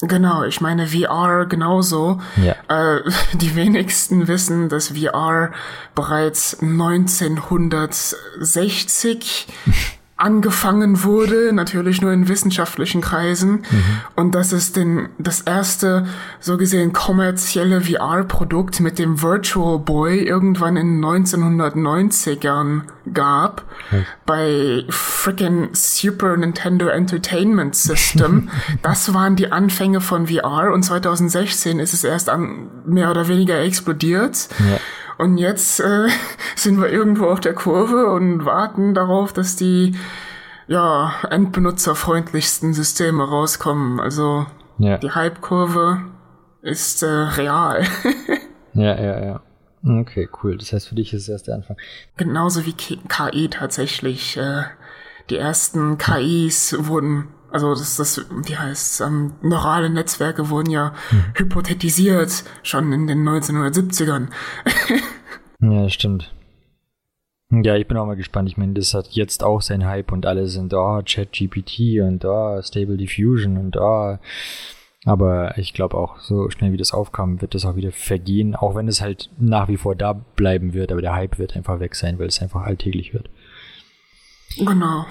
Genau, 0.00 0.44
ich 0.44 0.60
meine 0.60 0.86
VR 0.86 1.46
genauso. 1.46 2.20
Ja. 2.36 2.54
Äh, 2.68 3.00
die 3.34 3.56
wenigsten 3.56 4.28
wissen, 4.28 4.68
dass 4.68 4.90
VR 4.90 5.50
bereits 5.94 6.60
1960 6.60 9.48
angefangen 10.18 11.04
wurde, 11.04 11.52
natürlich 11.52 12.02
nur 12.02 12.12
in 12.12 12.26
wissenschaftlichen 12.26 13.00
Kreisen. 13.00 13.50
Mhm. 13.52 14.00
Und 14.16 14.34
dass 14.34 14.50
es 14.50 14.72
den, 14.72 15.08
das 15.16 15.42
erste, 15.42 16.06
so 16.40 16.56
gesehen, 16.56 16.92
kommerzielle 16.92 17.80
VR-Produkt 17.80 18.80
mit 18.80 18.98
dem 18.98 19.22
Virtual 19.22 19.78
Boy 19.78 20.18
irgendwann 20.18 20.76
in 20.76 21.00
1990ern 21.02 22.82
gab. 23.14 23.62
Mhm. 23.92 24.06
Bei 24.26 24.84
frickin' 24.88 25.68
Super 25.72 26.36
Nintendo 26.36 26.88
Entertainment 26.88 27.76
System. 27.76 28.50
das 28.82 29.14
waren 29.14 29.36
die 29.36 29.52
Anfänge 29.52 30.00
von 30.00 30.26
VR 30.26 30.72
und 30.72 30.82
2016 30.82 31.78
ist 31.78 31.94
es 31.94 32.02
erst 32.02 32.28
an, 32.28 32.68
mehr 32.84 33.10
oder 33.12 33.28
weniger 33.28 33.60
explodiert. 33.60 34.48
Ja. 34.58 34.78
Und 35.18 35.38
jetzt 35.38 35.80
äh, 35.80 36.08
sind 36.56 36.80
wir 36.80 36.88
irgendwo 36.88 37.26
auf 37.26 37.40
der 37.40 37.54
Kurve 37.54 38.06
und 38.10 38.44
warten 38.44 38.94
darauf, 38.94 39.32
dass 39.32 39.56
die 39.56 39.96
ja, 40.68 41.12
endbenutzerfreundlichsten 41.30 42.74
Systeme 42.74 43.24
rauskommen. 43.24 44.00
Also 44.00 44.46
ja. 44.78 44.98
die 44.98 45.10
Hype-Kurve 45.10 46.04
ist 46.62 47.02
äh, 47.02 47.06
real. 47.06 47.84
ja, 48.74 49.00
ja, 49.00 49.24
ja. 49.24 49.40
Okay, 49.84 50.28
cool. 50.42 50.58
Das 50.58 50.72
heißt, 50.72 50.88
für 50.88 50.94
dich 50.94 51.12
ist 51.12 51.22
es 51.22 51.28
erst 51.28 51.48
der 51.48 51.54
Anfang. 51.54 51.76
Genauso 52.16 52.66
wie 52.66 52.74
KI 52.74 53.48
tatsächlich. 53.48 54.36
Äh, 54.36 54.64
die 55.30 55.36
ersten 55.36 55.98
KIs 55.98 56.76
wurden 56.78 57.28
also 57.50 57.74
das, 57.74 57.96
das 57.96 58.26
wie 58.30 58.56
heißt 58.56 59.00
ähm, 59.00 59.34
neurale 59.42 59.90
Netzwerke 59.90 60.50
wurden 60.50 60.70
ja 60.70 60.94
hm. 61.10 61.24
hypothetisiert 61.34 62.44
schon 62.62 62.92
in 62.92 63.06
den 63.06 63.28
1970ern. 63.28 64.28
ja, 65.60 65.88
stimmt. 65.88 66.32
Ja, 67.50 67.76
ich 67.76 67.88
bin 67.88 67.96
auch 67.96 68.06
mal 68.06 68.16
gespannt. 68.16 68.48
Ich 68.48 68.58
meine, 68.58 68.74
das 68.74 68.92
hat 68.92 69.08
jetzt 69.08 69.42
auch 69.42 69.62
seinen 69.62 69.86
Hype 69.86 70.12
und 70.12 70.26
alle 70.26 70.48
sind 70.48 70.72
da, 70.72 70.98
oh, 70.98 71.02
ChatGPT 71.02 72.00
und 72.02 72.22
da, 72.22 72.58
oh, 72.58 72.62
Stable 72.62 72.98
Diffusion 72.98 73.56
und 73.56 73.76
da. 73.76 74.14
Oh. 74.14 74.18
Aber 75.04 75.56
ich 75.56 75.72
glaube 75.72 75.96
auch, 75.96 76.18
so 76.20 76.50
schnell 76.50 76.72
wie 76.72 76.76
das 76.76 76.92
aufkam, 76.92 77.40
wird 77.40 77.54
das 77.54 77.64
auch 77.64 77.76
wieder 77.76 77.92
vergehen, 77.92 78.54
auch 78.54 78.74
wenn 78.74 78.88
es 78.88 79.00
halt 79.00 79.30
nach 79.38 79.68
wie 79.68 79.76
vor 79.76 79.94
da 79.94 80.12
bleiben 80.12 80.74
wird, 80.74 80.92
aber 80.92 81.00
der 81.00 81.14
Hype 81.14 81.38
wird 81.38 81.56
einfach 81.56 81.80
weg 81.80 81.94
sein, 81.94 82.18
weil 82.18 82.26
es 82.26 82.42
einfach 82.42 82.62
alltäglich 82.62 83.14
wird. 83.14 83.30
Genau. 84.58 85.06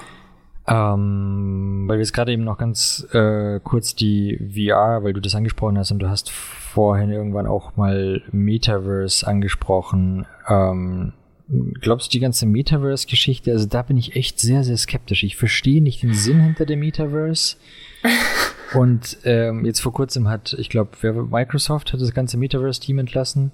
Ähm, 0.69 1.85
weil 1.87 1.97
wir 1.97 2.03
jetzt 2.03 2.13
gerade 2.13 2.33
eben 2.33 2.43
noch 2.43 2.57
ganz 2.57 3.07
äh, 3.13 3.59
kurz 3.63 3.95
die 3.95 4.37
VR, 4.53 5.03
weil 5.03 5.13
du 5.13 5.21
das 5.21 5.35
angesprochen 5.35 5.77
hast 5.77 5.91
und 5.91 5.99
du 5.99 6.09
hast 6.09 6.29
vorhin 6.29 7.09
irgendwann 7.09 7.47
auch 7.47 7.77
mal 7.77 8.21
Metaverse 8.31 9.25
angesprochen. 9.25 10.25
Ähm, 10.47 11.13
glaubst 11.79 12.07
du 12.07 12.11
die 12.11 12.19
ganze 12.19 12.45
Metaverse-Geschichte? 12.45 13.51
Also 13.51 13.65
da 13.65 13.81
bin 13.81 13.97
ich 13.97 14.15
echt 14.15 14.39
sehr, 14.39 14.63
sehr 14.63 14.77
skeptisch. 14.77 15.23
Ich 15.23 15.37
verstehe 15.37 15.81
nicht 15.81 16.03
den 16.03 16.13
Sinn 16.13 16.41
hinter 16.41 16.65
dem 16.65 16.79
Metaverse. 16.79 17.55
Und 18.73 19.17
ähm, 19.23 19.65
jetzt 19.65 19.79
vor 19.79 19.93
kurzem 19.93 20.27
hat, 20.27 20.53
ich 20.59 20.69
glaube, 20.69 20.97
Microsoft 21.31 21.93
hat 21.93 22.01
das 22.01 22.13
ganze 22.13 22.37
Metaverse-Team 22.37 22.99
entlassen. 22.99 23.51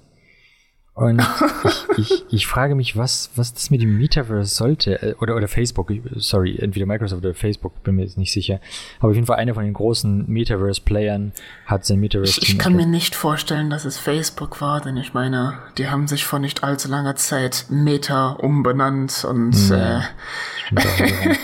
Und 0.94 1.20
ich, 1.98 2.10
ich, 2.12 2.24
ich 2.30 2.46
frage 2.46 2.76
mich, 2.76 2.96
was, 2.96 3.30
was 3.34 3.52
das 3.52 3.70
mit 3.70 3.82
dem 3.82 3.98
Metaverse 3.98 4.54
sollte. 4.54 5.02
Äh, 5.02 5.14
oder, 5.20 5.34
oder 5.34 5.48
Facebook, 5.48 5.92
sorry, 6.14 6.56
entweder 6.56 6.86
Microsoft 6.86 7.24
oder 7.24 7.34
Facebook, 7.34 7.82
bin 7.82 7.96
mir 7.96 8.02
jetzt 8.02 8.16
nicht 8.16 8.32
sicher. 8.32 8.60
Aber 9.00 9.08
auf 9.08 9.14
jeden 9.14 9.26
Fall 9.26 9.36
einer 9.36 9.54
von 9.54 9.64
den 9.64 9.72
großen 9.72 10.24
Metaverse-Playern 10.28 11.32
hat 11.66 11.84
sein 11.84 11.98
Metaverse. 11.98 12.40
Ich, 12.40 12.50
ich 12.50 12.58
kann 12.58 12.76
mir 12.76 12.86
nicht 12.86 13.16
vorstellen, 13.16 13.70
dass 13.70 13.84
es 13.84 13.98
Facebook 13.98 14.60
war, 14.60 14.80
denn 14.80 14.96
ich 14.96 15.14
meine, 15.14 15.58
die 15.78 15.88
haben 15.88 16.06
sich 16.06 16.24
vor 16.24 16.38
nicht 16.38 16.62
allzu 16.62 16.88
langer 16.88 17.16
Zeit 17.16 17.66
Meta 17.70 18.30
umbenannt 18.30 19.24
und 19.28 19.70
ja, 19.70 19.98
äh, 19.98 20.02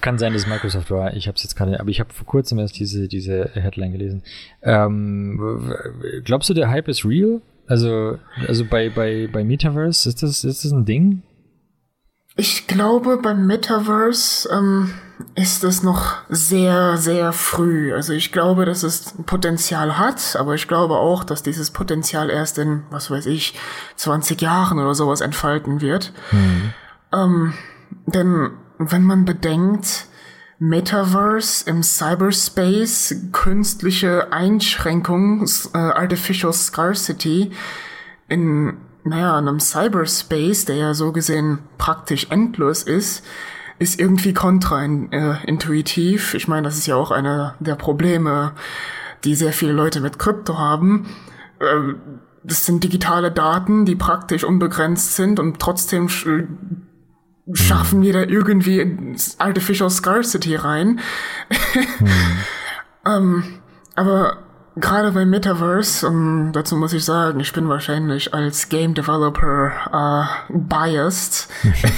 Kann 0.00 0.18
sein, 0.18 0.32
dass 0.32 0.46
Microsoft 0.46 0.90
war. 0.90 1.14
Ich 1.14 1.28
habe 1.28 1.36
es 1.36 1.42
jetzt 1.42 1.54
gerade, 1.54 1.78
aber 1.80 1.90
ich 1.90 2.00
habe 2.00 2.12
vor 2.12 2.26
kurzem 2.26 2.58
erst 2.58 2.78
diese, 2.78 3.08
diese 3.08 3.50
Headline 3.54 3.92
gelesen. 3.92 4.22
Ähm, 4.62 5.74
glaubst 6.24 6.48
du, 6.48 6.54
der 6.54 6.70
Hype 6.70 6.88
ist 6.88 7.04
real? 7.04 7.42
Also, 7.66 8.18
also 8.48 8.64
bei, 8.64 8.90
bei, 8.90 9.28
bei 9.32 9.44
Metaverse, 9.44 10.08
ist 10.08 10.22
das, 10.22 10.44
ist 10.44 10.64
das 10.64 10.72
ein 10.72 10.86
Ding? 10.86 11.22
Ich 12.36 12.66
glaube, 12.66 13.18
beim 13.18 13.46
Metaverse 13.46 14.48
ähm, 14.50 14.94
ist 15.34 15.62
es 15.62 15.82
noch 15.82 16.16
sehr, 16.28 16.96
sehr 16.96 17.32
früh. 17.32 17.92
Also 17.92 18.12
ich 18.12 18.32
glaube, 18.32 18.64
dass 18.64 18.82
es 18.82 19.14
Potenzial 19.26 19.98
hat, 19.98 20.36
aber 20.36 20.54
ich 20.54 20.68
glaube 20.68 20.94
auch, 20.94 21.22
dass 21.22 21.42
dieses 21.42 21.70
Potenzial 21.70 22.30
erst 22.30 22.56
in, 22.58 22.84
was 22.90 23.10
weiß 23.10 23.26
ich, 23.26 23.54
20 23.96 24.40
Jahren 24.40 24.78
oder 24.78 24.94
sowas 24.94 25.20
entfalten 25.20 25.80
wird. 25.80 26.12
Mhm. 26.32 26.72
Ähm, 27.12 27.52
denn 28.06 28.52
wenn 28.80 29.04
man 29.04 29.24
bedenkt, 29.24 30.06
Metaverse 30.58 31.68
im 31.68 31.82
Cyberspace, 31.82 33.28
künstliche 33.32 34.32
Einschränkung, 34.32 35.46
äh, 35.74 35.78
Artificial 35.78 36.52
Scarcity 36.52 37.52
in, 38.28 38.76
naja, 39.04 39.36
einem 39.36 39.60
Cyberspace, 39.60 40.66
der 40.66 40.76
ja 40.76 40.94
so 40.94 41.12
gesehen 41.12 41.60
praktisch 41.78 42.26
endlos 42.30 42.82
ist, 42.82 43.24
ist 43.78 43.98
irgendwie 43.98 44.34
kontraintuitiv. 44.34 46.34
Ich 46.34 46.46
meine, 46.46 46.64
das 46.64 46.76
ist 46.76 46.86
ja 46.86 46.96
auch 46.96 47.10
einer 47.10 47.54
der 47.60 47.74
Probleme, 47.74 48.52
die 49.24 49.34
sehr 49.34 49.54
viele 49.54 49.72
Leute 49.72 50.00
mit 50.00 50.18
Krypto 50.18 50.58
haben. 50.58 51.08
Äh, 51.58 51.94
das 52.42 52.66
sind 52.66 52.84
digitale 52.84 53.30
Daten, 53.30 53.84
die 53.84 53.96
praktisch 53.96 54.44
unbegrenzt 54.44 55.16
sind 55.16 55.38
und 55.38 55.58
trotzdem 55.58 56.08
schaffen 57.54 58.02
wir 58.02 58.12
da 58.12 58.22
irgendwie 58.22 59.16
Artificial 59.38 59.90
Scarcity 59.90 60.56
rein. 60.56 61.00
hm. 61.48 62.08
ähm, 63.06 63.44
aber 63.94 64.38
gerade 64.76 65.12
beim 65.12 65.30
Metaverse, 65.30 66.06
um, 66.06 66.52
dazu 66.52 66.76
muss 66.76 66.92
ich 66.92 67.04
sagen, 67.04 67.40
ich 67.40 67.52
bin 67.52 67.68
wahrscheinlich 67.68 68.34
als 68.34 68.68
Game 68.68 68.94
Developer 68.94 70.28
äh, 70.48 70.52
biased. 70.52 71.48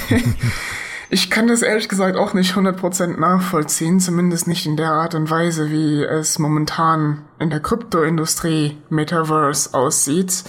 ich 1.09 1.29
kann 1.29 1.47
das 1.47 1.61
ehrlich 1.61 1.89
gesagt 1.89 2.17
auch 2.17 2.33
nicht 2.33 2.55
100% 2.55 3.19
nachvollziehen, 3.19 3.99
zumindest 3.99 4.47
nicht 4.47 4.65
in 4.65 4.77
der 4.77 4.91
Art 4.91 5.15
und 5.15 5.29
Weise, 5.29 5.69
wie 5.69 6.03
es 6.03 6.39
momentan 6.39 7.21
in 7.39 7.49
der 7.49 7.59
Kryptoindustrie 7.59 8.77
Metaverse 8.89 9.73
aussieht 9.73 10.43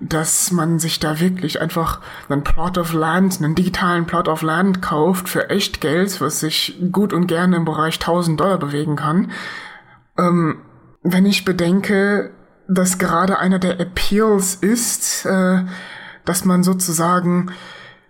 dass 0.00 0.52
man 0.52 0.78
sich 0.78 1.00
da 1.00 1.18
wirklich 1.20 1.60
einfach 1.60 2.00
einen 2.28 2.44
Plot 2.44 2.78
of 2.78 2.92
Land, 2.92 3.38
einen 3.38 3.54
digitalen 3.54 4.06
Plot 4.06 4.28
of 4.28 4.42
Land 4.42 4.80
kauft 4.80 5.28
für 5.28 5.50
echt 5.50 5.80
Geld, 5.80 6.20
was 6.20 6.40
sich 6.40 6.78
gut 6.92 7.12
und 7.12 7.26
gerne 7.26 7.56
im 7.56 7.64
Bereich 7.64 7.96
1000 7.96 8.38
Dollar 8.38 8.58
bewegen 8.58 8.96
kann. 8.96 9.32
Ähm, 10.16 10.60
wenn 11.02 11.26
ich 11.26 11.44
bedenke, 11.44 12.30
dass 12.68 12.98
gerade 12.98 13.38
einer 13.38 13.58
der 13.58 13.80
Appeals 13.80 14.54
ist, 14.54 15.24
äh, 15.24 15.64
dass 16.24 16.44
man 16.44 16.62
sozusagen 16.62 17.50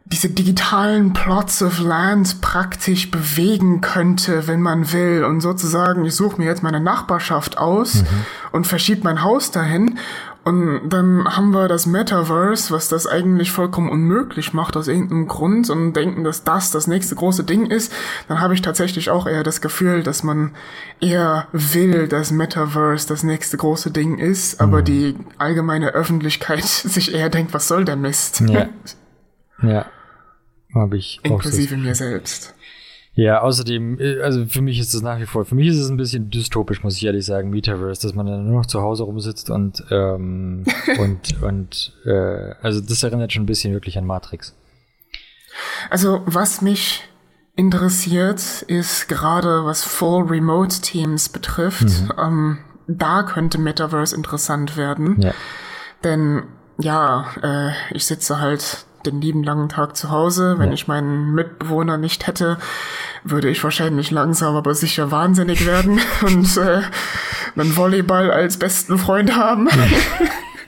diese 0.05 0.30
digitalen 0.30 1.12
Plots 1.12 1.62
of 1.62 1.80
Land 1.80 2.41
praktisch 2.41 3.11
bewegen 3.11 3.80
könnte, 3.82 4.47
wenn 4.47 4.62
man 4.62 4.93
will. 4.93 5.24
Und 5.24 5.41
sozusagen, 5.41 6.05
ich 6.05 6.14
suche 6.14 6.39
mir 6.39 6.47
jetzt 6.47 6.62
meine 6.62 6.80
Nachbarschaft 6.80 7.59
aus 7.59 7.97
mhm. 7.97 8.07
und 8.53 8.66
verschiebe 8.66 9.03
mein 9.05 9.22
Haus 9.22 9.51
dahin. 9.51 9.99
Und 10.45 10.89
dann 10.89 11.36
haben 11.36 11.51
wir 11.51 11.68
das 11.68 11.84
Metaverse, 11.84 12.72
was 12.72 12.89
das 12.89 13.07
eigentlich 13.07 13.51
vollkommen 13.51 13.91
unmöglich 13.91 14.55
macht 14.55 14.76
aus 14.76 14.89
irgendeinem 14.89 15.28
Grund 15.28 15.68
und 15.68 15.93
denken, 15.93 16.24
dass 16.24 16.43
das 16.43 16.70
das 16.70 16.86
nächste 16.86 17.14
große 17.16 17.45
Ding 17.45 17.66
ist. 17.66 17.93
Dann 18.28 18.41
habe 18.41 18.55
ich 18.55 18.62
tatsächlich 18.62 19.11
auch 19.11 19.26
eher 19.26 19.43
das 19.43 19.61
Gefühl, 19.61 20.03
dass 20.03 20.22
man 20.22 20.53
eher 21.01 21.49
will, 21.53 22.09
dass 22.09 22.30
Metaverse 22.30 23.07
das 23.09 23.24
nächste 23.24 23.59
große 23.59 23.91
Ding 23.91 24.16
ist, 24.16 24.61
aber 24.61 24.80
mhm. 24.80 24.84
die 24.84 25.16
allgemeine 25.36 25.91
Öffentlichkeit 25.91 26.64
sich 26.64 27.14
eher 27.14 27.28
denkt, 27.28 27.53
was 27.53 27.68
soll 27.68 27.84
der 27.84 27.97
Mist? 27.97 28.41
Ja. 28.41 28.68
ja. 29.62 29.86
Habe 30.74 30.97
ich. 30.97 31.20
Inklusive 31.24 31.76
mir 31.76 31.95
selbst. 31.95 32.55
Ja, 33.18 33.40
außerdem, 33.40 33.98
äh, 33.98 34.20
also 34.20 34.46
für 34.46 34.62
mich 34.62 34.78
ist 34.78 34.94
es 34.94 35.02
nach 35.02 35.18
wie 35.18 35.26
vor, 35.26 35.44
für 35.44 35.56
mich 35.56 35.66
ist 35.66 35.78
es 35.78 35.90
ein 35.90 35.96
bisschen 35.96 36.30
dystopisch, 36.30 36.84
muss 36.84 36.96
ich 36.96 37.04
ehrlich 37.04 37.26
sagen, 37.26 37.50
Metaverse, 37.50 38.00
dass 38.00 38.14
man 38.14 38.26
dann 38.26 38.46
nur 38.46 38.60
noch 38.60 38.66
zu 38.66 38.80
Hause 38.80 39.02
rumsitzt 39.02 39.50
und, 39.50 39.82
ähm, 39.90 40.64
und, 41.00 41.42
und, 41.42 41.92
äh, 42.04 42.54
also 42.62 42.80
das 42.80 43.02
erinnert 43.02 43.32
schon 43.32 43.42
ein 43.42 43.46
bisschen 43.46 43.72
wirklich 43.72 43.98
an 43.98 44.06
Matrix. 44.06 44.54
Also, 45.90 46.22
was 46.26 46.62
mich 46.62 47.08
interessiert, 47.56 48.62
ist 48.68 49.08
gerade 49.08 49.64
was 49.64 49.82
Full 49.82 50.28
Remote 50.28 50.80
Teams 50.80 51.28
betrifft. 51.28 51.88
Mhm. 51.88 52.12
Ähm, 52.16 52.58
da 52.86 53.24
könnte 53.24 53.58
Metaverse 53.58 54.14
interessant 54.14 54.76
werden. 54.76 55.20
Ja. 55.20 55.34
Denn 56.04 56.44
ja, 56.78 57.26
äh, 57.42 57.96
ich 57.96 58.06
sitze 58.06 58.38
halt 58.38 58.86
den 59.11 59.20
lieben 59.20 59.42
langen 59.42 59.68
Tag 59.68 59.96
zu 59.96 60.11
Hause. 60.11 60.56
Wenn 60.59 60.68
ja. 60.68 60.74
ich 60.74 60.88
meinen 60.88 61.34
Mitbewohner 61.34 61.96
nicht 61.96 62.26
hätte, 62.26 62.59
würde 63.24 63.48
ich 63.48 63.62
wahrscheinlich 63.64 64.11
langsam 64.11 64.56
aber 64.56 64.74
sicher 64.74 65.11
wahnsinnig 65.11 65.66
werden 65.66 66.00
und 66.22 66.56
äh, 66.56 66.82
einen 67.56 67.76
Volleyball 67.76 68.30
als 68.30 68.59
besten 68.59 68.98
Freund 68.98 69.36
haben. 69.36 69.68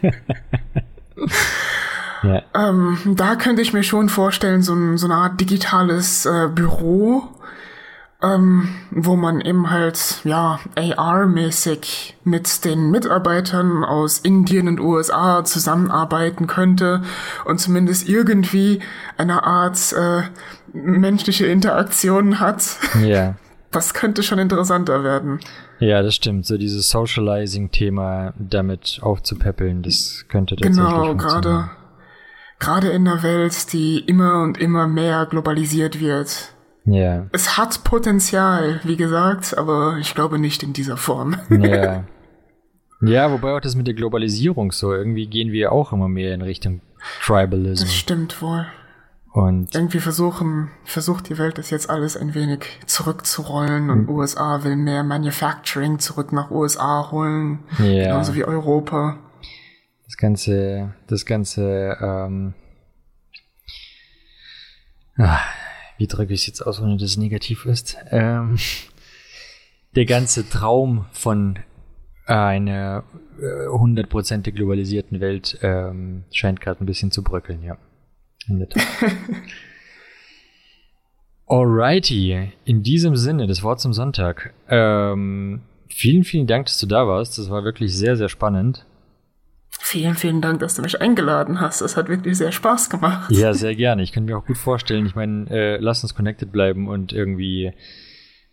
ja. 2.22 2.42
ähm, 2.54 2.98
da 3.04 3.36
könnte 3.36 3.62
ich 3.62 3.72
mir 3.72 3.82
schon 3.82 4.08
vorstellen, 4.08 4.62
so, 4.62 4.74
ein, 4.74 4.96
so 4.96 5.06
eine 5.06 5.16
Art 5.16 5.40
digitales 5.40 6.26
äh, 6.26 6.48
Büro, 6.48 7.28
ähm, 8.22 8.68
wo 8.90 9.16
man 9.16 9.40
eben 9.40 9.70
halt, 9.70 10.20
ja, 10.24 10.60
AR-mäßig 10.76 12.16
mit 12.24 12.64
den 12.64 12.90
Mitarbeitern 12.90 13.82
aus 13.84 14.18
Indien 14.18 14.68
und 14.68 14.80
USA 14.80 15.44
zusammenarbeiten 15.44 16.46
könnte 16.46 17.02
und 17.46 17.58
zumindest 17.58 18.08
irgendwie 18.08 18.80
eine 19.16 19.44
Art 19.44 19.92
äh, 19.92 20.22
menschliche 20.72 21.46
Interaktion 21.46 22.40
hat. 22.40 22.76
Ja. 23.04 23.36
Das 23.72 23.94
könnte 23.94 24.24
schon 24.24 24.40
interessanter 24.40 25.04
werden. 25.04 25.38
Ja, 25.78 26.02
das 26.02 26.16
stimmt. 26.16 26.44
So 26.44 26.58
dieses 26.58 26.90
Socializing-Thema 26.90 28.34
damit 28.36 28.98
aufzupäppeln, 29.00 29.84
das 29.84 30.24
könnte 30.28 30.56
tatsächlich 30.56 30.84
Genau, 30.84 31.14
gerade 31.14 31.70
gerade 32.58 32.88
in 32.88 33.06
einer 33.06 33.22
Welt, 33.22 33.72
die 33.72 34.00
immer 34.00 34.42
und 34.42 34.58
immer 34.58 34.88
mehr 34.88 35.24
globalisiert 35.24 36.00
wird 36.00 36.52
ja. 36.84 37.26
Es 37.32 37.56
hat 37.56 37.84
Potenzial, 37.84 38.80
wie 38.84 38.96
gesagt, 38.96 39.56
aber 39.56 39.98
ich 40.00 40.14
glaube 40.14 40.38
nicht 40.38 40.62
in 40.62 40.72
dieser 40.72 40.96
Form. 40.96 41.36
Ja. 41.50 42.04
Ja, 43.02 43.30
wobei 43.32 43.56
auch 43.56 43.60
das 43.60 43.76
mit 43.76 43.86
der 43.86 43.94
Globalisierung 43.94 44.72
so, 44.72 44.92
irgendwie 44.92 45.26
gehen 45.26 45.52
wir 45.52 45.72
auch 45.72 45.92
immer 45.92 46.08
mehr 46.08 46.34
in 46.34 46.42
Richtung 46.42 46.82
Tribalism. 47.22 47.84
Das 47.84 47.94
stimmt 47.94 48.42
wohl. 48.42 48.66
Und 49.32 49.74
irgendwie 49.74 50.00
versuchen, 50.00 50.70
versucht 50.84 51.28
die 51.28 51.38
Welt 51.38 51.56
das 51.56 51.70
jetzt 51.70 51.88
alles 51.88 52.16
ein 52.16 52.34
wenig 52.34 52.64
zurückzurollen 52.86 53.88
und 53.88 54.02
mhm. 54.02 54.10
USA 54.10 54.64
will 54.64 54.76
mehr 54.76 55.04
Manufacturing 55.04 56.00
zurück 56.00 56.32
nach 56.32 56.50
USA 56.50 57.10
holen. 57.12 57.60
Ja. 57.78 58.04
Genauso 58.04 58.34
wie 58.34 58.44
Europa. 58.44 59.18
Das 60.04 60.16
ganze, 60.16 60.94
das 61.06 61.24
ganze, 61.24 61.96
ähm, 62.00 62.54
ah, 65.16 65.38
wie 66.00 66.06
drücke 66.06 66.32
ich 66.32 66.40
es 66.40 66.46
jetzt 66.46 66.62
aus, 66.62 66.80
ohne 66.80 66.94
dass 66.96 67.10
es 67.10 67.16
negativ 67.18 67.66
ist? 67.66 67.98
Ähm, 68.10 68.56
der 69.94 70.06
ganze 70.06 70.48
Traum 70.48 71.04
von 71.12 71.58
einer 72.24 73.04
äh, 73.38 73.68
hundertprozentig 73.68 74.54
globalisierten 74.54 75.20
Welt 75.20 75.58
ähm, 75.60 76.24
scheint 76.32 76.62
gerade 76.62 76.82
ein 76.82 76.86
bisschen 76.86 77.10
zu 77.10 77.22
bröckeln, 77.22 77.62
ja. 77.62 77.76
In 78.48 78.60
der 78.60 78.70
Tat. 78.70 78.82
Alrighty, 81.46 82.52
in 82.64 82.82
diesem 82.82 83.16
Sinne, 83.16 83.46
das 83.46 83.62
Wort 83.62 83.80
zum 83.80 83.92
Sonntag. 83.92 84.54
Ähm, 84.70 85.60
vielen, 85.88 86.24
vielen 86.24 86.46
Dank, 86.46 86.66
dass 86.66 86.78
du 86.78 86.86
da 86.86 87.06
warst. 87.06 87.36
Das 87.36 87.50
war 87.50 87.62
wirklich 87.62 87.94
sehr, 87.94 88.16
sehr 88.16 88.30
spannend. 88.30 88.86
Vielen, 89.82 90.14
vielen 90.14 90.40
Dank, 90.40 90.60
dass 90.60 90.74
du 90.74 90.82
mich 90.82 91.00
eingeladen 91.00 91.60
hast. 91.60 91.80
Es 91.80 91.96
hat 91.96 92.08
wirklich 92.08 92.36
sehr 92.36 92.52
Spaß 92.52 92.90
gemacht. 92.90 93.32
Ja, 93.32 93.54
sehr 93.54 93.74
gerne. 93.74 94.02
Ich 94.02 94.12
könnte 94.12 94.30
mir 94.30 94.38
auch 94.38 94.44
gut 94.46 94.58
vorstellen. 94.58 95.06
Ich 95.06 95.16
meine, 95.16 95.50
äh, 95.50 95.78
lass 95.80 96.02
uns 96.02 96.14
connected 96.14 96.52
bleiben 96.52 96.86
und 96.86 97.12
irgendwie, 97.12 97.72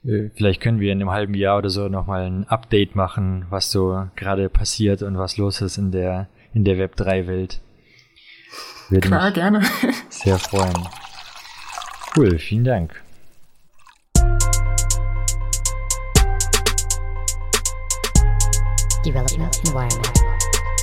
äh, 0.04 0.30
vielleicht 0.34 0.62
können 0.62 0.80
wir 0.80 0.92
in 0.92 1.00
einem 1.00 1.12
halben 1.12 1.36
Jahr 1.36 1.60
oder 1.60 1.70
so 1.70 1.90
nochmal 1.90 2.26
ein 2.26 2.48
Update 2.48 2.96
machen, 2.96 3.46
was 3.50 3.70
so 3.70 4.08
gerade 4.16 4.50
passiert 4.50 5.04
und 5.04 5.18
was 5.18 5.38
los 5.38 5.62
ist 5.62 5.78
in 5.78 5.92
der, 5.92 6.28
in 6.54 6.64
der 6.64 6.80
Web 6.80 6.96
3 6.96 7.28
Welt. 7.28 7.62
Würde 8.90 9.08
Klar, 9.08 9.32
gerne. 9.32 9.62
Sehr 10.10 10.40
freuen. 10.40 10.88
Cool, 12.16 12.40
vielen 12.40 12.64
Dank. 12.64 13.04
Development 19.06 19.60
Environment. 19.68 20.27